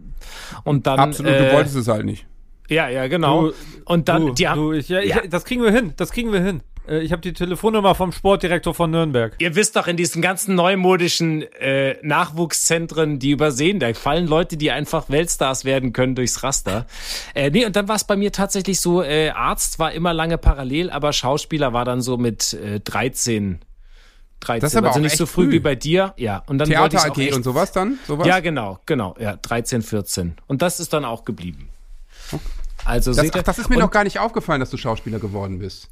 und 0.64 0.86
dann 0.86 0.98
Absolut, 0.98 1.32
äh, 1.32 1.48
du 1.50 1.54
wolltest 1.54 1.76
es 1.76 1.88
halt 1.88 2.04
nicht. 2.04 2.26
ja 2.68 2.88
ja 2.88 3.06
genau 3.08 3.48
Du- 3.48 3.54
und 3.84 4.08
dann 4.08 4.26
du, 4.26 4.32
die 4.32 4.48
haben, 4.48 4.60
du, 4.60 4.72
ich, 4.72 4.88
ja, 4.88 5.00
ich, 5.00 5.10
Ja. 5.10 5.22
Das 5.28 5.44
kriegen 5.44 5.62
wir 5.62 5.70
hin. 5.72 5.92
Das 5.96 6.10
kriegen 6.12 6.32
wir 6.32 6.40
hin. 6.40 6.62
Äh, 6.88 7.00
Ich 7.00 7.12
habe 7.12 7.22
die 7.22 7.32
Telefonnummer 7.32 7.94
vom 7.94 8.12
Sportdirektor 8.12 8.74
von 8.74 8.90
Nürnberg. 8.90 9.34
Ihr 9.38 9.54
wisst 9.54 9.76
doch, 9.76 9.86
in 9.86 9.96
diesen 9.96 10.22
ganzen 10.22 10.54
neumodischen 10.54 11.42
äh, 11.54 11.96
Nachwuchszentren, 12.02 13.18
die 13.18 13.30
übersehen, 13.30 13.80
da 13.80 13.92
fallen 13.94 14.26
Leute, 14.26 14.56
die 14.56 14.70
einfach 14.70 15.08
Weltstars 15.08 15.64
werden 15.64 15.92
können 15.92 16.14
durchs 16.14 16.42
Raster. 16.42 16.86
Äh, 17.34 17.50
nee, 17.50 17.64
und 17.64 17.76
dann 17.76 17.88
war 17.88 17.96
es 17.96 18.04
bei 18.04 18.16
mir 18.16 18.32
tatsächlich 18.32 18.80
so, 18.80 19.02
äh, 19.02 19.30
Arzt 19.30 19.78
war 19.78 19.92
immer 19.92 20.12
lange 20.12 20.38
parallel, 20.38 20.90
aber 20.90 21.12
Schauspieler 21.12 21.72
war 21.72 21.84
dann 21.84 22.00
so 22.00 22.16
mit 22.16 22.52
äh, 22.54 22.80
13. 22.80 23.60
13. 24.40 24.60
Das 24.60 24.72
ist 24.72 24.76
aber 24.76 24.88
also 24.88 24.98
auch 24.98 25.02
nicht 25.02 25.16
so 25.16 25.26
früh 25.26 25.44
früh. 25.44 25.52
wie 25.52 25.60
bei 25.60 25.74
dir. 25.76 26.14
Ja, 26.16 26.42
und 26.46 26.58
dann 26.58 26.68
Theater 26.68 27.04
AG 27.04 27.16
echt- 27.18 27.34
und 27.36 27.44
sowas 27.44 27.70
dann? 27.72 27.98
Sowas? 28.06 28.26
Ja, 28.26 28.40
genau, 28.40 28.80
genau. 28.86 29.14
Ja, 29.20 29.36
13, 29.36 29.82
14. 29.82 30.34
Und 30.48 30.62
das 30.62 30.80
ist 30.80 30.92
dann 30.92 31.04
auch 31.04 31.24
geblieben. 31.24 31.68
Also 32.84 33.12
das, 33.12 33.20
seht 33.20 33.34
ihr, 33.36 33.40
ach, 33.40 33.44
das 33.44 33.58
ist 33.58 33.68
mir 33.68 33.76
und, 33.76 33.82
noch 33.82 33.90
gar 33.90 34.02
nicht 34.04 34.18
aufgefallen, 34.18 34.58
dass 34.58 34.70
du 34.70 34.76
Schauspieler 34.76 35.20
geworden 35.20 35.60
bist. 35.60 35.88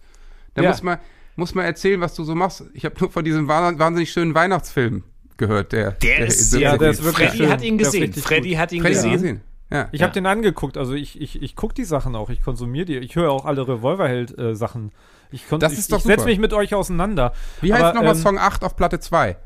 Da 0.55 0.63
Ja. 0.63 0.71
muss 0.71 0.83
man 0.83 0.99
muss 1.37 1.55
man 1.55 1.65
erzählen, 1.65 2.01
was 2.01 2.15
du 2.15 2.25
so 2.25 2.35
machst. 2.35 2.65
Ich 2.75 2.85
habe 2.85 2.95
nur 3.01 3.11
von 3.11 3.25
diesem 3.25 3.49
wahn- 3.49 3.79
wahnsinnig 3.79 4.13
schönen 4.13 4.35
Weihnachtsfilm 4.35 5.05
gehört, 5.39 5.73
der 5.73 5.93
der 5.93 6.27
ist, 6.27 6.53
der 6.53 6.61
ja, 6.61 6.77
der 6.77 6.91
ist 6.91 7.03
wirklich 7.03 7.29
Freddy 7.29 7.39
schön. 7.45 7.51
hat 7.53 7.63
ihn 7.63 7.79
Der 7.79 7.87
ist 7.87 7.93
gesehen. 7.95 8.13
Freddy 8.13 8.49
gut. 8.51 8.59
hat 8.59 8.73
ihn 8.73 8.83
Freddy 8.83 8.95
gesehen. 8.95 9.13
gesehen. 9.13 9.41
Ja. 9.73 9.89
Ich 9.93 10.01
Ja. 10.01 10.07
habe 10.07 10.15
den 10.15 10.27
angeguckt. 10.27 10.77
Also 10.77 10.95
ich, 10.95 11.19
ich, 11.21 11.41
ich 11.41 11.55
gucke 11.57 11.73
die 11.75 11.85
Sachen 11.85 12.15
auch. 12.17 12.29
Ich 12.29 12.43
konsumiere 12.43 12.85
die. 12.87 12.97
Ich 12.99 13.15
höre 13.17 13.31
auch 13.31 13.45
alle 13.47 13.67
Revolverheld-Sachen. 13.67 14.91
ich 15.31 15.49
kon- 15.49 15.61
Das 15.61 15.73
ich, 15.75 15.79
ist 15.79 15.93
doch 15.93 15.99
ich 15.99 16.05
setze 16.05 16.27
mich 16.27 16.41
mit 16.41 16.53
euch 16.53 16.75
auseinander. 16.75 17.33
Wie 17.61 17.73
heißt 17.73 17.95
nochmal 17.95 18.17
ähm, 18.17 18.21
Song 18.21 18.37
8 18.39 18.65
auf 18.65 18.77
Platte 18.77 18.99
2? 19.01 19.37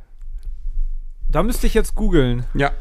Da 1.30 1.42
müsste 1.42 1.66
ich 1.66 1.74
jetzt 1.74 1.94
googeln. 1.94 2.44
Ja. 2.54 2.72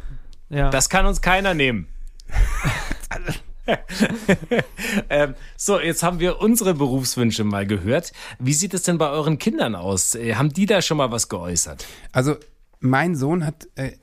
Ja. 0.50 0.70
Das 0.70 0.90
kann 0.90 1.06
uns 1.06 1.22
keiner 1.22 1.54
nehmen. 1.54 1.88
ähm, 5.10 5.36
so, 5.58 5.80
jetzt 5.80 6.04
haben 6.04 6.20
wir 6.20 6.42
unsere 6.42 6.74
Berufswünsche 6.74 7.44
mal 7.44 7.66
gehört. 7.66 8.12
Wie 8.40 8.54
sieht 8.54 8.74
es 8.74 8.84
denn 8.84 8.98
bei 8.98 9.10
euren 9.10 9.38
Kindern 9.38 9.76
aus? 9.76 10.16
Äh, 10.16 10.36
haben 10.36 10.50
die 10.50 10.66
da 10.66 10.82
schon 10.82 10.98
mal 10.98 11.12
was 11.12 11.30
geäußert? 11.30 11.86
Also, 12.12 12.36
mein 12.80 13.16
Sohn 13.16 13.46
hat 13.46 13.68
äh, 13.76 13.94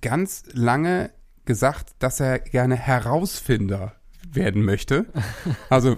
ganz 0.00 0.44
lange 0.52 1.10
gesagt, 1.44 1.94
dass 1.98 2.20
er 2.20 2.38
gerne 2.38 2.76
Herausfinder 2.76 3.94
werden 4.32 4.64
möchte. 4.64 5.06
Also 5.68 5.96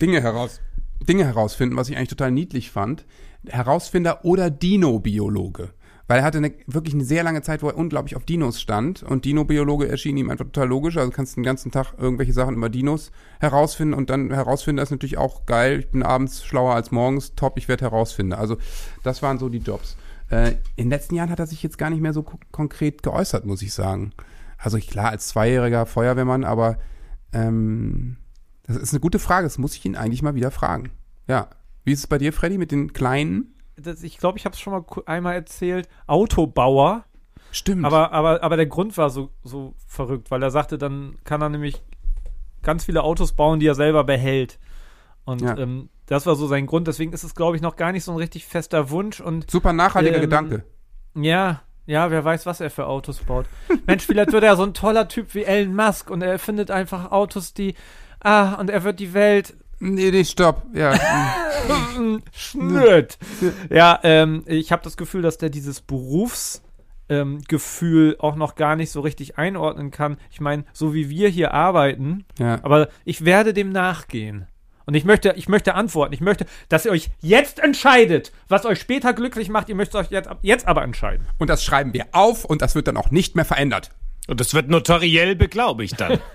Dinge 0.00 0.20
heraus, 0.22 0.60
Dinge 1.08 1.24
herausfinden, 1.24 1.76
was 1.76 1.88
ich 1.88 1.96
eigentlich 1.96 2.08
total 2.08 2.30
niedlich 2.30 2.70
fand. 2.70 3.04
Herausfinder 3.46 4.24
oder 4.24 4.50
Dino-Biologe. 4.50 5.72
Weil 6.06 6.18
er 6.18 6.24
hatte 6.24 6.38
eine, 6.38 6.52
wirklich 6.66 6.94
eine 6.94 7.04
sehr 7.04 7.22
lange 7.22 7.40
Zeit, 7.40 7.62
wo 7.62 7.68
er 7.68 7.78
unglaublich 7.78 8.14
auf 8.14 8.24
Dinos 8.24 8.60
stand. 8.60 9.02
Und 9.02 9.24
Dino-Biologe 9.24 9.88
erschien 9.88 10.16
ihm 10.18 10.28
einfach 10.28 10.44
total 10.44 10.68
logisch. 10.68 10.98
Also 10.98 11.10
kannst 11.10 11.32
du 11.32 11.40
den 11.40 11.44
ganzen 11.44 11.70
Tag 11.70 11.94
irgendwelche 11.96 12.34
Sachen 12.34 12.56
über 12.56 12.68
Dinos 12.68 13.10
herausfinden. 13.40 13.94
Und 13.94 14.10
dann 14.10 14.30
herausfinden 14.30 14.82
ist 14.82 14.90
natürlich 14.90 15.16
auch 15.16 15.46
geil. 15.46 15.80
Ich 15.80 15.90
bin 15.90 16.02
abends 16.02 16.44
schlauer 16.44 16.74
als 16.74 16.90
morgens. 16.90 17.34
Top, 17.36 17.56
ich 17.56 17.68
werde 17.68 17.86
herausfinden. 17.86 18.34
Also 18.34 18.58
das 19.02 19.22
waren 19.22 19.38
so 19.38 19.48
die 19.48 19.58
Jobs. 19.58 19.96
Äh, 20.30 20.50
in 20.76 20.86
den 20.86 20.90
letzten 20.90 21.14
Jahren 21.14 21.30
hat 21.30 21.38
er 21.38 21.46
sich 21.46 21.62
jetzt 21.62 21.78
gar 21.78 21.88
nicht 21.88 22.02
mehr 22.02 22.12
so 22.12 22.22
ko- 22.22 22.38
konkret 22.50 23.02
geäußert, 23.02 23.46
muss 23.46 23.62
ich 23.62 23.72
sagen. 23.72 24.12
Also 24.58 24.78
klar, 24.78 25.10
als 25.10 25.28
zweijähriger 25.28 25.86
Feuerwehrmann, 25.86 26.44
aber 26.44 26.78
ähm, 27.32 28.16
das 28.66 28.76
ist 28.76 28.92
eine 28.92 29.00
gute 29.00 29.18
Frage. 29.18 29.46
Das 29.46 29.58
muss 29.58 29.74
ich 29.74 29.84
ihn 29.84 29.96
eigentlich 29.96 30.22
mal 30.22 30.34
wieder 30.34 30.50
fragen. 30.50 30.90
Ja. 31.28 31.48
Wie 31.86 31.92
ist 31.92 32.00
es 32.00 32.06
bei 32.06 32.16
dir, 32.16 32.32
Freddy, 32.32 32.56
mit 32.56 32.72
den 32.72 32.94
Kleinen? 32.94 33.53
Das, 33.76 34.02
ich 34.02 34.18
glaube, 34.18 34.38
ich 34.38 34.44
habe 34.44 34.54
es 34.54 34.60
schon 34.60 34.72
mal 34.72 34.84
einmal 35.06 35.34
erzählt. 35.34 35.88
Autobauer. 36.06 37.04
Stimmt. 37.50 37.84
Aber, 37.84 38.12
aber, 38.12 38.42
aber 38.42 38.56
der 38.56 38.66
Grund 38.66 38.96
war 38.98 39.10
so, 39.10 39.30
so 39.42 39.74
verrückt, 39.86 40.30
weil 40.30 40.42
er 40.42 40.50
sagte, 40.50 40.76
dann 40.78 41.16
kann 41.24 41.40
er 41.42 41.48
nämlich 41.48 41.82
ganz 42.62 42.84
viele 42.84 43.02
Autos 43.04 43.32
bauen, 43.32 43.60
die 43.60 43.66
er 43.66 43.74
selber 43.74 44.04
behält. 44.04 44.58
Und 45.24 45.40
Ja. 45.42 45.56
ähm, 45.56 45.88
das 46.06 46.26
war 46.26 46.34
so 46.34 46.46
sein 46.46 46.66
Grund. 46.66 46.86
Deswegen 46.88 47.12
ist 47.12 47.22
es, 47.24 47.34
glaube 47.34 47.56
ich, 47.56 47.62
noch 47.62 47.76
gar 47.76 47.92
nicht 47.92 48.04
so 48.04 48.12
ein 48.12 48.18
richtig 48.18 48.46
fester 48.46 48.90
Wunsch. 48.90 49.20
Und 49.20 49.50
Super 49.50 49.72
nachhaltiger 49.72 50.16
Ähm, 50.16 50.20
Gedanke. 50.22 50.64
ja, 51.14 51.62
ja, 51.86 52.10
wer 52.10 52.24
weiß, 52.24 52.46
was 52.46 52.60
er 52.60 52.70
für 52.70 52.86
Autos 52.86 53.18
baut. 53.20 53.46
Mensch, 53.86 54.04
vielleicht 54.06 54.32
wird 54.32 54.42
er 54.44 54.56
so 54.56 54.62
ein 54.64 54.74
toller 54.74 55.06
Typ 55.08 55.34
wie 55.34 55.44
Elon 55.44 55.74
Musk 55.76 56.10
und 56.10 56.22
er 56.22 56.30
erfindet 56.32 56.70
einfach 56.70 57.12
Autos, 57.12 57.54
die. 57.54 57.74
Ah, 58.20 58.54
und 58.54 58.70
er 58.70 58.84
wird 58.84 59.00
die 59.00 59.12
Welt 59.12 59.54
Nee, 59.84 60.10
nee, 60.10 60.24
stopp. 60.24 60.62
Ja. 60.72 60.98
Schnürt. 62.32 63.18
Ja, 63.68 64.00
ähm, 64.02 64.42
ich 64.46 64.72
habe 64.72 64.82
das 64.82 64.96
Gefühl, 64.96 65.20
dass 65.20 65.36
der 65.36 65.50
dieses 65.50 65.82
Berufsgefühl 65.82 66.64
ähm, 67.10 67.42
Gefühl 67.48 68.16
auch 68.18 68.34
noch 68.34 68.54
gar 68.54 68.76
nicht 68.76 68.90
so 68.90 69.02
richtig 69.02 69.36
einordnen 69.36 69.90
kann. 69.90 70.16
Ich 70.30 70.40
meine, 70.40 70.64
so 70.72 70.94
wie 70.94 71.10
wir 71.10 71.28
hier 71.28 71.52
arbeiten, 71.52 72.24
ja. 72.38 72.60
aber 72.62 72.88
ich 73.04 73.26
werde 73.26 73.52
dem 73.52 73.70
nachgehen. 73.70 74.46
Und 74.86 74.94
ich 74.94 75.04
möchte, 75.04 75.34
ich 75.36 75.48
möchte 75.48 75.74
antworten. 75.74 76.14
Ich 76.14 76.20
möchte, 76.20 76.46
dass 76.70 76.86
ihr 76.86 76.92
euch 76.92 77.10
jetzt 77.20 77.58
entscheidet, 77.58 78.32
was 78.48 78.64
euch 78.64 78.80
später 78.80 79.12
glücklich 79.12 79.50
macht. 79.50 79.68
Ihr 79.68 79.74
möchtet 79.74 79.96
euch 79.96 80.10
jetzt, 80.10 80.30
jetzt 80.40 80.66
aber 80.66 80.82
entscheiden. 80.82 81.26
Und 81.38 81.48
das 81.48 81.62
schreiben 81.62 81.92
wir 81.92 82.06
auf 82.12 82.44
und 82.44 82.62
das 82.62 82.74
wird 82.74 82.88
dann 82.88 82.96
auch 82.96 83.10
nicht 83.10 83.36
mehr 83.36 83.46
verändert. 83.46 83.90
Und 84.28 84.40
das 84.40 84.54
wird 84.54 84.68
notariell 84.70 85.36
beglaubigt 85.36 86.00
dann. 86.00 86.20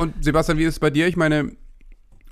Und 0.00 0.24
Sebastian, 0.24 0.58
wie 0.58 0.64
ist 0.64 0.74
es 0.74 0.80
bei 0.80 0.90
dir? 0.90 1.06
Ich 1.06 1.16
meine, 1.16 1.52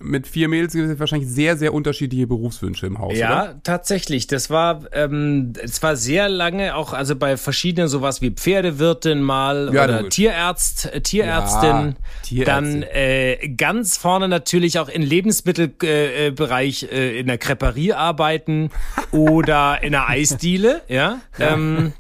mit 0.01 0.27
vier 0.27 0.49
Mädels 0.49 0.73
gibt 0.73 0.89
es 0.89 0.99
wahrscheinlich 0.99 1.29
sehr, 1.29 1.57
sehr 1.57 1.73
unterschiedliche 1.73 2.27
Berufswünsche 2.27 2.87
im 2.87 2.99
Haus, 2.99 3.17
Ja, 3.17 3.43
oder? 3.45 3.61
tatsächlich. 3.63 4.27
Das 4.27 4.51
war, 4.51 4.83
ähm, 4.93 5.53
es 5.63 5.83
war 5.83 5.97
sehr 5.97 6.29
lange 6.29 6.75
auch, 6.75 6.93
also 6.93 7.17
bei 7.17 7.37
verschiedenen 7.37 7.89
sowas 7.89 8.21
wie 8.21 8.31
Pferdewirtin 8.31 9.23
mal 9.23 9.71
Ja, 9.73 9.85
oder. 9.85 10.09
Tierärzt, 10.09 10.87
äh, 10.93 11.01
Tierärztin. 11.01 11.97
Tierärztin. 12.23 12.45
Dann 12.45 12.83
äh, 12.83 13.49
ganz 13.57 13.97
vorne 13.97 14.29
natürlich 14.29 14.79
auch 14.79 14.89
im 14.89 15.03
Lebensmittelbereich 15.03 16.27
äh, 16.27 16.31
Bereich, 16.33 16.83
äh, 16.93 17.19
in 17.19 17.27
der 17.29 17.39
Creperie 17.39 17.93
arbeiten 17.93 18.71
oder 19.13 19.83
in 19.83 19.93
der 19.93 20.09
Eisdiele, 20.09 20.83
ja. 20.89 21.21
Ähm, 21.39 21.93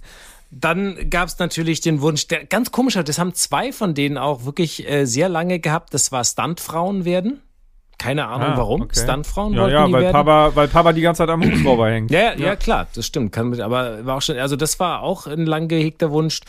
dann 0.50 1.10
gab 1.10 1.28
es 1.28 1.38
natürlich 1.38 1.80
den 1.80 2.00
Wunsch, 2.00 2.28
der 2.28 2.44
ganz 2.44 2.70
komischer, 2.70 3.02
das 3.02 3.18
haben 3.18 3.34
zwei 3.34 3.72
von 3.72 3.94
denen 3.94 4.18
auch 4.18 4.44
wirklich 4.44 4.88
äh, 4.88 5.04
sehr 5.04 5.28
lange 5.28 5.58
gehabt, 5.58 5.94
das 5.94 6.12
war 6.12 6.24
Stuntfrauen 6.24 7.04
werden. 7.04 7.40
Keine 7.98 8.26
Ahnung 8.28 8.48
Ah, 8.48 8.56
warum. 8.58 8.82
okay. 8.82 9.00
Stuntfrauen 9.02 9.54
Ja, 9.54 9.60
wollten 9.62 9.74
ja, 9.74 9.86
die 9.86 9.92
weil 9.92 10.02
werden. 10.02 10.12
Papa, 10.12 10.50
weil 10.54 10.68
Papa 10.68 10.92
die 10.92 11.00
ganze 11.00 11.18
Zeit 11.18 11.30
am 11.30 11.42
Hubschrauber 11.42 11.88
hängt. 11.90 12.10
Ja, 12.10 12.20
ja, 12.20 12.34
ja, 12.34 12.56
klar, 12.56 12.86
das 12.94 13.06
stimmt. 13.06 13.32
Kann 13.32 13.48
mit, 13.50 13.60
aber 13.60 14.04
war 14.04 14.16
auch 14.18 14.22
schon, 14.22 14.36
also 14.36 14.56
das 14.56 14.78
war 14.80 15.02
auch 15.02 15.26
ein 15.26 15.46
lang 15.46 15.68
gehegter 15.68 16.10
Wunsch. 16.10 16.40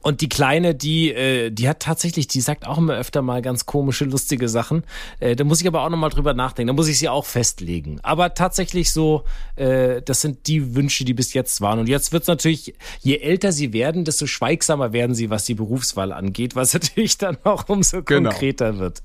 Und 0.00 0.20
die 0.20 0.28
Kleine, 0.28 0.74
die, 0.74 1.12
äh, 1.12 1.50
die 1.50 1.68
hat 1.68 1.80
tatsächlich, 1.80 2.26
die 2.26 2.40
sagt 2.40 2.66
auch 2.66 2.78
immer 2.78 2.94
öfter 2.94 3.22
mal 3.22 3.40
ganz 3.42 3.66
komische, 3.66 4.04
lustige 4.04 4.48
Sachen. 4.48 4.82
Äh, 5.20 5.36
da 5.36 5.44
muss 5.44 5.60
ich 5.60 5.66
aber 5.68 5.82
auch 5.84 5.90
nochmal 5.90 6.10
drüber 6.10 6.34
nachdenken. 6.34 6.68
Da 6.68 6.72
muss 6.72 6.88
ich 6.88 6.98
sie 6.98 7.08
auch 7.08 7.24
festlegen. 7.24 8.00
Aber 8.02 8.34
tatsächlich 8.34 8.92
so, 8.92 9.22
äh, 9.56 10.02
das 10.02 10.20
sind 10.20 10.46
die 10.48 10.74
Wünsche, 10.74 11.04
die 11.04 11.14
bis 11.14 11.34
jetzt 11.34 11.60
waren. 11.60 11.78
Und 11.78 11.88
jetzt 11.88 12.12
wird's 12.12 12.26
natürlich, 12.26 12.74
je 13.00 13.18
älter 13.18 13.52
sie 13.52 13.72
werden, 13.72 14.04
desto 14.04 14.26
schweigsamer 14.26 14.92
werden 14.92 15.14
sie, 15.14 15.30
was 15.30 15.44
die 15.44 15.54
Berufswahl 15.54 16.10
angeht, 16.12 16.56
was 16.56 16.72
natürlich 16.74 17.16
dann 17.18 17.36
auch 17.44 17.68
umso 17.68 18.02
Genau. 18.02 18.30
konkreter 18.30 18.78
wird. 18.78 19.02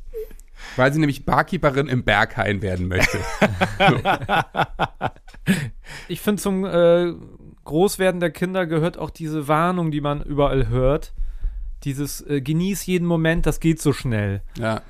Weil 0.76 0.94
sie 0.94 1.00
nämlich 1.00 1.26
Barkeeperin 1.26 1.88
im 1.88 2.04
Berghain 2.04 2.62
werden 2.62 2.88
möchte. 2.88 3.20
Ich 6.10 6.22
finde, 6.22 6.42
zum 6.42 6.66
äh, 6.66 7.14
Großwerden 7.64 8.20
der 8.20 8.32
Kinder 8.32 8.66
gehört 8.66 8.98
auch 8.98 9.10
diese 9.10 9.48
Warnung, 9.48 9.92
die 9.92 10.02
man 10.02 10.22
überall 10.22 10.68
hört. 10.68 11.14
Dieses 11.84 12.22
äh, 12.28 12.42
Genieß 12.42 12.86
jeden 12.86 13.08
Moment, 13.08 13.46
das 13.46 13.60
geht 13.60 13.82
so 13.82 13.94
schnell. 13.94 14.42
ja. 14.58 14.82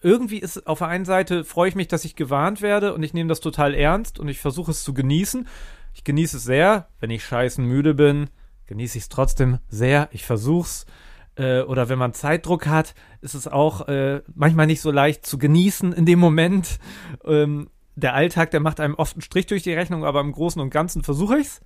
Irgendwie 0.00 0.38
ist 0.38 0.68
auf 0.68 0.78
der 0.78 0.86
einen 0.86 1.04
Seite 1.04 1.42
freue 1.44 1.68
ich 1.68 1.74
mich, 1.74 1.88
dass 1.88 2.04
ich 2.04 2.14
gewarnt 2.14 2.62
werde 2.62 2.94
und 2.94 3.02
ich 3.02 3.14
nehme 3.14 3.28
das 3.28 3.40
total 3.40 3.74
ernst 3.74 4.20
und 4.20 4.28
ich 4.28 4.38
versuche 4.38 4.70
es 4.70 4.84
zu 4.84 4.94
genießen. 4.94 5.48
Ich 5.92 6.04
genieße 6.04 6.36
es 6.36 6.44
sehr, 6.44 6.86
wenn 7.00 7.10
ich 7.10 7.24
scheißen 7.24 7.64
müde 7.64 7.94
bin, 7.94 8.30
genieße 8.66 8.96
ich 8.96 9.02
es 9.04 9.08
trotzdem 9.08 9.58
sehr. 9.68 10.08
Ich 10.12 10.24
versuch's. 10.24 10.86
Äh, 11.38 11.62
oder 11.62 11.88
wenn 11.88 11.98
man 11.98 12.12
Zeitdruck 12.14 12.66
hat, 12.66 12.94
ist 13.20 13.34
es 13.34 13.46
auch 13.46 13.88
äh, 13.88 14.22
manchmal 14.34 14.66
nicht 14.66 14.80
so 14.80 14.90
leicht 14.90 15.24
zu 15.24 15.38
genießen 15.38 15.92
in 15.92 16.04
dem 16.04 16.18
Moment. 16.18 16.78
Ähm, 17.24 17.70
der 17.96 18.14
Alltag, 18.14 18.50
der 18.50 18.60
macht 18.60 18.80
einem 18.80 18.94
oft 18.94 19.14
einen 19.16 19.22
Strich 19.22 19.46
durch 19.46 19.62
die 19.62 19.72
Rechnung, 19.72 20.04
aber 20.04 20.20
im 20.20 20.32
Großen 20.32 20.60
und 20.60 20.70
Ganzen 20.70 21.02
versuche 21.02 21.38
ich's. 21.38 21.60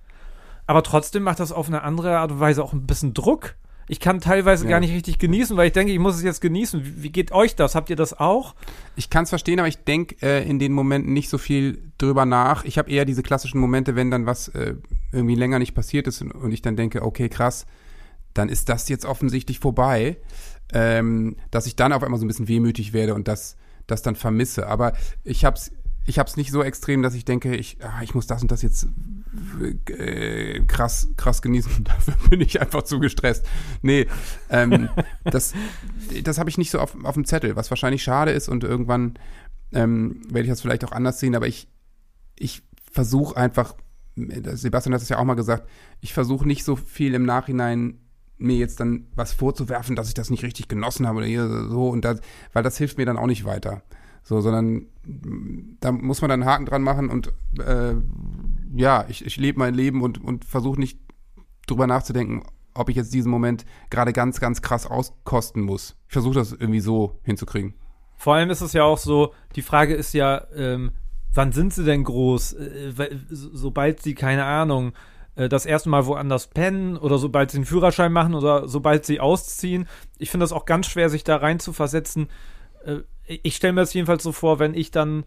Aber 0.65 0.83
trotzdem 0.83 1.23
macht 1.23 1.39
das 1.39 1.51
auf 1.51 1.67
eine 1.67 1.83
andere 1.83 2.17
Art 2.17 2.31
und 2.31 2.39
Weise 2.39 2.63
auch 2.63 2.73
ein 2.73 2.87
bisschen 2.87 3.13
Druck. 3.13 3.55
Ich 3.89 3.99
kann 3.99 4.21
teilweise 4.21 4.63
Ja. 4.63 4.71
gar 4.71 4.79
nicht 4.79 4.93
richtig 4.93 5.19
genießen, 5.19 5.57
weil 5.57 5.67
ich 5.67 5.73
denke, 5.73 5.91
ich 5.91 5.99
muss 5.99 6.15
es 6.15 6.23
jetzt 6.23 6.39
genießen. 6.39 6.85
Wie, 6.85 7.03
wie 7.03 7.11
geht 7.11 7.33
euch 7.33 7.55
das? 7.55 7.75
Habt 7.75 7.89
ihr 7.89 7.97
das 7.97 8.17
auch? 8.17 8.55
Ich 8.95 9.09
kann 9.09 9.23
es 9.25 9.29
verstehen, 9.29 9.59
aber 9.59 9.67
ich 9.67 9.83
denke 9.83 10.15
äh, 10.21 10.47
in 10.47 10.57
den 10.57 10.71
Momenten 10.71 11.11
nicht 11.11 11.29
so 11.29 11.37
viel 11.37 11.91
drüber 11.97 12.25
nach. 12.25 12.63
Ich 12.63 12.77
habe 12.77 12.89
eher 12.89 13.03
diese 13.05 13.23
klassischen 13.23 13.59
Momente, 13.59 13.95
wenn 13.95 14.09
dann 14.09 14.25
was 14.25 14.47
äh, 14.49 14.75
irgendwie 15.11 15.35
länger 15.35 15.59
nicht 15.59 15.73
passiert 15.75 16.07
ist 16.07 16.21
und, 16.21 16.31
und 16.31 16.51
ich 16.53 16.61
dann 16.61 16.77
denke, 16.77 17.01
okay, 17.03 17.27
krass, 17.27 17.65
dann 18.33 18.49
ist 18.49 18.69
das 18.69 18.89
jetzt 18.89 19.05
offensichtlich 19.05 19.59
vorbei, 19.59 20.17
ähm, 20.73 21.35
dass 21.51 21.65
ich 21.65 21.75
dann 21.75 21.93
auf 21.93 22.03
einmal 22.03 22.19
so 22.19 22.25
ein 22.25 22.27
bisschen 22.27 22.47
wehmütig 22.47 22.93
werde 22.93 23.13
und 23.13 23.27
das, 23.27 23.57
das 23.87 24.01
dann 24.01 24.15
vermisse. 24.15 24.67
Aber 24.67 24.93
ich 25.23 25.45
hab's 25.45 25.71
ich 26.05 26.19
hab's 26.19 26.35
nicht 26.35 26.51
so 26.51 26.63
extrem, 26.63 27.01
dass 27.01 27.13
ich 27.13 27.23
denke, 27.23 27.55
ich, 27.55 27.77
ah, 27.81 28.01
ich 28.01 28.13
muss 28.13 28.27
das 28.27 28.41
und 28.41 28.51
das 28.51 28.61
jetzt 28.61 28.87
äh, 29.89 30.59
krass, 30.65 31.09
krass 31.15 31.41
genießen. 31.41 31.83
Dafür 31.83 32.15
bin 32.29 32.41
ich 32.41 32.59
einfach 32.59 32.83
zu 32.83 32.99
gestresst. 32.99 33.45
Nee, 33.81 34.07
ähm, 34.49 34.89
das, 35.23 35.53
das 36.23 36.37
habe 36.37 36.49
ich 36.49 36.57
nicht 36.57 36.71
so 36.71 36.79
auf, 36.79 36.95
auf 37.03 37.13
dem 37.13 37.25
Zettel, 37.25 37.55
was 37.55 37.71
wahrscheinlich 37.71 38.03
schade 38.03 38.31
ist 38.31 38.49
und 38.49 38.63
irgendwann 38.63 39.17
ähm, 39.71 40.21
werde 40.27 40.41
ich 40.41 40.49
das 40.49 40.61
vielleicht 40.61 40.83
auch 40.83 40.91
anders 40.91 41.19
sehen, 41.19 41.35
aber 41.35 41.47
ich, 41.47 41.67
ich 42.37 42.63
versuche 42.91 43.37
einfach, 43.37 43.75
Sebastian 44.15 44.93
hat 44.93 45.01
es 45.01 45.09
ja 45.09 45.17
auch 45.17 45.23
mal 45.23 45.33
gesagt, 45.33 45.67
ich 46.01 46.13
versuche 46.13 46.47
nicht 46.47 46.63
so 46.63 46.75
viel 46.75 47.13
im 47.13 47.25
Nachhinein 47.25 47.99
mir 48.43 48.57
jetzt 48.57 48.79
dann 48.79 49.07
was 49.15 49.33
vorzuwerfen, 49.33 49.95
dass 49.95 50.07
ich 50.07 50.13
das 50.13 50.29
nicht 50.29 50.43
richtig 50.43 50.67
genossen 50.67 51.07
habe 51.07 51.19
oder 51.19 51.27
hier 51.27 51.47
so 51.69 51.89
und 51.89 52.05
das, 52.05 52.19
weil 52.51 52.63
das 52.63 52.77
hilft 52.77 52.97
mir 52.97 53.05
dann 53.05 53.17
auch 53.17 53.27
nicht 53.27 53.45
weiter. 53.45 53.81
So, 54.23 54.39
sondern 54.41 54.87
mm, 55.05 55.77
da 55.79 55.91
muss 55.91 56.21
man 56.21 56.29
dann 56.29 56.43
einen 56.43 56.49
Haken 56.49 56.65
dran 56.65 56.81
machen 56.81 57.09
und 57.09 57.33
äh, 57.59 57.95
ja, 58.75 59.05
ich, 59.09 59.25
ich 59.25 59.37
lebe 59.37 59.59
mein 59.59 59.73
Leben 59.73 60.01
und, 60.01 60.23
und 60.23 60.45
versuche 60.45 60.79
nicht 60.79 60.99
drüber 61.67 61.87
nachzudenken, 61.87 62.43
ob 62.73 62.89
ich 62.89 62.95
jetzt 62.95 63.13
diesen 63.13 63.31
Moment 63.31 63.65
gerade 63.89 64.13
ganz, 64.13 64.39
ganz 64.39 64.61
krass 64.61 64.87
auskosten 64.87 65.61
muss. 65.61 65.95
Ich 66.07 66.13
versuche 66.13 66.35
das 66.35 66.51
irgendwie 66.51 66.79
so 66.79 67.19
hinzukriegen. 67.23 67.75
Vor 68.17 68.35
allem 68.35 68.49
ist 68.49 68.61
es 68.61 68.73
ja 68.73 68.83
auch 68.83 68.97
so, 68.97 69.33
die 69.55 69.61
Frage 69.61 69.93
ist 69.93 70.13
ja, 70.13 70.45
ähm, 70.55 70.91
wann 71.33 71.51
sind 71.51 71.73
sie 71.73 71.83
denn 71.83 72.03
groß? 72.03 72.53
Äh, 72.53 73.17
sobald 73.29 74.01
sie, 74.01 74.15
keine 74.15 74.45
Ahnung, 74.45 74.93
äh, 75.35 75.49
das 75.49 75.65
erste 75.65 75.89
Mal 75.89 76.05
woanders 76.05 76.47
pennen 76.47 76.97
oder 76.97 77.17
sobald 77.17 77.51
sie 77.51 77.57
einen 77.57 77.65
Führerschein 77.65 78.11
machen 78.11 78.35
oder 78.35 78.67
sobald 78.67 79.05
sie 79.05 79.19
ausziehen. 79.19 79.87
Ich 80.17 80.29
finde 80.29 80.43
das 80.43 80.53
auch 80.53 80.65
ganz 80.65 80.87
schwer, 80.87 81.09
sich 81.09 81.23
da 81.23 81.37
rein 81.37 81.59
zu 81.59 81.73
versetzen. 81.73 82.29
Äh, 82.85 82.99
ich 83.25 83.55
stelle 83.55 83.73
mir 83.73 83.81
das 83.81 83.93
jedenfalls 83.93 84.23
so 84.23 84.31
vor, 84.31 84.59
wenn 84.59 84.73
ich 84.73 84.91
dann, 84.91 85.25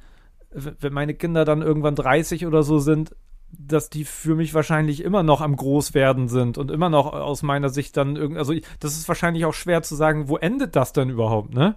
wenn 0.51 0.93
meine 0.93 1.15
Kinder 1.15 1.45
dann 1.45 1.63
irgendwann 1.63 1.95
30 1.95 2.47
oder 2.47 2.63
so 2.63 2.79
sind, 2.79 3.15
dass 3.51 3.91
die 3.91 4.05
für 4.05 4.35
mich 4.35 4.55
wahrscheinlich 4.55 5.03
immer 5.03 5.23
noch 5.23 5.41
am 5.41 5.57
Großwerden 5.57 6.29
sind 6.29 6.59
und 6.59 6.71
immer 6.71 6.91
noch 6.91 7.13
aus 7.13 7.43
meiner 7.43 7.69
Sicht 7.69 7.97
dann 7.97 8.17
irgendwie, 8.17 8.39
also 8.39 8.55
das 8.81 8.97
ist 8.97 9.09
wahrscheinlich 9.09 9.45
auch 9.45 9.55
schwer 9.55 9.83
zu 9.83 9.95
sagen, 9.95 10.29
wo 10.29 10.37
endet 10.37 10.77
das 10.77 10.93
denn 10.93 11.09
überhaupt, 11.09 11.55
ne? 11.55 11.75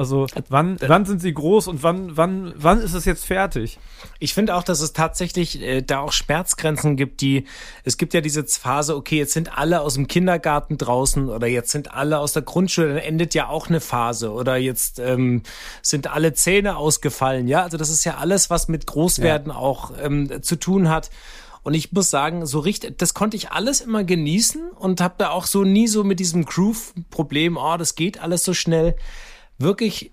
Also 0.00 0.26
wann, 0.48 0.78
wann 0.80 1.04
sind 1.04 1.20
sie 1.20 1.34
groß 1.34 1.68
und 1.68 1.82
wann, 1.82 2.16
wann, 2.16 2.54
wann 2.56 2.80
ist 2.80 2.94
es 2.94 3.04
jetzt 3.04 3.26
fertig? 3.26 3.78
Ich 4.18 4.32
finde 4.32 4.54
auch, 4.54 4.62
dass 4.62 4.80
es 4.80 4.94
tatsächlich 4.94 5.60
äh, 5.60 5.82
da 5.82 6.00
auch 6.00 6.12
Schmerzgrenzen 6.12 6.96
gibt, 6.96 7.20
die, 7.20 7.44
es 7.84 7.98
gibt 7.98 8.14
ja 8.14 8.22
diese 8.22 8.46
Phase, 8.46 8.96
okay, 8.96 9.18
jetzt 9.18 9.34
sind 9.34 9.58
alle 9.58 9.82
aus 9.82 9.94
dem 9.94 10.08
Kindergarten 10.08 10.78
draußen 10.78 11.28
oder 11.28 11.48
jetzt 11.48 11.70
sind 11.70 11.92
alle 11.92 12.18
aus 12.18 12.32
der 12.32 12.40
Grundschule, 12.40 12.88
dann 12.88 12.96
endet 12.96 13.34
ja 13.34 13.48
auch 13.48 13.68
eine 13.68 13.80
Phase 13.80 14.32
oder 14.32 14.56
jetzt 14.56 14.98
ähm, 15.00 15.42
sind 15.82 16.06
alle 16.06 16.32
Zähne 16.32 16.78
ausgefallen, 16.78 17.46
ja, 17.46 17.62
also 17.62 17.76
das 17.76 17.90
ist 17.90 18.04
ja 18.04 18.16
alles, 18.16 18.48
was 18.48 18.68
mit 18.68 18.86
Großwerden 18.86 19.52
ja. 19.52 19.58
auch 19.58 19.92
ähm, 20.00 20.42
zu 20.42 20.56
tun 20.56 20.88
hat. 20.88 21.10
Und 21.62 21.74
ich 21.74 21.92
muss 21.92 22.08
sagen, 22.08 22.46
so 22.46 22.60
richtig, 22.60 22.96
das 22.96 23.12
konnte 23.12 23.36
ich 23.36 23.50
alles 23.50 23.82
immer 23.82 24.02
genießen 24.02 24.70
und 24.70 25.02
habe 25.02 25.16
da 25.18 25.28
auch 25.28 25.44
so 25.44 25.62
nie 25.62 25.88
so 25.88 26.04
mit 26.04 26.20
diesem 26.20 26.46
Groove-Problem, 26.46 27.58
oh, 27.58 27.76
das 27.76 27.96
geht 27.96 28.22
alles 28.22 28.44
so 28.44 28.54
schnell. 28.54 28.96
Wirklich 29.60 30.12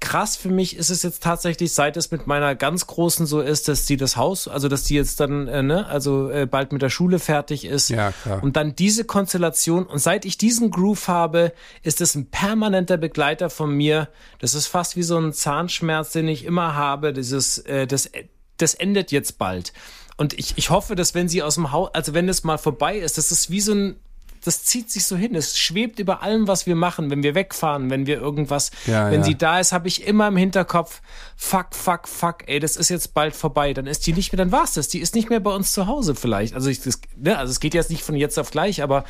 krass 0.00 0.36
für 0.36 0.48
mich 0.48 0.76
ist 0.76 0.90
es 0.90 1.02
jetzt 1.02 1.22
tatsächlich, 1.22 1.72
seit 1.74 1.96
es 1.96 2.10
mit 2.10 2.26
meiner 2.26 2.54
ganz 2.54 2.86
großen 2.86 3.26
so 3.26 3.40
ist, 3.40 3.68
dass 3.68 3.86
sie 3.86 3.96
das 3.96 4.16
Haus, 4.16 4.46
also 4.46 4.68
dass 4.68 4.84
die 4.84 4.94
jetzt 4.94 5.18
dann, 5.20 5.48
äh, 5.48 5.62
ne, 5.62 5.86
also 5.86 6.30
äh, 6.30 6.46
bald 6.46 6.72
mit 6.72 6.82
der 6.82 6.88
Schule 6.88 7.18
fertig 7.18 7.64
ist. 7.64 7.90
Ja, 7.90 8.12
klar. 8.12 8.42
Und 8.42 8.56
dann 8.56 8.76
diese 8.76 9.04
Konstellation. 9.04 9.84
Und 9.84 9.98
seit 9.98 10.24
ich 10.24 10.38
diesen 10.38 10.70
Groove 10.70 11.08
habe, 11.08 11.52
ist 11.82 12.00
es 12.00 12.14
ein 12.14 12.30
permanenter 12.30 12.96
Begleiter 12.96 13.50
von 13.50 13.72
mir. 13.72 14.08
Das 14.38 14.54
ist 14.54 14.68
fast 14.68 14.96
wie 14.96 15.02
so 15.02 15.18
ein 15.18 15.32
Zahnschmerz, 15.32 16.12
den 16.12 16.28
ich 16.28 16.44
immer 16.44 16.74
habe. 16.74 17.12
Dieses, 17.12 17.58
äh, 17.58 17.86
das, 17.86 18.10
das 18.58 18.74
endet 18.74 19.10
jetzt 19.10 19.38
bald. 19.38 19.72
Und 20.16 20.32
ich, 20.38 20.54
ich 20.56 20.70
hoffe, 20.70 20.94
dass 20.94 21.14
wenn 21.14 21.28
sie 21.28 21.42
aus 21.42 21.56
dem 21.56 21.72
Haus, 21.72 21.90
also 21.92 22.14
wenn 22.14 22.28
es 22.28 22.44
mal 22.44 22.58
vorbei 22.58 22.98
ist, 22.98 23.18
das 23.18 23.32
ist 23.32 23.50
wie 23.50 23.60
so 23.60 23.72
ein, 23.72 23.96
das 24.44 24.64
zieht 24.64 24.90
sich 24.90 25.04
so 25.06 25.16
hin. 25.16 25.34
Es 25.34 25.58
schwebt 25.58 25.98
über 25.98 26.22
allem, 26.22 26.48
was 26.48 26.66
wir 26.66 26.76
machen, 26.76 27.10
wenn 27.10 27.22
wir 27.22 27.34
wegfahren, 27.34 27.90
wenn 27.90 28.06
wir 28.06 28.20
irgendwas, 28.20 28.70
ja, 28.86 29.10
wenn 29.10 29.20
ja. 29.20 29.26
sie 29.26 29.36
da 29.36 29.60
ist, 29.60 29.72
habe 29.72 29.88
ich 29.88 30.06
immer 30.06 30.28
im 30.28 30.36
Hinterkopf, 30.36 31.00
fuck, 31.36 31.74
fuck, 31.74 32.08
fuck, 32.08 32.36
ey, 32.46 32.60
das 32.60 32.76
ist 32.76 32.88
jetzt 32.88 33.14
bald 33.14 33.34
vorbei. 33.34 33.74
Dann 33.74 33.86
ist 33.86 34.06
die 34.06 34.12
nicht 34.12 34.32
mehr, 34.32 34.38
dann 34.38 34.52
war's 34.52 34.74
das. 34.74 34.88
Die 34.88 34.98
ist 34.98 35.14
nicht 35.14 35.30
mehr 35.30 35.40
bei 35.40 35.54
uns 35.54 35.72
zu 35.72 35.86
Hause 35.86 36.14
vielleicht. 36.14 36.54
Also 36.54 36.68
ich, 36.70 36.80
das, 36.80 37.00
ne, 37.16 37.38
also 37.38 37.50
es 37.50 37.60
geht 37.60 37.74
jetzt 37.74 37.90
nicht 37.90 38.02
von 38.02 38.14
jetzt 38.14 38.38
auf 38.38 38.50
gleich, 38.50 38.82
aber, 38.82 39.04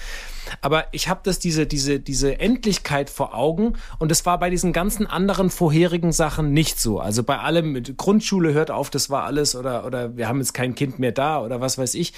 aber 0.60 0.86
ich 0.92 1.08
habe 1.08 1.20
das 1.24 1.38
diese, 1.38 1.66
diese, 1.66 2.00
diese 2.00 2.38
Endlichkeit 2.38 3.10
vor 3.10 3.34
Augen 3.34 3.74
und 3.98 4.12
es 4.12 4.26
war 4.26 4.38
bei 4.38 4.50
diesen 4.50 4.72
ganzen 4.72 5.06
anderen 5.06 5.50
vorherigen 5.50 6.12
Sachen 6.12 6.52
nicht 6.52 6.80
so. 6.80 7.00
Also 7.00 7.22
bei 7.22 7.38
allem 7.38 7.72
mit 7.72 7.96
Grundschule 7.96 8.52
hört 8.52 8.70
auf, 8.70 8.90
das 8.90 9.10
war 9.10 9.24
alles 9.24 9.54
oder, 9.54 9.86
oder 9.86 10.16
wir 10.16 10.28
haben 10.28 10.38
jetzt 10.38 10.54
kein 10.54 10.74
Kind 10.74 10.98
mehr 10.98 11.12
da 11.12 11.40
oder 11.42 11.60
was 11.60 11.78
weiß 11.78 11.94
ich. 11.94 12.12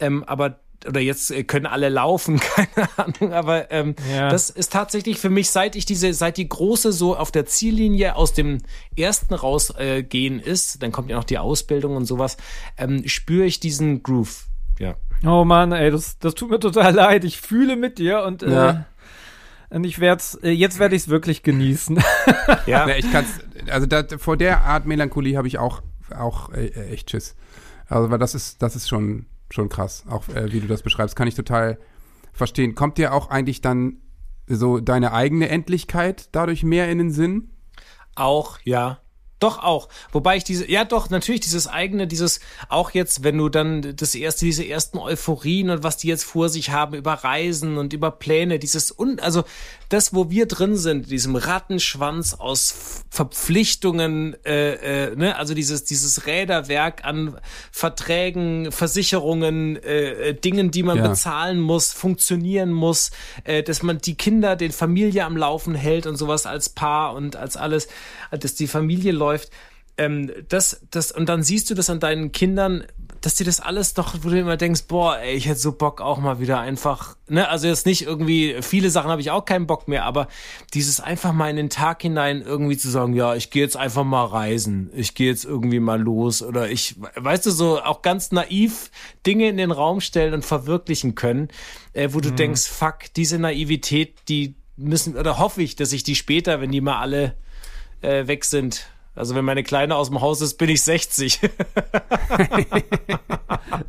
Ähm, 0.00 0.24
aber 0.24 0.58
oder 0.86 1.00
jetzt 1.00 1.30
äh, 1.30 1.44
können 1.44 1.66
alle 1.66 1.88
laufen, 1.88 2.40
keine 2.56 2.88
Ahnung, 2.96 3.32
aber 3.32 3.70
ähm, 3.70 3.94
ja. 4.12 4.28
das 4.28 4.50
ist 4.50 4.72
tatsächlich 4.72 5.18
für 5.18 5.30
mich, 5.30 5.50
seit 5.50 5.76
ich 5.76 5.86
diese, 5.86 6.12
seit 6.14 6.36
die 6.36 6.48
große 6.48 6.92
so 6.92 7.16
auf 7.16 7.30
der 7.30 7.46
Ziellinie 7.46 8.16
aus 8.16 8.32
dem 8.32 8.58
ersten 8.96 9.34
rausgehen 9.34 10.40
äh, 10.40 10.48
ist, 10.48 10.82
dann 10.82 10.92
kommt 10.92 11.10
ja 11.10 11.16
noch 11.16 11.24
die 11.24 11.38
Ausbildung 11.38 11.96
und 11.96 12.06
sowas, 12.06 12.36
ähm, 12.76 13.06
spüre 13.06 13.44
ich 13.44 13.60
diesen 13.60 14.02
Groove. 14.02 14.46
Ja. 14.78 14.96
Oh 15.24 15.44
Mann, 15.44 15.72
ey, 15.72 15.90
das, 15.90 16.18
das 16.18 16.34
tut 16.34 16.50
mir 16.50 16.58
total 16.58 16.94
leid. 16.94 17.24
Ich 17.24 17.40
fühle 17.40 17.76
mit 17.76 17.98
dir 17.98 18.22
und 18.22 18.42
äh, 18.42 18.52
ja. 18.52 18.86
Und 19.70 19.84
ich 19.84 20.00
werde 20.00 20.22
äh, 20.42 20.50
jetzt 20.50 20.78
werde 20.78 20.94
ich 20.94 21.02
es 21.02 21.08
wirklich 21.08 21.42
genießen. 21.42 21.98
ja, 22.66 22.86
ich 22.88 23.10
kann's, 23.10 23.40
also 23.70 23.86
da, 23.86 24.04
vor 24.18 24.36
der 24.36 24.62
Art 24.62 24.84
Melancholie 24.84 25.38
habe 25.38 25.48
ich 25.48 25.58
auch, 25.58 25.82
auch 26.14 26.52
äh, 26.52 26.68
echt 26.90 27.10
Schiss. 27.10 27.36
Also, 27.88 28.10
weil 28.10 28.18
das 28.18 28.34
ist, 28.34 28.60
das 28.60 28.76
ist 28.76 28.88
schon, 28.88 29.26
schon 29.52 29.68
krass, 29.68 30.04
auch 30.08 30.28
äh, 30.28 30.52
wie 30.52 30.60
du 30.60 30.66
das 30.66 30.82
beschreibst, 30.82 31.16
kann 31.16 31.28
ich 31.28 31.34
total 31.34 31.78
verstehen. 32.32 32.74
Kommt 32.74 32.98
dir 32.98 33.12
auch 33.12 33.30
eigentlich 33.30 33.60
dann 33.60 33.98
so 34.46 34.80
deine 34.80 35.12
eigene 35.12 35.48
Endlichkeit 35.48 36.28
dadurch 36.32 36.62
mehr 36.62 36.90
in 36.90 36.98
den 36.98 37.10
Sinn? 37.10 37.50
Auch, 38.14 38.58
ja. 38.64 38.98
Doch 39.42 39.58
auch. 39.58 39.88
Wobei 40.12 40.36
ich 40.36 40.44
diese, 40.44 40.70
ja 40.70 40.84
doch, 40.84 41.10
natürlich 41.10 41.40
dieses 41.40 41.66
eigene, 41.66 42.06
dieses, 42.06 42.38
auch 42.68 42.92
jetzt, 42.92 43.24
wenn 43.24 43.36
du 43.36 43.48
dann 43.48 43.96
das 43.96 44.14
erste, 44.14 44.44
diese 44.44 44.64
ersten 44.64 44.98
Euphorien 44.98 45.70
und 45.70 45.82
was 45.82 45.96
die 45.96 46.06
jetzt 46.06 46.22
vor 46.22 46.48
sich 46.48 46.70
haben 46.70 46.94
über 46.94 47.14
Reisen 47.14 47.76
und 47.76 47.92
über 47.92 48.12
Pläne, 48.12 48.60
dieses, 48.60 48.92
und, 48.92 49.20
also 49.20 49.42
das, 49.92 50.14
wo 50.14 50.30
wir 50.30 50.46
drin 50.46 50.76
sind, 50.76 51.10
diesem 51.10 51.36
Rattenschwanz 51.36 52.34
aus 52.34 53.04
Verpflichtungen, 53.10 54.36
äh, 54.44 55.08
äh, 55.08 55.16
ne, 55.16 55.36
also 55.36 55.54
dieses, 55.54 55.84
dieses 55.84 56.26
Räderwerk 56.26 57.04
an 57.04 57.38
Verträgen, 57.72 58.70
Versicherungen, 58.70 59.76
äh, 59.76 60.30
äh, 60.30 60.34
Dingen, 60.34 60.70
die 60.70 60.82
man 60.82 60.98
ja. 60.98 61.08
bezahlen 61.08 61.60
muss, 61.60 61.92
funktionieren 61.92 62.72
muss, 62.72 63.10
äh, 63.44 63.62
dass 63.62 63.82
man 63.82 63.98
die 63.98 64.14
Kinder, 64.14 64.56
den 64.56 64.72
Familie 64.72 65.24
am 65.24 65.36
Laufen 65.36 65.74
hält 65.74 66.06
und 66.06 66.16
sowas 66.16 66.46
als 66.46 66.68
Paar 66.68 67.14
und 67.14 67.36
als 67.36 67.56
alles, 67.56 67.88
dass 68.30 68.54
die 68.54 68.66
Familie 68.66 69.12
läuft 69.12 69.32
läuft, 69.32 69.50
ähm, 69.98 70.30
das, 70.48 70.80
das, 70.90 71.12
und 71.12 71.28
dann 71.28 71.42
siehst 71.42 71.70
du 71.70 71.74
das 71.74 71.90
an 71.90 72.00
deinen 72.00 72.32
Kindern, 72.32 72.84
dass 73.22 73.36
dir 73.36 73.44
das 73.44 73.60
alles 73.60 73.94
doch, 73.94 74.14
wo 74.22 74.28
du 74.28 74.38
immer 74.38 74.56
denkst, 74.56 74.82
boah, 74.88 75.18
ey, 75.18 75.34
ich 75.34 75.46
hätte 75.46 75.60
so 75.60 75.72
Bock 75.72 76.00
auch 76.00 76.18
mal 76.18 76.40
wieder 76.40 76.58
einfach, 76.60 77.16
ne, 77.28 77.48
also 77.48 77.68
jetzt 77.68 77.86
nicht 77.86 78.02
irgendwie, 78.02 78.56
viele 78.60 78.90
Sachen 78.90 79.10
habe 79.10 79.20
ich 79.20 79.30
auch 79.30 79.44
keinen 79.44 79.66
Bock 79.66 79.86
mehr, 79.86 80.04
aber 80.04 80.26
dieses 80.74 81.00
einfach 81.00 81.32
mal 81.32 81.48
in 81.48 81.56
den 81.56 81.70
Tag 81.70 82.02
hinein 82.02 82.42
irgendwie 82.42 82.76
zu 82.76 82.90
sagen, 82.90 83.14
ja, 83.14 83.34
ich 83.36 83.50
gehe 83.50 83.62
jetzt 83.62 83.76
einfach 83.76 84.04
mal 84.04 84.24
reisen, 84.24 84.90
ich 84.92 85.14
gehe 85.14 85.28
jetzt 85.28 85.44
irgendwie 85.44 85.78
mal 85.78 86.00
los 86.00 86.42
oder 86.42 86.68
ich, 86.68 86.96
weißt 87.14 87.46
du, 87.46 87.52
so 87.52 87.80
auch 87.80 88.02
ganz 88.02 88.32
naiv 88.32 88.90
Dinge 89.24 89.48
in 89.48 89.56
den 89.56 89.70
Raum 89.70 90.00
stellen 90.00 90.34
und 90.34 90.44
verwirklichen 90.44 91.14
können, 91.14 91.48
äh, 91.92 92.08
wo 92.12 92.20
du 92.20 92.30
mhm. 92.30 92.36
denkst, 92.36 92.66
fuck, 92.66 93.14
diese 93.14 93.38
Naivität, 93.38 94.14
die 94.28 94.56
müssen, 94.76 95.16
oder 95.16 95.38
hoffe 95.38 95.62
ich, 95.62 95.76
dass 95.76 95.92
ich 95.92 96.02
die 96.02 96.16
später, 96.16 96.60
wenn 96.60 96.72
die 96.72 96.80
mal 96.80 96.98
alle 96.98 97.36
äh, 98.00 98.26
weg 98.26 98.44
sind, 98.44 98.86
also 99.14 99.34
wenn 99.34 99.44
meine 99.44 99.62
Kleine 99.62 99.96
aus 99.96 100.08
dem 100.08 100.20
Haus 100.20 100.40
ist, 100.40 100.58
bin 100.58 100.68
ich 100.68 100.82
60. 100.82 101.40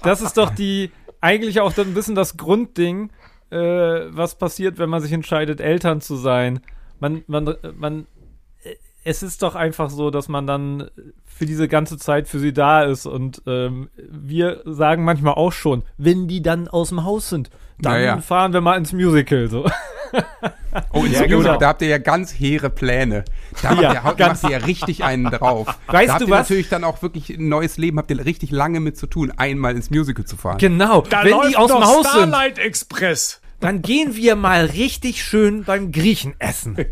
das 0.04 0.22
ist 0.22 0.38
doch 0.38 0.50
die, 0.50 0.92
eigentlich 1.22 1.62
auch 1.62 1.74
dann 1.74 1.88
ein 1.88 1.94
bisschen 1.94 2.16
das 2.16 2.38
Grundding, 2.38 3.12
äh, 3.50 3.58
was 3.58 4.36
passiert, 4.36 4.78
wenn 4.78 4.90
man 4.90 5.02
sich 5.02 5.12
entscheidet, 5.12 5.62
Eltern 5.62 6.02
zu 6.02 6.16
sein. 6.16 6.62
Man, 7.00 7.24
man, 7.28 7.56
man, 7.76 8.08
es 9.04 9.24
ist 9.24 9.44
doch 9.44 9.56
einfach 9.56 9.90
so, 9.90 10.12
dass 10.12 10.30
man 10.30 10.48
dann 10.48 10.90
für 11.26 11.46
diese 11.46 11.68
ganze 11.68 11.98
Zeit 11.98 12.28
für 12.28 12.40
sie 12.40 12.54
da 12.54 12.84
ist. 12.84 13.06
Und 13.06 13.42
ähm, 13.48 13.90
wir 13.98 14.62
sagen 14.66 15.04
manchmal 15.04 15.34
auch 15.34 15.52
schon, 15.52 15.84
wenn 15.98 16.28
die 16.28 16.42
dann 16.42 16.68
aus 16.68 16.90
dem 16.90 17.04
Haus 17.04 17.30
sind, 17.30 17.50
dann 17.80 17.94
naja. 17.94 18.22
fahren 18.22 18.54
wir 18.54 18.62
mal 18.62 18.78
ins 18.78 18.94
Musical. 18.94 19.50
So. 19.50 19.66
Oh, 20.94 21.04
ins 21.04 21.14
ja, 21.14 21.22
Musical, 21.22 21.28
genau. 21.28 21.58
da 21.58 21.68
habt 21.68 21.82
ihr 21.82 21.88
ja 21.88 21.98
ganz 21.98 22.32
hehre 22.32 22.70
Pläne. 22.70 23.26
Da 23.62 23.74
ja, 23.74 24.02
macht, 24.02 24.20
ihr, 24.20 24.28
macht 24.28 24.44
ihr 24.44 24.50
ja 24.50 24.58
richtig 24.58 25.04
einen 25.04 25.26
drauf. 25.26 25.68
Weißt 25.88 26.10
da 26.10 26.14
habt 26.14 26.22
du 26.22 26.28
ihr 26.28 26.32
was? 26.32 26.50
natürlich 26.50 26.70
dann 26.70 26.84
auch 26.84 27.02
wirklich 27.02 27.30
ein 27.30 27.50
neues 27.50 27.78
Leben, 27.78 27.98
habt 27.98 28.12
ihr 28.12 28.26
richtig 28.26 28.52
lange 28.52 28.80
mit 28.80 28.98
zu 28.98 29.08
tun, 29.08 29.32
einmal 29.36 29.76
ins 29.76 29.90
Musical 29.90 30.26
zu 30.26 30.38
fahren. 30.38 30.58
Genau, 30.58 31.02
da 31.02 31.24
wenn 31.24 31.50
die 31.50 31.56
aus 31.56 31.72
dem 31.72 31.84
Haus 31.84 32.08
Starlight 32.08 32.56
sind. 32.56 32.66
Express. 32.66 33.42
Dann 33.60 33.82
gehen 33.82 34.16
wir 34.18 34.36
mal 34.36 34.66
richtig 34.66 35.24
schön 35.24 35.64
beim 35.64 35.94
Griechen 35.94 36.36
essen. 36.38 36.76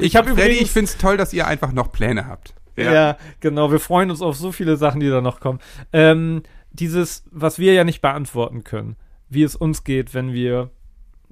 ich 0.00 0.14
habe 0.14 0.30
übrigens, 0.30 0.60
ich 0.60 0.70
finde 0.70 0.90
es 0.90 0.98
toll, 0.98 1.16
dass 1.16 1.32
ihr 1.32 1.46
einfach 1.46 1.72
noch 1.72 1.90
Pläne 1.90 2.26
habt. 2.26 2.52
Ja. 2.76 2.92
ja. 2.92 3.16
genau. 3.40 3.72
Wir 3.72 3.80
freuen 3.80 4.10
uns 4.10 4.20
auf 4.20 4.36
so 4.36 4.52
viele 4.52 4.76
Sachen, 4.76 5.00
die 5.00 5.08
da 5.08 5.22
noch 5.22 5.40
kommen. 5.40 5.58
Ähm, 5.94 6.42
dieses, 6.70 7.24
was 7.30 7.58
wir 7.58 7.72
ja 7.72 7.84
nicht 7.84 8.02
beantworten 8.02 8.62
können, 8.62 8.96
wie 9.30 9.42
es 9.42 9.56
uns 9.56 9.84
geht, 9.84 10.12
wenn 10.12 10.34
wir, 10.34 10.70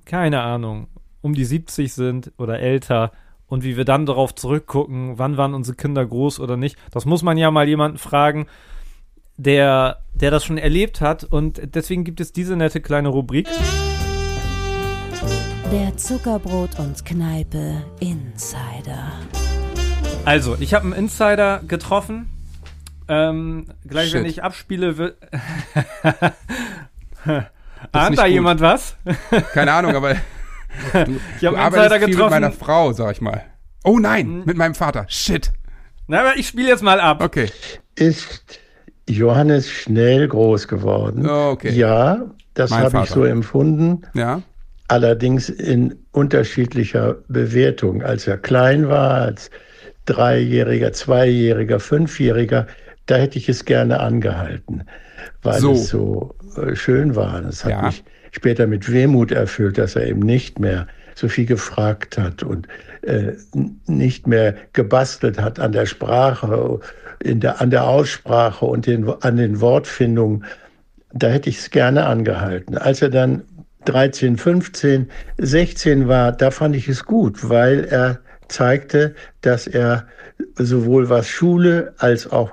keine 0.07 0.41
Ahnung, 0.41 0.89
um 1.27 1.35
die 1.35 1.45
70 1.45 1.93
sind 1.93 2.33
oder 2.39 2.61
älter 2.61 3.11
und 3.49 3.65
wie 3.65 3.77
wir 3.77 3.85
dann 3.85 4.07
darauf 4.07 4.35
zurückgucken, 4.35 5.19
wann 5.19 5.37
waren 5.37 5.55
unsere 5.55 5.77
Kinder 5.77 6.07
groß 6.07 6.41
oder 6.41 6.57
nicht. 6.57 6.79
Das 6.93 7.05
muss 7.05 7.23
man 7.23 7.37
ja 7.37 7.51
mal 7.51 7.69
jemanden 7.69 7.99
fragen, 7.99 8.47
der, 9.37 9.99
der 10.15 10.31
das 10.31 10.45
schon 10.45 10.57
erlebt 10.57 11.01
hat. 11.01 11.25
Und 11.25 11.61
deswegen 11.75 12.05
gibt 12.05 12.21
es 12.21 12.33
diese 12.33 12.57
nette 12.57 12.81
kleine 12.81 13.09
Rubrik. 13.09 13.49
Der 15.73 15.97
Zuckerbrot 15.97 16.79
und 16.79 17.05
Kneipe 17.05 17.83
Insider. 17.99 19.13
Also, 20.25 20.57
ich 20.61 20.75
habe 20.75 20.85
einen 20.85 20.93
Insider 20.95 21.61
getroffen. 21.67 22.31
Ähm, 23.09 23.67
gleich, 23.87 24.11
Shit. 24.11 24.21
wenn 24.21 24.27
ich 24.27 24.45
abspiele, 24.45 24.97
wird. 24.97 25.17
Ahnt 27.93 28.19
da 28.19 28.27
jemand 28.27 28.61
was? 28.61 28.97
Keine 29.53 29.73
Ahnung, 29.73 29.95
aber 29.95 30.17
du, 30.93 31.21
ich 31.39 31.45
habe 31.45 31.59
einen 31.59 31.75
Insider 31.75 31.99
getroffen. 31.99 32.21
mit 32.21 32.31
meiner 32.31 32.53
Frau, 32.53 32.93
sag 32.93 33.13
ich 33.13 33.21
mal. 33.21 33.45
Oh 33.85 33.99
nein, 33.99 34.27
hm. 34.27 34.43
mit 34.45 34.57
meinem 34.57 34.75
Vater. 34.75 35.07
Shit. 35.09 35.53
Na, 36.09 36.21
aber 36.21 36.37
ich 36.37 36.49
spiele 36.49 36.69
jetzt 36.69 36.83
mal 36.83 37.01
ab. 37.01 37.23
Okay. 37.23 37.51
Ist 37.95 38.61
Johannes 39.09 39.71
schnell 39.71 40.29
groß 40.29 40.69
geworden? 40.69 41.29
Oh, 41.29 41.51
okay. 41.51 41.73
Ja, 41.73 42.27
das 42.55 42.71
habe 42.71 43.03
ich 43.05 43.11
so 43.11 43.25
empfunden. 43.25 44.03
Ja. 44.15 44.43
Allerdings 44.89 45.49
in 45.49 45.97
unterschiedlicher 46.13 47.17
Bewertung. 47.29 48.03
Als 48.03 48.27
er 48.27 48.39
klein 48.39 48.89
war, 48.89 49.15
als 49.23 49.51
Dreijähriger, 50.07 50.93
Zweijähriger, 50.93 51.81
Fünfjähriger, 51.81 52.67
da 53.07 53.17
hätte 53.17 53.39
ich 53.39 53.49
es 53.49 53.65
gerne 53.65 54.01
angehalten, 54.01 54.85
weil 55.43 55.61
so. 55.61 55.73
es 55.73 55.89
so 55.89 56.35
äh, 56.57 56.75
schön 56.77 57.17
war. 57.17 57.41
Das 57.43 57.65
hat 57.65 57.73
ja. 57.73 57.83
mich 57.83 58.05
später 58.37 58.67
mit 58.67 58.93
Wehmut 58.93 59.33
erfüllt, 59.33 59.79
dass 59.79 59.97
er 59.97 60.07
eben 60.07 60.21
nicht 60.21 60.59
mehr 60.59 60.87
so 61.15 61.29
viel 61.29 61.47
gefragt 61.47 62.19
hat 62.19 62.43
und 62.43 62.69
äh, 63.03 63.33
nicht 63.87 64.27
mehr 64.27 64.55
gebastelt 64.75 65.41
hat 65.41 65.59
an 65.59 65.73
der 65.73 65.87
Sprache, 65.87 66.79
in 67.23 67.41
der, 67.41 67.61
an 67.61 67.71
der 67.71 67.85
Aussprache 67.85 68.67
und 68.67 68.87
den, 68.87 69.09
an 69.23 69.37
den 69.37 69.61
Wortfindungen. 69.61 70.45
Da 71.15 71.29
hätte 71.29 71.49
ich 71.49 71.59
es 71.59 71.71
gerne 71.71 72.05
angehalten. 72.05 72.77
Als 72.77 73.01
er 73.01 73.09
dann 73.09 73.43
13, 73.87 74.37
15, 74.37 75.09
16 75.39 76.09
war, 76.09 76.33
da 76.33 76.51
fand 76.51 76.77
ich 76.77 76.89
es 76.89 77.05
gut, 77.05 77.49
weil 77.49 77.85
er 77.85 78.19
zeigte, 78.49 79.15
dass 79.41 79.67
er 79.67 80.07
sowohl 80.57 81.09
was 81.09 81.29
Schule 81.29 81.95
als 81.97 82.31
auch 82.31 82.53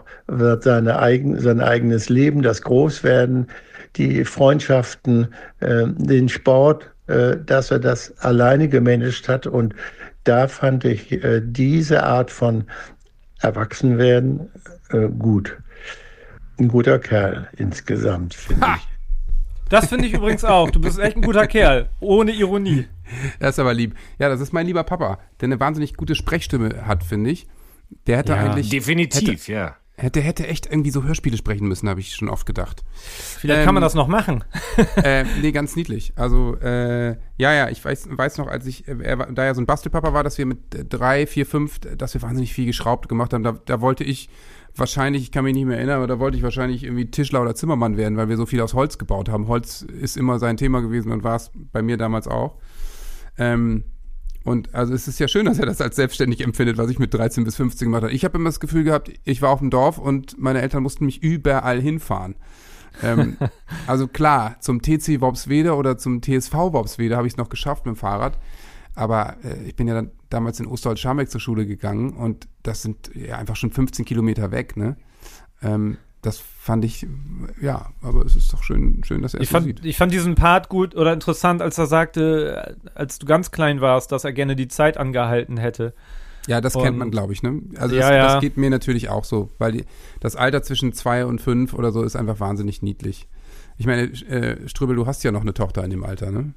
seine 0.61 0.99
eigen, 0.99 1.39
sein 1.41 1.59
eigenes 1.59 2.07
Leben, 2.07 2.41
das 2.41 2.61
Großwerden, 2.61 3.47
die 3.95 4.25
Freundschaften, 4.25 5.33
äh, 5.59 5.83
den 5.87 6.29
Sport, 6.29 6.91
äh, 7.07 7.37
dass 7.45 7.71
er 7.71 7.79
das 7.79 8.17
alleine 8.19 8.67
gemanagt 8.69 9.27
hat. 9.29 9.47
Und 9.47 9.75
da 10.23 10.47
fand 10.47 10.85
ich 10.85 11.11
äh, 11.11 11.41
diese 11.43 12.03
Art 12.03 12.31
von 12.31 12.65
Erwachsenwerden 13.41 14.49
äh, 14.89 15.07
gut. 15.07 15.57
Ein 16.59 16.67
guter 16.67 16.99
Kerl 16.99 17.49
insgesamt, 17.57 18.33
finde 18.33 18.65
ich. 18.77 18.87
Das 19.69 19.87
finde 19.87 20.05
ich 20.05 20.13
übrigens 20.13 20.43
auch. 20.43 20.69
Du 20.69 20.79
bist 20.79 20.99
echt 20.99 21.15
ein 21.15 21.23
guter 21.23 21.47
Kerl. 21.47 21.89
Ohne 21.99 22.31
Ironie. 22.31 22.87
Das 23.39 23.55
ist 23.55 23.59
aber 23.59 23.73
lieb. 23.73 23.95
Ja, 24.19 24.29
das 24.29 24.39
ist 24.39 24.53
mein 24.53 24.67
lieber 24.67 24.83
Papa, 24.83 25.19
der 25.41 25.47
eine 25.47 25.59
wahnsinnig 25.59 25.95
gute 25.95 26.15
Sprechstimme 26.15 26.85
hat, 26.85 27.03
finde 27.03 27.31
ich. 27.31 27.47
Der 28.07 28.17
hätte 28.17 28.33
Ja, 28.33 28.39
eigentlich. 28.39 28.69
definitiv, 28.69 29.47
ja. 29.47 29.75
Hätte, 29.95 30.21
hätte 30.21 30.47
echt 30.47 30.65
irgendwie 30.65 30.89
so 30.89 31.03
Hörspiele 31.03 31.37
sprechen 31.37 31.67
müssen, 31.67 31.87
habe 31.87 31.99
ich 31.99 32.15
schon 32.15 32.27
oft 32.27 32.47
gedacht. 32.47 32.83
Vielleicht 32.93 33.59
Ähm, 33.59 33.65
kann 33.65 33.75
man 33.75 33.83
das 33.83 33.93
noch 33.93 34.07
machen. 34.07 34.43
äh, 35.03 35.23
nee, 35.39 35.51
ganz 35.51 35.75
niedlich. 35.75 36.13
Also, 36.15 36.55
äh, 36.61 37.11
ja, 37.37 37.53
ja, 37.53 37.69
ich 37.69 37.85
weiß, 37.85 38.07
weiß 38.09 38.39
noch, 38.39 38.47
als 38.47 38.65
ich, 38.65 38.87
äh, 38.87 38.97
er 39.03 39.17
da 39.17 39.43
er 39.43 39.53
so 39.53 39.61
ein 39.61 39.67
Bastelpapa 39.67 40.11
war, 40.11 40.23
dass 40.23 40.39
wir 40.39 40.47
mit 40.47 40.73
äh, 40.73 40.83
drei, 40.83 41.27
vier, 41.27 41.45
fünf, 41.45 41.79
dass 41.79 42.15
wir 42.15 42.23
wahnsinnig 42.23 42.53
viel 42.53 42.65
geschraubt 42.65 43.07
gemacht 43.07 43.33
haben. 43.33 43.43
Da, 43.43 43.51
da 43.51 43.81
wollte 43.81 44.03
ich 44.03 44.29
wahrscheinlich, 44.75 45.21
ich 45.21 45.31
kann 45.31 45.43
mich 45.43 45.53
nicht 45.53 45.65
mehr 45.65 45.77
erinnern, 45.77 45.97
aber 45.97 46.07
da 46.07 46.17
wollte 46.17 46.37
ich 46.37 46.43
wahrscheinlich 46.43 46.83
irgendwie 46.83 47.11
Tischler 47.11 47.43
oder 47.43 47.53
Zimmermann 47.53 47.95
werden, 47.95 48.17
weil 48.17 48.29
wir 48.29 48.37
so 48.37 48.47
viel 48.47 48.61
aus 48.61 48.73
Holz 48.73 48.97
gebaut 48.97 49.29
haben. 49.29 49.47
Holz 49.47 49.83
ist 49.83 50.17
immer 50.17 50.39
sein 50.39 50.57
Thema 50.57 50.81
gewesen 50.81 51.11
und 51.11 51.23
war 51.23 51.35
es 51.35 51.51
bei 51.53 51.83
mir 51.83 51.97
damals 51.97 52.27
auch. 52.27 52.57
Ähm, 53.37 53.83
und 54.43 54.75
also 54.75 54.93
es 54.93 55.07
ist 55.07 55.19
ja 55.19 55.27
schön, 55.27 55.45
dass 55.45 55.59
er 55.59 55.65
das 55.65 55.79
als 55.79 55.95
selbstständig 55.95 56.41
empfindet, 56.41 56.77
was 56.77 56.89
ich 56.89 56.99
mit 56.99 57.13
13 57.13 57.43
bis 57.43 57.55
15 57.55 57.87
gemacht 57.87 58.03
habe. 58.03 58.13
Ich 58.13 58.25
habe 58.25 58.37
immer 58.37 58.49
das 58.49 58.59
Gefühl 58.59 58.83
gehabt, 58.83 59.11
ich 59.23 59.41
war 59.41 59.51
auf 59.51 59.59
dem 59.59 59.69
Dorf 59.69 59.97
und 59.97 60.37
meine 60.39 60.61
Eltern 60.61 60.83
mussten 60.83 61.05
mich 61.05 61.23
überall 61.23 61.79
hinfahren. 61.79 62.35
ähm, 63.01 63.37
also 63.87 64.07
klar, 64.07 64.57
zum 64.59 64.81
TC 64.81 65.21
Worpswede 65.21 65.75
oder 65.75 65.97
zum 65.97 66.21
TSV 66.21 66.53
Worpswede 66.53 67.15
habe 67.15 67.27
ich 67.27 67.33
es 67.33 67.37
noch 67.37 67.49
geschafft 67.49 67.85
mit 67.85 67.95
dem 67.95 67.97
Fahrrad. 67.97 68.37
Aber 68.95 69.37
äh, 69.43 69.63
ich 69.65 69.75
bin 69.75 69.87
ja 69.87 69.95
dann 69.95 70.11
damals 70.29 70.59
in 70.59 70.67
Osterholz-Scharmbeck 70.67 71.29
zur 71.29 71.41
Schule 71.41 71.65
gegangen 71.65 72.13
und 72.13 72.47
das 72.63 72.81
sind 72.81 73.11
ja 73.15 73.37
einfach 73.37 73.55
schon 73.55 73.71
15 73.71 74.05
Kilometer 74.05 74.51
weg, 74.51 74.77
ne? 74.77 74.97
Ähm, 75.61 75.97
das 76.21 76.43
fand 76.63 76.85
ich, 76.85 77.05
ja, 77.61 77.87
aber 78.01 78.25
es 78.25 78.37
ist 78.37 78.53
doch 78.53 78.63
schön, 78.63 79.03
schön 79.03 79.21
dass 79.21 79.33
er 79.33 79.41
es 79.41 79.43
Ich 79.43 79.49
so 79.49 79.55
fand, 79.55 79.65
sieht. 79.67 79.83
ich 79.85 79.97
fand 79.97 80.13
diesen 80.13 80.35
Part 80.35 80.69
gut 80.69 80.95
oder 80.95 81.11
interessant, 81.11 81.61
als 81.61 81.77
er 81.77 81.87
sagte, 81.87 82.77
als 82.95 83.19
du 83.19 83.25
ganz 83.25 83.51
klein 83.51 83.81
warst, 83.81 84.13
dass 84.13 84.23
er 84.23 84.31
gerne 84.31 84.55
die 84.55 84.69
Zeit 84.69 84.97
angehalten 84.97 85.57
hätte. 85.57 85.93
Ja, 86.47 86.61
das 86.61 86.73
kennt 86.73 86.87
Und- 86.91 86.97
man, 86.99 87.11
glaube 87.11 87.33
ich, 87.33 87.43
ne? 87.43 87.61
Also 87.77 87.95
Ja, 87.95 88.01
das, 88.01 88.09
ja. 88.11 88.27
das 88.35 88.41
geht 88.41 88.55
mir 88.55 88.69
natürlich 88.69 89.09
auch 89.09 89.25
so, 89.25 89.49
weil 89.57 89.73
die, 89.73 89.85
das 90.21 90.37
Alter 90.37 90.63
zwischen 90.63 90.93
zwei 90.93 91.25
und 91.25 91.41
fünf 91.41 91.73
oder 91.73 91.91
so 91.91 92.01
ist 92.03 92.15
einfach 92.15 92.39
wahnsinnig 92.39 92.81
niedlich. 92.81 93.27
Ich 93.77 93.85
meine, 93.85 94.03
äh, 94.03 94.65
Strübel, 94.69 94.95
du 94.95 95.05
hast 95.05 95.23
ja 95.23 95.31
noch 95.33 95.41
eine 95.41 95.53
Tochter 95.53 95.83
in 95.83 95.89
dem 95.89 96.03
Alter, 96.05 96.31
ne? 96.31 96.53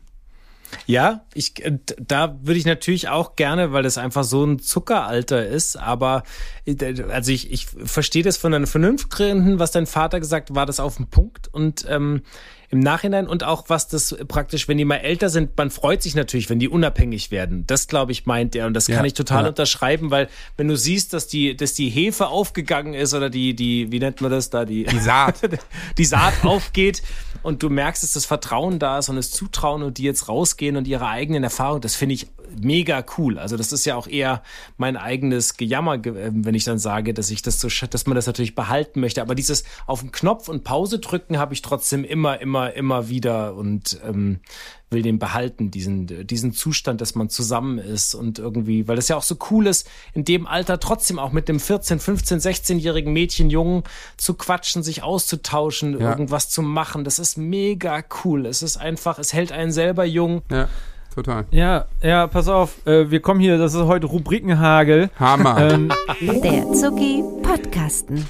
Ja, 0.87 1.25
ich, 1.35 1.65
äh, 1.65 1.79
da 1.99 2.39
würde 2.43 2.59
ich 2.59 2.67
natürlich 2.67 3.09
auch 3.09 3.37
gerne, 3.37 3.73
weil 3.73 3.83
das 3.83 3.99
einfach 3.99 4.25
so 4.25 4.45
ein 4.45 4.59
Zuckeralter 4.59 5.47
ist, 5.47 5.77
aber 5.77 6.23
äh, 6.65 7.03
also 7.11 7.33
ich, 7.33 7.51
ich 7.53 7.67
verstehe 7.67 8.23
das 8.23 8.37
von 8.37 8.53
deinen 8.53 8.67
Vernunftgründen, 8.67 9.59
was 9.59 9.71
dein 9.71 9.87
Vater 9.87 10.21
gesagt 10.21 10.55
war, 10.55 10.67
das 10.67 10.81
auf 10.81 10.97
den 10.97 11.09
Punkt 11.09 11.49
und 11.53 11.87
ähm, 11.89 12.23
im 12.71 12.81
Nachhinein 12.81 13.27
und 13.27 13.45
auch 13.45 13.65
was 13.69 13.89
das 13.89 14.17
praktisch, 14.29 14.69
wenn 14.69 14.79
die 14.79 14.85
mal 14.85 14.97
älter 14.97 15.29
sind, 15.29 15.57
man 15.57 15.71
freut 15.71 16.03
sich 16.03 16.15
natürlich, 16.15 16.51
wenn 16.51 16.59
die 16.59 16.69
unabhängig 16.69 17.31
werden. 17.31 17.65
Das 17.67 17.89
glaube 17.89 18.13
ich 18.13 18.27
meint 18.27 18.55
er 18.57 18.67
und 18.67 18.75
das 18.75 18.89
Ja, 18.89 18.97
kann 18.97 19.05
ich 19.05 19.15
total 19.15 19.45
ja. 19.45 19.49
unterschreiben, 19.49 20.11
weil 20.11 20.29
wenn 20.57 20.69
du 20.69 20.77
siehst, 20.77 21.13
dass 21.13 21.27
die, 21.27 21.57
dass 21.57 21.75
die 21.75 21.89
Hefe 21.89 22.29
aufgegangen 22.29 22.95
ist 22.95 23.15
oder 23.15 23.31
die, 23.31 23.55
die, 23.55 23.93
wie 23.93 23.99
nennt 23.99 24.21
man 24.21 24.31
das 24.31 24.51
da, 24.51 24.65
die, 24.65 24.85
Die 24.85 24.99
Saat. 24.99 25.41
die 25.99 26.05
Saat 26.05 26.45
aufgeht 26.45 27.03
und 27.43 27.63
du 27.63 27.71
merkst, 27.71 28.03
dass 28.03 28.13
das 28.13 28.27
Vertrauen 28.27 28.79
da 28.79 28.99
ist 28.99 29.09
und 29.09 29.17
das 29.17 29.31
Zutrauen 29.31 29.83
und 29.83 29.99
die 29.99 30.03
jetzt 30.03 30.29
rausgehen 30.29 30.77
und 30.77 30.89
ihre 30.89 31.07
eigenen 31.09 31.45
Erfahrungen, 31.45 31.81
das 31.81 31.95
finde 31.95 32.15
ich 32.15 32.27
mega 32.61 33.05
cool. 33.19 33.39
Also 33.39 33.57
das 33.57 33.73
ist 33.73 33.85
ja 33.87 33.97
auch 33.97 34.07
eher 34.07 34.43
mein 34.77 34.97
eigenes 34.97 35.57
Gejammer, 35.57 35.99
ge- 35.99 36.17
äh, 36.21 36.31
wenn 36.33 36.55
ich 36.55 36.65
dann 36.65 36.79
sage, 36.79 37.15
dass 37.15 37.31
ich 37.31 37.43
das 37.43 37.61
so, 37.61 37.69
dass 37.91 38.07
man 38.07 38.15
das 38.17 38.27
natürlich 38.27 38.55
behalten 38.55 39.01
möchte. 39.01 39.23
Aber 39.23 39.35
dieses 39.35 39.65
auf 39.87 40.01
den 40.01 40.13
Knopf 40.13 40.49
und 40.49 40.65
Pause 40.65 40.99
drücken 40.99 41.39
habe 41.39 41.55
ich 41.55 41.63
trotzdem 41.63 42.05
immer, 42.05 42.41
immer, 42.41 42.73
immer 42.75 43.09
wieder 43.09 43.55
und 43.55 43.99
ähm, 44.07 44.41
will 44.89 45.03
den 45.03 45.19
behalten, 45.19 45.73
diesen, 45.73 46.27
diesen 46.29 46.53
Zustand, 46.53 47.01
dass 47.01 47.17
man 47.17 47.29
zusammen 47.29 47.79
ist 47.79 48.15
und 48.15 48.39
irgendwie, 48.39 48.87
weil 48.87 48.95
das 48.95 49.09
ja 49.09 49.17
auch 49.17 49.23
so 49.25 49.37
cool 49.51 49.67
ist, 49.67 49.89
in 50.15 50.25
dem 50.25 50.47
Alter 50.47 50.79
trotzdem 50.79 51.19
auch 51.19 51.33
mit 51.33 51.49
dem 51.49 51.59
14, 51.59 51.99
15, 51.99 52.39
16-jährigen 52.39 53.13
Mädchen, 53.13 53.51
Jungen 53.51 53.83
zu 54.17 54.35
quatschen, 54.35 54.85
sich 54.85 55.03
auszutauschen, 55.03 55.99
Ja. 56.01 56.11
irgendwas 56.11 56.51
zu 56.51 56.63
machen. 56.63 57.03
Das 57.03 57.19
ist 57.19 57.37
mega 57.37 58.05
cool. 58.25 58.47
Es 58.47 58.63
ist 58.63 58.77
einfach, 58.77 59.19
es 59.19 59.33
hält 59.33 59.51
einen 59.51 59.73
selber 59.73 60.05
jung. 60.05 60.43
Ja, 60.53 60.69
total. 61.17 61.47
Ja, 61.51 61.87
ja, 62.03 62.27
pass 62.29 62.47
auf, 62.47 62.87
äh, 62.87 63.11
wir 63.11 63.21
kommen 63.21 63.41
hier, 63.41 63.59
das 63.59 63.75
ist 63.75 63.83
heute 63.83 64.07
Rubrikenhagel. 64.07 65.11
Hammer. 65.19 65.59
Ähm, 65.73 65.93
Der 66.21 66.73
Zucki 66.73 67.25
Podcasten. 67.43 68.27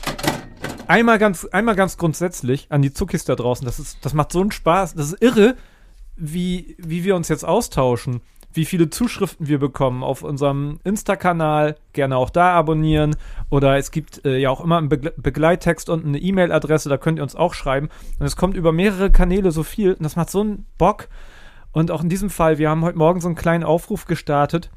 einmal 0.87 1.19
ganz, 1.19 1.45
einmal 1.47 1.75
ganz 1.75 1.99
grundsätzlich 1.99 2.67
an 2.71 2.81
die 2.83 2.93
Zuckis 2.93 3.25
da 3.25 3.35
draußen. 3.35 3.67
Das 3.67 3.79
ist, 3.79 3.99
das 4.03 4.15
macht 4.15 4.33
so 4.33 4.41
einen 4.41 4.53
Spaß. 4.53 4.95
Das 4.95 5.13
ist 5.13 5.23
irre, 5.23 5.57
wie, 6.17 6.77
wie 6.79 7.05
wir 7.05 7.17
uns 7.17 7.29
jetzt 7.29 7.45
austauschen. 7.45 8.21
Wie 8.53 8.65
viele 8.65 8.89
Zuschriften 8.89 9.49
wir 9.49 9.59
bekommen 9.59 10.03
auf 10.03 10.23
unserem 10.23 10.79
Insta-Kanal. 10.85 11.77
Gerne 11.93 12.17
auch 12.17 12.31
da 12.31 12.55
abonnieren. 12.55 13.17
Oder 13.51 13.77
es 13.77 13.91
gibt 13.91 14.25
äh, 14.25 14.39
ja 14.39 14.49
auch 14.49 14.65
immer 14.65 14.79
einen 14.79 14.89
Begle 14.89 15.13
Begleittext 15.19 15.91
und 15.91 16.07
eine 16.07 16.19
E-Mail-Adresse. 16.19 16.89
Da 16.89 16.97
könnt 16.97 17.19
ihr 17.19 17.23
uns 17.23 17.37
auch 17.37 17.53
schreiben. 17.53 17.91
Und 18.19 18.25
es 18.25 18.37
kommt 18.37 18.57
über 18.57 18.73
mehrere 18.73 19.11
Kanäle 19.11 19.51
so 19.51 19.63
viel. 19.63 19.93
Und 19.93 20.05
das 20.05 20.17
macht 20.17 20.31
so 20.31 20.41
einen 20.41 20.65
Bock. 20.79 21.09
Und 21.77 21.91
auch 21.91 22.03
in 22.03 22.09
diesem 22.09 22.31
Fall, 22.31 22.57
wir 22.57 22.71
haben 22.71 22.83
heute 22.85 22.97
Morgen 22.97 23.21
so 23.21 23.29
einen 23.29 23.35
kleinen 23.35 23.63
Aufruf 23.63 24.07
gestartet. 24.07 24.71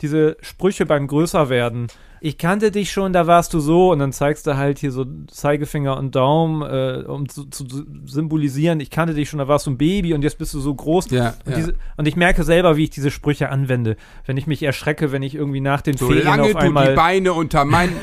Diese 0.00 0.36
Sprüche 0.40 0.84
beim 0.84 1.06
Größerwerden. 1.06 1.86
Ich 2.20 2.38
kannte 2.38 2.72
dich 2.72 2.90
schon, 2.90 3.12
da 3.12 3.28
warst 3.28 3.54
du 3.54 3.60
so. 3.60 3.92
Und 3.92 4.00
dann 4.00 4.12
zeigst 4.12 4.48
du 4.48 4.56
halt 4.56 4.80
hier 4.80 4.90
so 4.90 5.06
Zeigefinger 5.28 5.96
und 5.96 6.16
Daumen, 6.16 6.62
äh, 6.62 7.04
um 7.06 7.28
zu, 7.28 7.44
zu 7.44 7.64
symbolisieren, 8.04 8.80
ich 8.80 8.90
kannte 8.90 9.14
dich 9.14 9.30
schon, 9.30 9.38
da 9.38 9.46
warst 9.46 9.68
du 9.68 9.70
ein 9.70 9.78
Baby 9.78 10.12
und 10.12 10.22
jetzt 10.22 10.38
bist 10.38 10.52
du 10.52 10.58
so 10.58 10.74
groß. 10.74 11.12
Ja, 11.12 11.34
und, 11.44 11.52
ja. 11.52 11.56
diese, 11.56 11.74
und 11.96 12.08
ich 12.08 12.16
merke 12.16 12.42
selber, 12.42 12.76
wie 12.76 12.82
ich 12.82 12.90
diese 12.90 13.12
Sprüche 13.12 13.50
anwende. 13.50 13.96
Wenn 14.26 14.36
ich 14.36 14.48
mich 14.48 14.64
erschrecke, 14.64 15.12
wenn 15.12 15.22
ich 15.22 15.36
irgendwie 15.36 15.60
nach 15.60 15.82
den 15.82 15.98
Ferien 15.98 16.24
Solange 16.24 16.42
auf 16.42 16.48
du 16.48 16.58
die 16.58 16.64
einmal. 16.64 16.94
Beine 16.96 17.32
unter 17.32 17.64
meinen. 17.64 17.94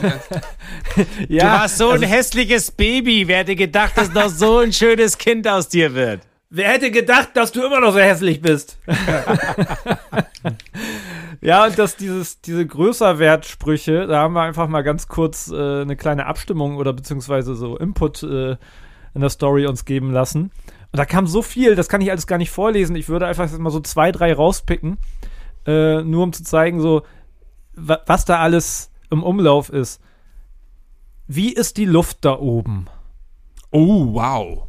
ja, 1.27 1.43
du 1.43 1.51
warst 1.59 1.77
so 1.79 1.89
ein 1.89 2.01
hässliches 2.01 2.71
Baby. 2.71 3.27
Wer 3.27 3.39
hätte 3.39 3.57
gedacht, 3.57 3.97
dass 3.97 4.13
noch 4.13 4.29
so 4.29 4.59
ein 4.59 4.71
schönes 4.71 5.17
Kind 5.17 5.49
aus 5.49 5.67
dir 5.67 5.93
wird? 5.95 6.21
Wer 6.49 6.69
hätte 6.69 6.91
gedacht, 6.91 7.31
dass 7.33 7.51
du 7.51 7.65
immer 7.65 7.81
noch 7.81 7.91
so 7.91 7.99
hässlich 7.99 8.41
bist? 8.41 8.77
ja, 11.41 11.65
und 11.65 11.77
dass 11.77 11.97
dieses, 11.97 12.39
diese 12.39 12.65
Größerwertsprüche, 12.65 14.07
da 14.07 14.21
haben 14.21 14.33
wir 14.33 14.43
einfach 14.43 14.69
mal 14.69 14.81
ganz 14.81 15.09
kurz 15.09 15.51
äh, 15.51 15.81
eine 15.81 15.97
kleine 15.97 16.25
Abstimmung 16.25 16.77
oder 16.77 16.93
beziehungsweise 16.93 17.53
so 17.55 17.77
Input 17.77 18.23
äh, 18.23 18.51
in 19.13 19.21
der 19.21 19.29
Story 19.29 19.67
uns 19.67 19.83
geben 19.83 20.11
lassen. 20.11 20.51
Und 20.91 20.97
da 20.97 21.05
kam 21.05 21.27
so 21.27 21.41
viel, 21.41 21.75
das 21.75 21.89
kann 21.89 21.99
ich 21.99 22.11
alles 22.11 22.27
gar 22.27 22.37
nicht 22.37 22.51
vorlesen. 22.51 22.95
Ich 22.95 23.09
würde 23.09 23.27
einfach 23.27 23.43
jetzt 23.43 23.59
mal 23.59 23.69
so 23.69 23.81
zwei, 23.81 24.13
drei 24.13 24.33
rauspicken, 24.33 24.99
äh, 25.65 26.01
nur 26.01 26.23
um 26.23 26.31
zu 26.31 26.43
zeigen, 26.43 26.79
so, 26.79 27.01
wa 27.73 27.99
was 28.05 28.23
da 28.23 28.39
alles 28.39 28.89
im 29.11 29.21
Umlauf 29.21 29.69
ist. 29.69 30.01
Wie 31.27 31.51
ist 31.51 31.75
die 31.75 31.85
Luft 31.85 32.23
da 32.23 32.39
oben? 32.39 32.87
Oh, 33.69 34.13
wow. 34.13 34.67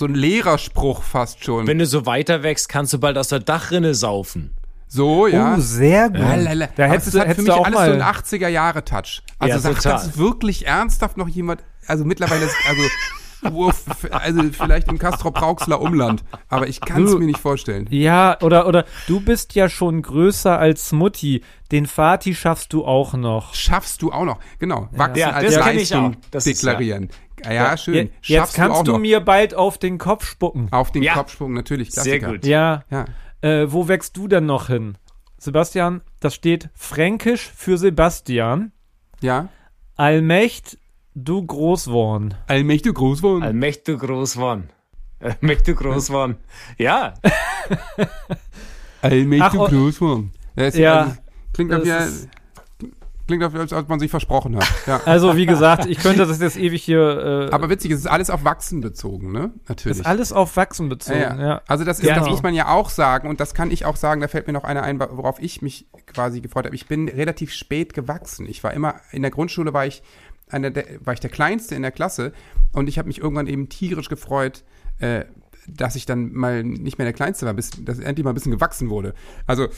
So 0.00 0.06
ein 0.06 0.14
Lehrerspruch 0.14 1.02
fast 1.02 1.44
schon. 1.44 1.66
Wenn 1.66 1.78
du 1.78 1.84
so 1.84 2.06
weiter 2.06 2.42
wächst, 2.42 2.70
kannst 2.70 2.94
du 2.94 2.98
bald 2.98 3.18
aus 3.18 3.28
der 3.28 3.40
Dachrinne 3.40 3.94
saufen. 3.94 4.54
so, 4.88 5.26
ja. 5.26 5.56
Oh, 5.58 5.60
sehr 5.60 6.08
gut. 6.08 6.20
Lalala. 6.20 6.68
Da 6.74 6.84
Aber 6.84 6.92
hättest 6.94 7.08
das 7.08 7.22
du, 7.22 7.28
hat 7.28 7.36
für 7.36 7.42
mich 7.42 7.52
alles 7.52 7.74
mal. 7.74 7.86
so 7.86 7.92
einen 7.92 8.02
80er-Jahre-Touch. 8.02 9.22
Also 9.38 9.54
Ja, 9.54 9.58
sagt 9.60 9.84
das 9.84 10.16
wirklich 10.16 10.66
ernsthaft 10.66 11.18
noch 11.18 11.28
jemand? 11.28 11.62
Also 11.86 12.06
mittlerweile 12.06 12.46
ist, 12.46 12.54
also, 12.66 13.70
also 14.10 14.42
vielleicht 14.52 14.88
im 14.88 14.98
Castrop-Rauxler 14.98 15.82
Umland. 15.82 16.24
Aber 16.48 16.66
ich 16.66 16.80
kann 16.80 17.04
es 17.04 17.14
mir 17.14 17.26
nicht 17.26 17.38
vorstellen. 17.40 17.86
Ja, 17.90 18.38
oder, 18.40 18.66
oder 18.66 18.86
du 19.06 19.20
bist 19.20 19.54
ja 19.54 19.68
schon 19.68 20.00
größer 20.00 20.58
als 20.58 20.92
Mutti. 20.92 21.42
Den 21.72 21.84
Vati 21.84 22.34
schaffst 22.34 22.72
du 22.72 22.86
auch 22.86 23.12
noch. 23.12 23.52
Schaffst 23.54 24.00
du 24.00 24.12
auch 24.12 24.24
noch. 24.24 24.38
Genau. 24.58 24.88
Wachsen 24.92 25.18
Ja, 25.18 25.30
als 25.32 25.54
das 25.54 25.64
kenn 25.64 25.76
ich 25.76 25.90
Leistung 25.90 26.14
auch. 26.14 26.20
Das 26.30 26.46
ist 26.46 26.62
deklarieren. 26.62 27.04
Ja, 27.10 27.16
ja, 27.48 27.76
schön. 27.76 28.08
Schaffst 28.20 28.28
Jetzt 28.28 28.54
kannst 28.54 28.78
auch 28.78 28.84
du 28.84 28.92
noch. 28.92 28.98
mir 28.98 29.20
bald 29.20 29.54
auf 29.54 29.78
den 29.78 29.98
Kopf 29.98 30.24
spucken. 30.26 30.68
Auf 30.70 30.90
den 30.92 31.02
Ja. 31.02 31.14
Kopfsprung, 31.14 31.52
natürlich. 31.54 31.90
Sehr 31.92 32.18
Klassiker. 32.18 32.32
gut. 32.32 32.46
Ja. 32.46 32.84
Ja. 32.90 33.04
Äh, 33.42 33.72
wo 33.72 33.88
wächst 33.88 34.16
du 34.16 34.28
denn 34.28 34.46
noch 34.46 34.66
hin? 34.68 34.96
Sebastian, 35.38 36.02
das 36.20 36.34
steht 36.34 36.68
fränkisch 36.74 37.50
für 37.54 37.78
Sebastian. 37.78 38.72
Ja. 39.22 39.48
Allmächt, 39.96 40.78
du 41.14 41.44
Großworn. 41.46 42.34
Allmächtig 42.46 42.94
groß 42.94 43.22
worden. 43.22 43.42
Allmächtig 43.42 43.98
groß 44.00 44.36
waren. 44.36 44.68
Allmächtig 45.20 45.76
groß 45.76 46.10
waren. 46.10 46.36
Ja, 46.78 47.14
Allmächtig 49.02 49.42
Ach, 49.42 49.54
oh. 49.54 49.68
groß 49.68 50.00
worden. 50.00 50.32
Ja, 50.56 51.16
klingt 51.52 51.70
ja, 51.86 51.98
ist- 51.98 52.28
klingt 53.38 53.54
als 53.54 53.72
ob 53.72 53.88
man 53.88 54.00
sich 54.00 54.10
versprochen 54.10 54.56
hat. 54.56 54.66
Ja. 54.86 55.00
Also, 55.10 55.36
wie 55.36 55.46
gesagt, 55.46 55.86
ich 55.86 55.98
könnte 55.98 56.26
das 56.26 56.40
jetzt 56.40 56.56
ewig 56.56 56.82
hier. 56.82 57.48
Äh, 57.50 57.54
Aber 57.54 57.68
witzig, 57.70 57.90
es 57.90 58.00
ist 58.00 58.06
alles 58.06 58.30
auf 58.30 58.44
Wachsen 58.44 58.80
bezogen, 58.80 59.32
ne? 59.32 59.52
Natürlich. 59.68 59.98
ist 59.98 60.06
alles 60.06 60.32
auf 60.32 60.56
Wachsen 60.56 60.88
bezogen, 60.88 61.20
Ja, 61.20 61.40
ja. 61.40 61.62
Also 61.66 61.84
das, 61.84 61.98
ist, 61.98 62.06
Ja, 62.06 62.14
das 62.14 62.24
genau. 62.24 62.34
muss 62.34 62.42
man 62.42 62.54
ja 62.54 62.68
auch 62.68 62.90
sagen 62.90 63.28
und 63.28 63.40
das 63.40 63.54
kann 63.54 63.70
ich 63.70 63.84
auch 63.84 63.96
sagen, 63.96 64.20
da 64.20 64.28
fällt 64.28 64.46
mir 64.46 64.52
noch 64.52 64.64
einer 64.64 64.82
ein, 64.82 65.00
worauf 65.00 65.40
ich 65.40 65.62
mich 65.62 65.86
quasi 66.06 66.40
gefreut 66.40 66.66
habe. 66.66 66.74
Ich 66.74 66.86
bin 66.86 67.08
relativ 67.08 67.52
spät 67.52 67.94
gewachsen. 67.94 68.46
Ich 68.46 68.62
war 68.62 68.72
immer, 68.72 68.96
in 69.12 69.22
der 69.22 69.30
Grundschule 69.30 69.72
war 69.72 69.86
ich, 69.86 70.02
einer 70.48 70.70
der, 70.70 70.84
war 71.00 71.14
ich 71.14 71.20
der 71.20 71.30
Kleinste 71.30 71.74
in 71.74 71.82
der 71.82 71.92
Klasse 71.92 72.32
und 72.72 72.88
ich 72.88 72.98
habe 72.98 73.08
mich 73.08 73.18
irgendwann 73.18 73.46
eben 73.46 73.68
tierisch 73.68 74.08
gefreut, 74.08 74.64
äh, 74.98 75.24
dass 75.66 75.96
ich 75.96 76.06
dann 76.06 76.32
mal 76.32 76.64
nicht 76.64 76.98
mehr 76.98 77.04
der 77.04 77.12
Kleinste 77.12 77.46
war, 77.46 77.54
bis 77.54 77.70
dass 77.70 77.98
endlich 77.98 78.24
mal 78.24 78.32
ein 78.32 78.34
bisschen 78.34 78.52
gewachsen 78.52 78.90
wurde. 78.90 79.14
Also 79.46 79.68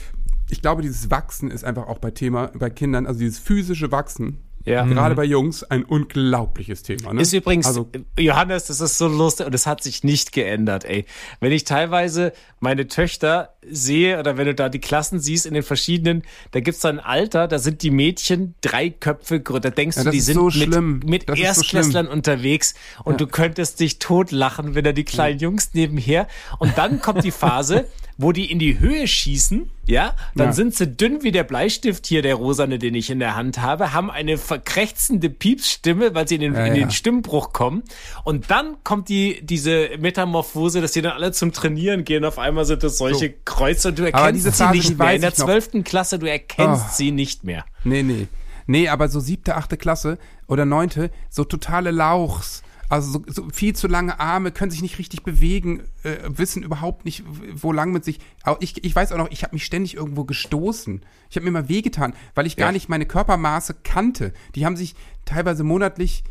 ich 0.53 0.61
glaube, 0.61 0.81
dieses 0.81 1.11
Wachsen 1.11 1.51
ist 1.51 1.63
einfach 1.65 1.87
auch 1.87 1.97
bei 1.99 2.11
Thema, 2.11 2.51
bei 2.57 2.69
Kindern, 2.69 3.05
also 3.05 3.19
dieses 3.19 3.39
physische 3.39 3.91
Wachsen, 3.91 4.37
Ja. 4.65 4.85
gerade 4.85 5.13
bei 5.15 5.25
Jungs, 5.25 5.63
ein 5.63 5.83
unglaubliches 5.83 6.83
Thema. 6.83 7.11
Ne? 7.13 7.21
Ist 7.21 7.33
übrigens, 7.33 7.65
also, 7.67 7.89
Johannes, 8.17 8.67
das 8.67 8.79
ist 8.79 8.97
so 8.97 9.07
lustig 9.09 9.45
und 9.45 9.53
es 9.53 9.67
hat 9.67 9.83
sich 9.83 10.05
nicht 10.05 10.31
geändert, 10.31 10.85
ey. 10.85 11.05
Wenn 11.41 11.51
ich 11.51 11.65
teilweise 11.65 12.31
meine 12.61 12.87
Töchter 12.87 13.55
sehe 13.69 14.17
oder 14.19 14.37
wenn 14.37 14.45
du 14.45 14.55
da 14.55 14.69
die 14.69 14.79
Klassen 14.79 15.19
siehst 15.19 15.45
in 15.45 15.53
den 15.53 15.63
verschiedenen, 15.63 16.23
da 16.51 16.61
gibt's 16.61 16.79
da 16.81 16.89
ein 16.89 16.99
Alter, 17.01 17.47
da 17.49 17.59
sind 17.59 17.81
die 17.81 17.91
Mädchen 17.91 18.55
drei 18.61 18.89
Köpfe 18.89 19.41
größer. 19.41 19.59
Da 19.59 19.69
denkst 19.69 19.97
Ja, 19.97 20.03
du, 20.05 20.11
die 20.11 20.21
sind 20.21 20.35
so 20.35 20.45
mit, 20.45 20.53
schlimm. 20.53 20.99
mit 21.05 21.27
Das 21.27 21.37
so 21.37 21.43
Erstklässlern 21.43 22.05
schlimm. 22.05 22.17
unterwegs 22.17 22.73
und 23.03 23.19
du 23.19 23.27
könntest 23.27 23.79
dich 23.81 23.99
totlachen, 23.99 24.75
wenn 24.75 24.83
da 24.85 24.93
die 24.93 25.03
kleinen 25.05 25.39
Jungs 25.39 25.71
nebenher. 25.73 26.27
Und 26.59 26.77
dann 26.77 27.01
kommt 27.01 27.23
die 27.25 27.31
Phase, 27.31 27.85
wo 28.17 28.31
die 28.31 28.51
in 28.51 28.59
die 28.59 28.79
Höhe 28.79 29.07
schießen, 29.07 29.69
ja, 29.85 30.13
dann 30.35 30.47
Ja. 30.47 30.53
sind 30.53 30.75
sie 30.75 30.87
dünn 30.87 31.23
wie 31.23 31.31
der 31.31 31.43
Bleistift 31.43 32.05
hier, 32.07 32.21
der 32.21 32.35
rosane, 32.35 32.79
den 32.79 32.95
ich 32.95 33.09
in 33.09 33.19
der 33.19 33.35
Hand 33.35 33.59
habe, 33.61 33.91
haben 33.93 34.09
eine 34.11 34.37
verkrächzende 34.37 35.29
Piepsstimme, 35.29 36.13
weil 36.15 36.27
sie 36.27 36.35
in 36.35 36.41
den, 36.41 36.53
Ja, 36.53 36.65
in 36.65 36.75
ja. 36.75 36.85
den 36.85 36.91
Stimmbruch 36.91 37.53
kommen. 37.53 37.83
Und 38.23 38.49
dann 38.51 38.75
kommt 38.83 39.09
die, 39.09 39.39
diese 39.43 39.89
Metamorphose, 39.99 40.79
dass 40.81 40.91
die 40.91 41.01
dann 41.01 41.13
alle 41.13 41.31
zum 41.31 41.51
Trainieren 41.53 42.03
gehen. 42.05 42.23
Auf 42.25 42.39
einmal 42.39 42.65
sind 42.65 42.83
das 42.83 42.97
solche 42.97 43.27
So. 43.29 43.33
Kreuze 43.45 43.89
und 43.89 43.99
du 43.99 44.03
erkennst 44.03 44.35
diese 44.35 44.51
sie 44.51 44.69
nicht 44.71 44.97
mehr. 44.97 45.13
In 45.15 45.21
der 45.21 45.33
zwölften 45.33 45.83
Klasse, 45.83 46.19
du 46.19 46.29
erkennst 46.29 46.85
Oh. 46.87 46.93
sie 46.93 47.11
nicht 47.11 47.43
mehr. 47.43 47.65
Nee, 47.83 48.03
nee. 48.03 48.27
Nee, 48.65 48.87
aber 48.87 49.09
so 49.09 49.19
siebte, 49.19 49.55
achte 49.55 49.75
Klasse 49.75 50.17
oder 50.47 50.65
neunte, 50.65 51.11
so 51.29 51.43
totale 51.43 51.91
Lauchs. 51.91 52.63
Also 52.89 53.11
so, 53.11 53.23
so 53.27 53.49
viel 53.49 53.75
zu 53.75 53.87
lange 53.87 54.19
Arme, 54.19 54.51
können 54.51 54.71
sich 54.71 54.81
nicht 54.81 54.99
richtig 54.99 55.23
bewegen, 55.23 55.83
äh, 56.03 56.17
wissen 56.27 56.63
überhaupt 56.63 57.05
nicht, 57.05 57.23
wo 57.53 57.71
lang 57.71 57.91
mit 57.91 58.03
sich. 58.03 58.19
Auch 58.43 58.57
ich, 58.59 58.83
ich 58.83 58.95
weiß 58.95 59.11
auch 59.11 59.17
noch, 59.17 59.31
ich 59.31 59.43
habe 59.43 59.55
mich 59.55 59.65
ständig 59.65 59.95
irgendwo 59.95 60.25
gestoßen. 60.25 61.01
Ich 61.29 61.35
habe 61.35 61.45
mir 61.45 61.51
mal 61.51 61.69
wehgetan, 61.69 62.13
weil 62.35 62.45
ich 62.45 62.55
gar 62.55 62.71
nicht 62.71 62.89
meine 62.89 63.05
Körpermaße 63.05 63.75
kannte. 63.83 64.33
Die 64.55 64.65
haben 64.65 64.77
sich 64.77 64.95
teilweise 65.25 65.63
monatlich, 65.63 66.23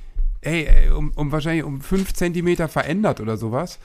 ey, 0.42 0.66
ey 0.66 0.90
um, 0.90 1.12
um 1.16 1.32
wahrscheinlich 1.32 1.64
um 1.64 1.80
fünf 1.80 2.12
Zentimeter 2.12 2.68
verändert 2.68 3.20
oder 3.20 3.36
sowas. 3.36 3.78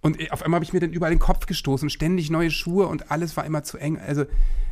Und 0.00 0.20
äh, 0.20 0.30
auf 0.30 0.42
einmal 0.42 0.58
habe 0.58 0.64
ich 0.64 0.72
mir 0.72 0.80
dann 0.80 0.92
überall 0.92 1.12
den 1.12 1.18
Kopf 1.18 1.46
gestoßen, 1.46 1.90
ständig 1.90 2.30
neue 2.30 2.50
Schuhe 2.50 2.86
und 2.86 3.10
alles 3.10 3.36
war 3.36 3.44
immer 3.44 3.62
zu 3.62 3.78
eng. 3.78 3.98
Also 3.98 4.24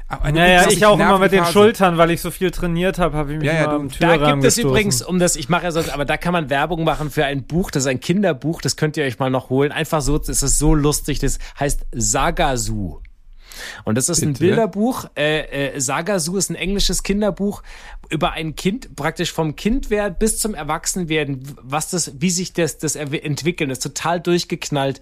eine 0.09 0.39
Naja, 0.39 0.55
unglaublich 0.61 0.79
ich 0.79 0.87
auch 0.87 0.99
immer 0.99 1.19
mit 1.19 1.33
den 1.33 1.41
Phase. 1.41 1.53
Schultern, 1.53 1.99
weil 1.99 2.11
ich 2.11 2.21
so 2.21 2.31
viel 2.31 2.51
trainiert 2.51 2.99
habe, 2.99 3.17
habe 3.17 3.33
ich 3.35 3.39
mich 3.39 3.47
Ja, 3.47 3.55
ja, 3.55 3.65
immer 3.65 3.75
am 3.75 3.89
Da 3.89 3.95
Türrahmen 3.95 4.41
gibt 4.41 4.45
es 4.45 4.55
gestoßen. 4.57 4.71
übrigens, 4.71 5.03
um 5.03 5.19
das, 5.19 5.37
ich 5.37 5.49
mache 5.49 5.65
ja 5.65 5.71
sonst, 5.71 5.91
aber 5.91 6.05
da 6.05 6.17
kann 6.17 6.33
man 6.33 6.49
Werbung 6.49 6.85
machen 6.85 7.11
für 7.11 7.27
ein 7.27 7.45
Buch, 7.45 7.71
das 7.71 7.83
ist 7.83 7.89
ein 7.89 8.01
Kinderbuch, 8.01 8.63
das 8.63 8.77
könnt 8.77 8.97
ihr 8.97 9.05
euch 9.05 9.19
mal 9.19 9.31
noch 9.31 9.51
holen. 9.51 9.71
Einfach 9.71 10.01
so, 10.01 10.17
das 10.17 10.43
ist 10.43 10.59
so 10.59 10.75
lustig, 10.75 11.19
das 11.19 11.39
heißt 11.61 11.87
Sagasu. 11.93 13.01
Und 13.85 13.99
das 13.99 14.09
ist 14.09 14.23
ein 14.23 14.35
Bitte? 14.35 14.45
Bilderbuch. 14.45 15.07
Äh, 15.17 15.73
äh, 15.75 15.81
Sagasu 15.81 16.37
ist 16.37 16.49
ein 16.51 16.55
englisches 16.55 17.03
Kinderbuch 17.03 17.63
über 18.09 18.33
ein 18.33 18.55
Kind, 18.55 18.95
praktisch 18.97 19.33
vom 19.33 19.57
Kindwerden 19.57 20.17
bis 20.19 20.39
zum 20.39 20.55
Erwachsenwerden, 20.55 21.43
was 21.61 21.91
das, 21.91 22.13
wie 22.21 22.31
sich 22.31 22.53
das, 22.53 22.79
das 22.79 22.97
entwickeln, 22.97 23.69
das 23.69 23.79
ist 23.79 23.83
total 23.83 24.21
durchgeknallt. 24.21 25.01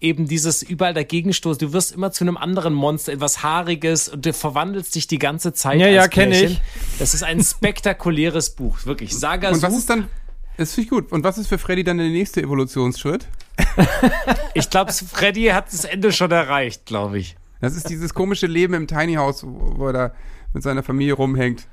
Eben 0.00 0.28
dieses 0.28 0.62
überall 0.62 0.94
dagegenstoß. 0.94 1.58
Du 1.58 1.72
wirst 1.72 1.92
immer 1.92 2.12
zu 2.12 2.22
einem 2.22 2.36
anderen 2.36 2.72
Monster, 2.72 3.12
etwas 3.12 3.42
Haariges 3.42 4.08
und 4.08 4.24
du 4.24 4.32
verwandelst 4.32 4.94
dich 4.94 5.08
die 5.08 5.18
ganze 5.18 5.52
Zeit. 5.52 5.80
Ja, 5.80 5.86
als 5.86 5.94
ja, 5.96 6.08
kenn 6.08 6.30
Pärchen. 6.30 6.52
ich. 6.52 6.60
Das 7.00 7.14
ist 7.14 7.24
ein 7.24 7.42
spektakuläres 7.42 8.50
Buch, 8.50 8.86
wirklich. 8.86 9.12
Sagasu. 9.16 9.54
Und 9.56 9.62
was 9.62 9.76
ist 9.76 9.90
dann, 9.90 10.08
das 10.56 10.72
finde 10.74 10.84
ich 10.84 10.90
gut. 10.90 11.10
Und 11.10 11.24
was 11.24 11.36
ist 11.38 11.48
für 11.48 11.58
Freddy 11.58 11.82
dann 11.82 11.98
der 11.98 12.08
nächste 12.08 12.40
Evolutionsschritt? 12.42 13.26
ich 14.54 14.70
glaube, 14.70 14.92
Freddy 14.92 15.46
hat 15.46 15.72
das 15.72 15.84
Ende 15.84 16.12
schon 16.12 16.30
erreicht, 16.30 16.86
glaube 16.86 17.18
ich. 17.18 17.36
Das 17.60 17.74
ist 17.74 17.88
dieses 17.88 18.14
komische 18.14 18.46
Leben 18.46 18.74
im 18.74 18.86
Tiny 18.86 19.14
House, 19.14 19.44
wo 19.44 19.88
er 19.88 19.92
da 19.92 20.12
mit 20.54 20.62
seiner 20.62 20.84
Familie 20.84 21.14
rumhängt. 21.14 21.66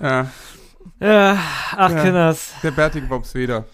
Ja, 0.00 0.30
Ja, 1.00 1.38
ach, 1.76 1.90
Ja. 1.92 2.02
Kinders. 2.02 2.50
der 2.62 2.72
bärtige 2.72 3.06
Bob 3.06 3.24
Sweder. 3.24 3.66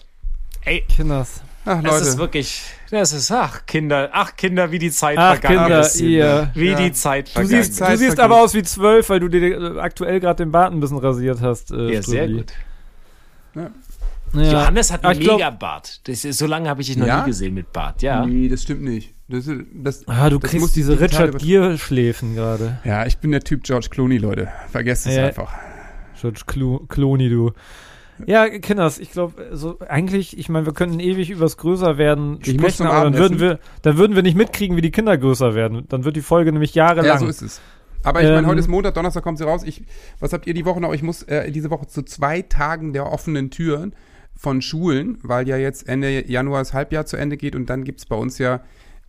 Ey, 0.63 0.81
Kinders. 0.81 1.41
Ach, 1.65 1.81
das 1.81 2.01
ist 2.01 2.07
Leute. 2.09 2.17
wirklich, 2.19 2.61
das 2.91 3.11
ist, 3.11 3.31
ach, 3.31 3.65
Kinder, 3.65 4.09
ach, 4.13 4.35
Kinder, 4.35 4.71
wie 4.71 4.77
die 4.79 4.91
Zeit 4.91 5.17
Ach, 5.17 5.31
vergangen 5.37 5.59
Kinder, 5.63 5.79
ist. 5.81 5.99
ihr. 5.99 6.51
Wie 6.53 6.69
Ja. 6.71 6.77
die 6.77 6.91
Zeit 6.93 7.27
Du 7.29 7.31
vergangen 7.31 7.49
siehst, 7.63 7.71
ist. 7.71 7.81
Du 7.81 7.85
siehst 7.87 7.99
vergeht. 8.03 8.19
aber 8.19 8.41
aus 8.41 8.53
wie 8.53 8.63
zwölf, 8.63 9.09
weil 9.09 9.19
du 9.19 9.27
dir 9.29 9.75
äh, 9.75 9.79
aktuell 9.79 10.19
gerade 10.19 10.43
den 10.43 10.51
Bart 10.51 10.71
ein 10.73 10.79
bisschen 10.79 10.99
rasiert 10.99 11.41
hast. 11.41 11.71
Äh, 11.71 11.93
Ja, 11.95 12.01
sehr 12.01 12.23
Ströbli. 12.25 12.37
gut. 12.37 12.53
Ja. 13.55 13.69
Johannes 14.33 14.91
hat 14.91 15.05
Ah, 15.05 15.09
einen 15.09 15.19
glaub-. 15.21 15.41
Das 16.03 16.25
ist, 16.25 16.37
so 16.37 16.45
lange 16.45 16.67
habe 16.69 16.81
ich 16.81 16.87
dich 16.87 16.97
noch 16.97 17.07
Ja? 17.07 17.21
nie 17.21 17.27
gesehen 17.27 17.53
mit 17.53 17.71
Bart, 17.71 18.01
ja. 18.01 18.25
Nee, 18.25 18.49
das 18.49 18.63
stimmt 18.63 18.81
nicht. 18.83 19.13
Das, 19.27 19.47
ist- 19.47 19.61
das, 19.73 20.07
Ah, 20.07 20.29
du 20.29 20.37
das 20.39 20.49
kriegst 20.51 20.61
muss 20.61 20.73
diese 20.73 20.99
Richard 20.99 21.29
über- 21.29 21.37
Gere-Schläfen 21.39 22.35
gerade. 22.35 22.77
Ja, 22.83 23.05
ich 23.05 23.17
bin 23.17 23.31
der 23.31 23.41
Typ 23.41 23.63
George 23.63 23.87
Clooney, 23.89 24.17
Leute. 24.17 24.49
Vergesst 24.71 25.07
es 25.07 25.17
einfach. 25.17 25.51
George 26.19 26.41
Clo 26.45 26.79
Clooney, 26.89 27.29
du. 27.29 27.51
Ja, 28.25 28.47
Kinders, 28.47 28.97
ich 28.99 29.11
glaube, 29.11 29.49
so 29.51 29.77
eigentlich, 29.87 30.37
ich 30.37 30.49
meine, 30.49 30.65
wir 30.65 30.73
könnten 30.73 30.99
ewig 30.99 31.29
übers 31.29 31.57
Größerwerden 31.57 32.39
Ich 32.41 32.53
sprechen, 32.53 32.87
aber 32.87 33.03
dann 33.03 33.17
würden, 33.17 33.39
wir, 33.39 33.59
dann 33.81 33.97
würden 33.97 34.15
wir 34.15 34.23
nicht 34.23 34.37
mitkriegen, 34.37 34.77
wie 34.77 34.81
die 34.81 34.91
Kinder 34.91 35.17
größer 35.17 35.53
werden. 35.53 35.85
Dann 35.89 36.05
wird 36.05 36.15
die 36.15 36.21
Folge 36.21 36.51
nämlich 36.51 36.75
jahrelang. 36.75 37.05
Ja, 37.05 37.17
so 37.17 37.27
ist 37.27 37.41
es. 37.41 37.61
Aber 38.03 38.21
ich 38.21 38.27
meine, 38.27 38.39
Ähm, 38.39 38.47
heute 38.47 38.59
ist 38.59 38.67
Montag, 38.67 38.93
Donnerstag 38.93 39.23
kommt 39.23 39.39
sie 39.39 39.45
raus. 39.45 39.63
Ich, 39.63 39.83
was 40.19 40.31
habt 40.31 40.47
ihr 40.47 40.53
die 40.53 40.63
Woche 40.63 40.79
noch? 40.79 40.93
Ich 40.93 41.01
muss 41.01 41.23
äh, 41.23 41.51
diese 41.51 41.71
Woche 41.71 41.87
zu 41.87 42.03
zwei 42.03 42.41
Tagen 42.41 42.93
der 42.93 43.11
offenen 43.11 43.49
Türen 43.49 43.95
von 44.35 44.61
Schulen, 44.61 45.17
weil 45.23 45.47
ja 45.47 45.57
jetzt 45.57 45.87
Ende 45.87 46.29
Januar 46.29 46.59
das 46.59 46.73
Halbjahr 46.73 47.05
zu 47.05 47.17
Ende 47.17 47.37
geht 47.37 47.55
und 47.55 47.69
dann 47.69 47.83
gibt's 47.83 48.05
bei 48.05 48.15
uns 48.15 48.37
ja 48.37 48.61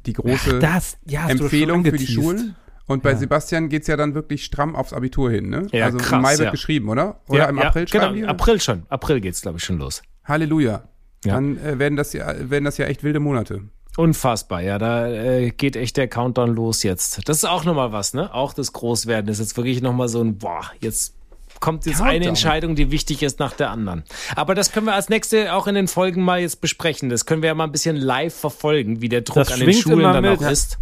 die 0.07 0.15
große 0.15 0.61
das, 0.61 0.99
ja, 1.07 1.29
Empfehlung 1.29 1.85
für 1.85 1.93
die. 1.93 2.07
Schulen. 2.07 2.57
Und 2.87 3.03
bei 3.03 3.11
Ja. 3.13 3.17
Sebastian 3.17 3.69
geht's 3.69 3.89
ja 3.89 3.97
dann 3.97 4.15
wirklich 4.15 4.45
stramm 4.45 4.77
aufs 4.77 4.93
Abitur 4.93 5.31
hin, 5.31 5.49
ne? 5.49 5.67
Ja, 5.73 5.87
also 5.87 5.99
krass, 5.99 6.13
im 6.13 6.23
Mai 6.23 6.33
wird 6.33 6.47
ja. 6.47 6.51
geschrieben, 6.51 6.89
oder? 6.89 7.21
Oder 7.29 7.49
im 7.49 7.59
April 7.59 7.85
genau, 7.87 8.05
schreiben 8.05 8.17
die? 8.17 8.25
April 8.25 8.61
schon. 8.61 8.83
April 8.89 9.21
geht's, 9.21 9.41
glaube 9.43 9.59
ich, 9.59 9.65
schon 9.65 9.79
los. 9.79 10.03
Halleluja. 10.25 10.85
Ja. 11.25 11.35
Dann 11.35 11.59
äh, 11.59 11.79
werden, 11.79 11.97
das 11.97 12.13
ja, 12.13 12.33
werden 12.51 12.65
das 12.65 12.79
ja 12.79 12.87
echt 12.87 13.03
wilde 13.03 13.19
Monate. 13.19 13.63
Unfassbar, 13.97 14.61
ja, 14.61 14.79
da 14.79 15.09
äh, 15.09 15.51
geht 15.51 15.75
echt 15.75 15.97
der 15.97 16.07
Countdown 16.07 16.55
los 16.55 16.83
jetzt. 16.83 17.29
Das 17.29 17.39
ist 17.39 17.45
auch 17.45 17.65
nochmal 17.65 17.93
was, 17.93 18.13
ne? 18.13 18.33
Auch 18.33 18.53
das 18.53 18.73
Großwerden 18.73 19.31
ist 19.31 19.39
jetzt 19.41 19.57
wirklich 19.57 19.81
nochmal 19.81 20.09
so 20.09 20.21
ein, 20.21 20.37
boah, 20.37 20.71
jetzt 20.81 21.16
kommt 21.61 21.87
jetzt 21.87 22.01
eine 22.01 22.11
Countdown. 22.13 22.29
Entscheidung, 22.29 22.75
die 22.75 22.91
wichtig 22.91 23.23
ist 23.23 23.39
nach 23.39 23.53
der 23.53 23.71
anderen. 23.71 24.05
Aber 24.35 24.55
das 24.55 24.73
können 24.73 24.87
wir 24.87 24.95
als 24.95 25.09
nächste 25.09 25.53
auch 25.55 25.67
in 25.67 25.75
den 25.75 25.89
Folgen 25.89 26.23
mal 26.23 26.41
jetzt 26.41 26.61
besprechen. 26.61 27.09
Das 27.09 27.27
können 27.27 27.43
wir 27.43 27.49
ja 27.49 27.55
mal 27.55 27.65
ein 27.65 27.73
bisschen 27.73 27.97
live 27.97 28.35
verfolgen, 28.35 29.01
wie 29.01 29.09
der 29.09 29.23
Druck 29.23 29.37
Das 29.37 29.53
an 29.53 29.61
den 29.61 29.73
Schulen 29.73 30.01
dann 30.03 30.23
mit. 30.23 30.39
auch 30.41 30.51
ist. 30.51 30.79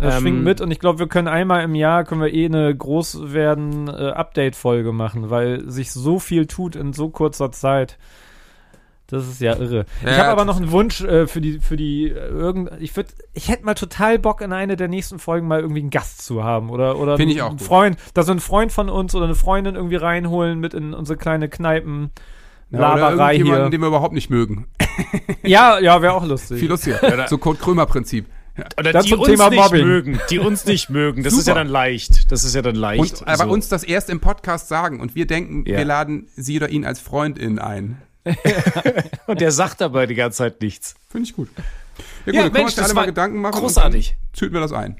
Das 0.00 0.16
Ähm, 0.16 0.20
schwingt 0.22 0.42
mit 0.44 0.60
und 0.60 0.70
ich 0.70 0.78
glaube, 0.78 0.98
wir 0.98 1.06
können 1.06 1.28
einmal 1.28 1.62
im 1.62 1.74
Jahr 1.74 2.04
können 2.04 2.20
wir 2.20 2.32
eh 2.34 2.44
eine 2.46 2.74
Großwerden 2.76 3.88
äh, 3.88 3.90
Update-Folge 4.10 4.92
machen, 4.92 5.30
weil 5.30 5.68
sich 5.70 5.92
so 5.92 6.18
viel 6.18 6.46
tut 6.46 6.76
in 6.76 6.92
so 6.92 7.08
kurzer 7.08 7.52
Zeit. 7.52 7.96
Das 9.08 9.26
ist 9.28 9.40
ja 9.40 9.54
irre. 9.56 9.86
ich 10.02 10.08
Ja, 10.08 10.16
habe 10.18 10.28
aber 10.30 10.44
noch 10.44 10.56
einen 10.56 10.72
Wunsch 10.72 11.00
äh, 11.00 11.26
für 11.28 11.40
die 11.40 11.60
für 11.60 11.76
die 11.76 12.08
äh, 12.10 12.14
irgend 12.28 12.70
ich 12.80 12.96
würde 12.96 13.10
ich 13.34 13.48
hätte 13.48 13.64
mal 13.64 13.74
total 13.74 14.18
Bock 14.18 14.40
in 14.40 14.52
eine 14.52 14.76
der 14.76 14.88
nächsten 14.88 15.18
Folgen 15.20 15.46
mal 15.46 15.60
irgendwie 15.60 15.80
einen 15.80 15.90
Gast 15.90 16.24
zu 16.26 16.42
haben 16.42 16.70
oder 16.70 16.98
oder 16.98 17.16
Find 17.16 17.30
ich 17.30 17.40
einen 17.40 17.46
auch 17.54 17.56
gut. 17.58 17.62
Freund, 17.66 17.98
dass 18.14 18.26
wir 18.26 18.32
einen 18.32 18.40
Freund 18.40 18.72
von 18.72 18.88
uns 18.90 19.14
oder 19.14 19.26
eine 19.26 19.34
Freundin 19.36 19.76
irgendwie 19.76 19.96
reinholen 19.96 20.58
mit 20.58 20.74
in 20.74 20.92
unsere 20.92 21.16
kleine 21.16 21.48
Kneipen 21.48 22.10
Ja, 22.70 22.78
oder 22.78 22.88
Laberei 23.00 23.34
irgendjemanden, 23.34 23.64
hier. 23.66 23.70
den 23.70 23.80
wir 23.82 23.88
überhaupt 23.88 24.14
nicht 24.14 24.30
mögen. 24.30 24.66
Ja, 25.42 25.78
ja, 25.78 26.00
wäre 26.02 26.14
auch 26.14 26.26
lustig. 26.26 26.58
Viel 26.58 26.68
lustiger. 26.70 27.26
so 27.28 27.38
Kurt 27.38 27.60
Krömer-Prinzip. 27.60 28.26
Ja. 28.56 28.64
Oder 28.78 28.92
Das 28.92 29.04
die 29.04 29.10
zum 29.10 29.20
uns 29.20 29.28
Thema 29.28 29.50
nicht 29.50 29.60
Mobbing. 29.62 29.86
mögen, 29.86 30.20
die 30.30 30.38
uns 30.38 30.64
nicht 30.64 30.88
mögen. 30.90 31.22
Das 31.22 31.34
ist 31.34 31.40
ja 31.46 31.52
Super. 31.52 31.58
dann 31.64 31.68
leicht. 31.68 32.32
Das 32.32 32.42
ist 32.42 32.54
ja 32.54 32.62
dann 32.62 32.74
leicht. 32.74 33.00
Und 33.20 33.28
aber 33.28 33.44
so. 33.44 33.50
uns 33.50 33.68
das 33.68 33.84
erst 33.84 34.08
im 34.08 34.18
Podcast 34.20 34.68
sagen 34.68 34.98
und 34.98 35.14
wir 35.14 35.26
denken, 35.26 35.64
Ja. 35.66 35.76
wir 35.76 35.84
laden 35.84 36.26
sie 36.36 36.56
oder 36.56 36.70
ihn 36.70 36.84
als 36.86 36.98
Freundin 37.00 37.58
ein. 37.58 37.98
Und 39.26 39.40
der 39.40 39.52
sagt 39.52 39.82
aber 39.82 40.06
die 40.06 40.14
ganze 40.14 40.38
Zeit 40.38 40.60
nichts. 40.60 40.94
Finde 41.10 41.28
ich 41.28 41.34
gut. 41.36 41.48
Ja, 41.56 41.62
gut, 41.62 41.64
Ja, 42.26 42.32
dann 42.32 42.34
können 42.34 42.34
wir 42.34 42.50
Mensch, 42.52 42.64
uns 42.64 42.76
ja 42.76 42.82
das 42.82 42.90
alle 42.90 42.94
mal 42.94 43.06
Gedanken 43.06 43.40
machen. 43.40 43.60
großartig. 43.60 44.16
Zünden 44.32 44.54
wir 44.54 44.60
das 44.60 44.72
ein. 44.72 44.96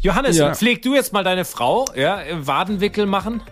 Johannes, 0.00 0.36
Ja. 0.36 0.54
pfleg 0.54 0.82
du 0.82 0.94
jetzt 0.94 1.12
mal 1.12 1.24
deine 1.24 1.44
Frau, 1.44 1.86
ja, 1.96 2.20
im 2.20 2.46
Wadenwickel 2.46 3.06
machen. 3.06 3.42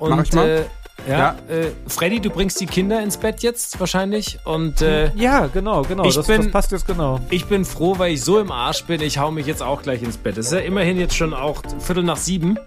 Und 0.00 0.10
Mach 0.10 0.24
ich 0.24 0.32
mal. 0.32 0.48
Äh, 0.48 1.10
ja, 1.10 1.18
Ja. 1.18 1.54
Äh, 1.54 1.70
Freddy, 1.86 2.20
du 2.20 2.30
bringst 2.30 2.58
die 2.60 2.66
Kinder 2.66 3.00
ins 3.02 3.18
Bett 3.18 3.42
jetzt 3.42 3.78
wahrscheinlich. 3.78 4.38
Und 4.44 4.80
äh, 4.82 5.12
Ja, 5.14 5.46
genau, 5.46 5.82
genau. 5.82 6.04
Ich 6.06 6.14
das, 6.14 6.26
bin- 6.26 6.42
das 6.42 6.50
passt 6.50 6.72
jetzt 6.72 6.86
genau. 6.86 7.20
ich 7.30 7.44
bin 7.46 7.64
froh, 7.64 7.98
weil 7.98 8.12
ich 8.14 8.22
so 8.24 8.40
im 8.40 8.50
Arsch 8.50 8.84
bin. 8.84 9.00
Ich 9.02 9.18
hau 9.18 9.30
mich 9.30 9.46
jetzt 9.46 9.62
auch 9.62 9.82
gleich 9.82 10.02
ins 10.02 10.16
Bett. 10.16 10.36
Es 10.38 10.46
ist 10.46 10.52
ja 10.52 10.58
immerhin 10.60 10.98
jetzt 10.98 11.14
schon 11.14 11.34
auch 11.34 11.62
Viertel 11.78 12.02
nach 12.02 12.16
sieben. 12.16 12.58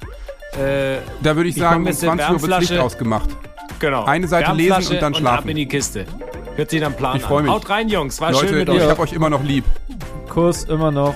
Äh, 0.57 0.97
Da 1.21 1.35
würde 1.35 1.49
ich 1.49 1.55
Ich 1.57 1.61
sagen, 1.61 1.81
um 1.81 1.87
jetzt 1.87 2.03
in 2.03 2.09
20 2.17 2.29
Uhr 2.31 2.41
wird 2.49 2.59
Licht 2.61 2.77
ausgemacht. 2.77 3.29
Genau. 3.79 4.05
Eine 4.05 4.27
Seite 4.27 4.51
lesen 4.53 4.93
und 4.95 5.01
dann 5.01 5.13
schlafen. 5.15 5.43
ab 5.43 5.49
in 5.49 5.55
die 5.57 5.65
Kiste. 5.67 6.05
Hört 6.55 6.69
sich 6.69 6.81
dann 6.81 6.93
Plan 6.95 7.17
Ich 7.17 7.23
freu 7.23 7.37
an. 7.37 7.43
mich. 7.43 7.51
Haut 7.53 7.69
rein, 7.69 7.89
Jungs. 7.89 8.19
War 8.19 8.33
schön 8.33 8.49
Leute, 8.49 8.55
mit 8.55 8.69
ich 8.69 8.81
euch. 8.83 8.89
hab 8.89 8.99
euch 8.99 9.13
immer 9.13 9.29
noch 9.29 9.43
lieb. 9.43 9.63
Kurs 10.29 10.63
immer 10.65 10.91
noch. 10.91 11.15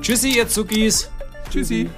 Tschüssi, 0.00 0.30
ihr 0.36 0.48
Zuckis. 0.48 1.10
Tschüssi. 1.50 1.90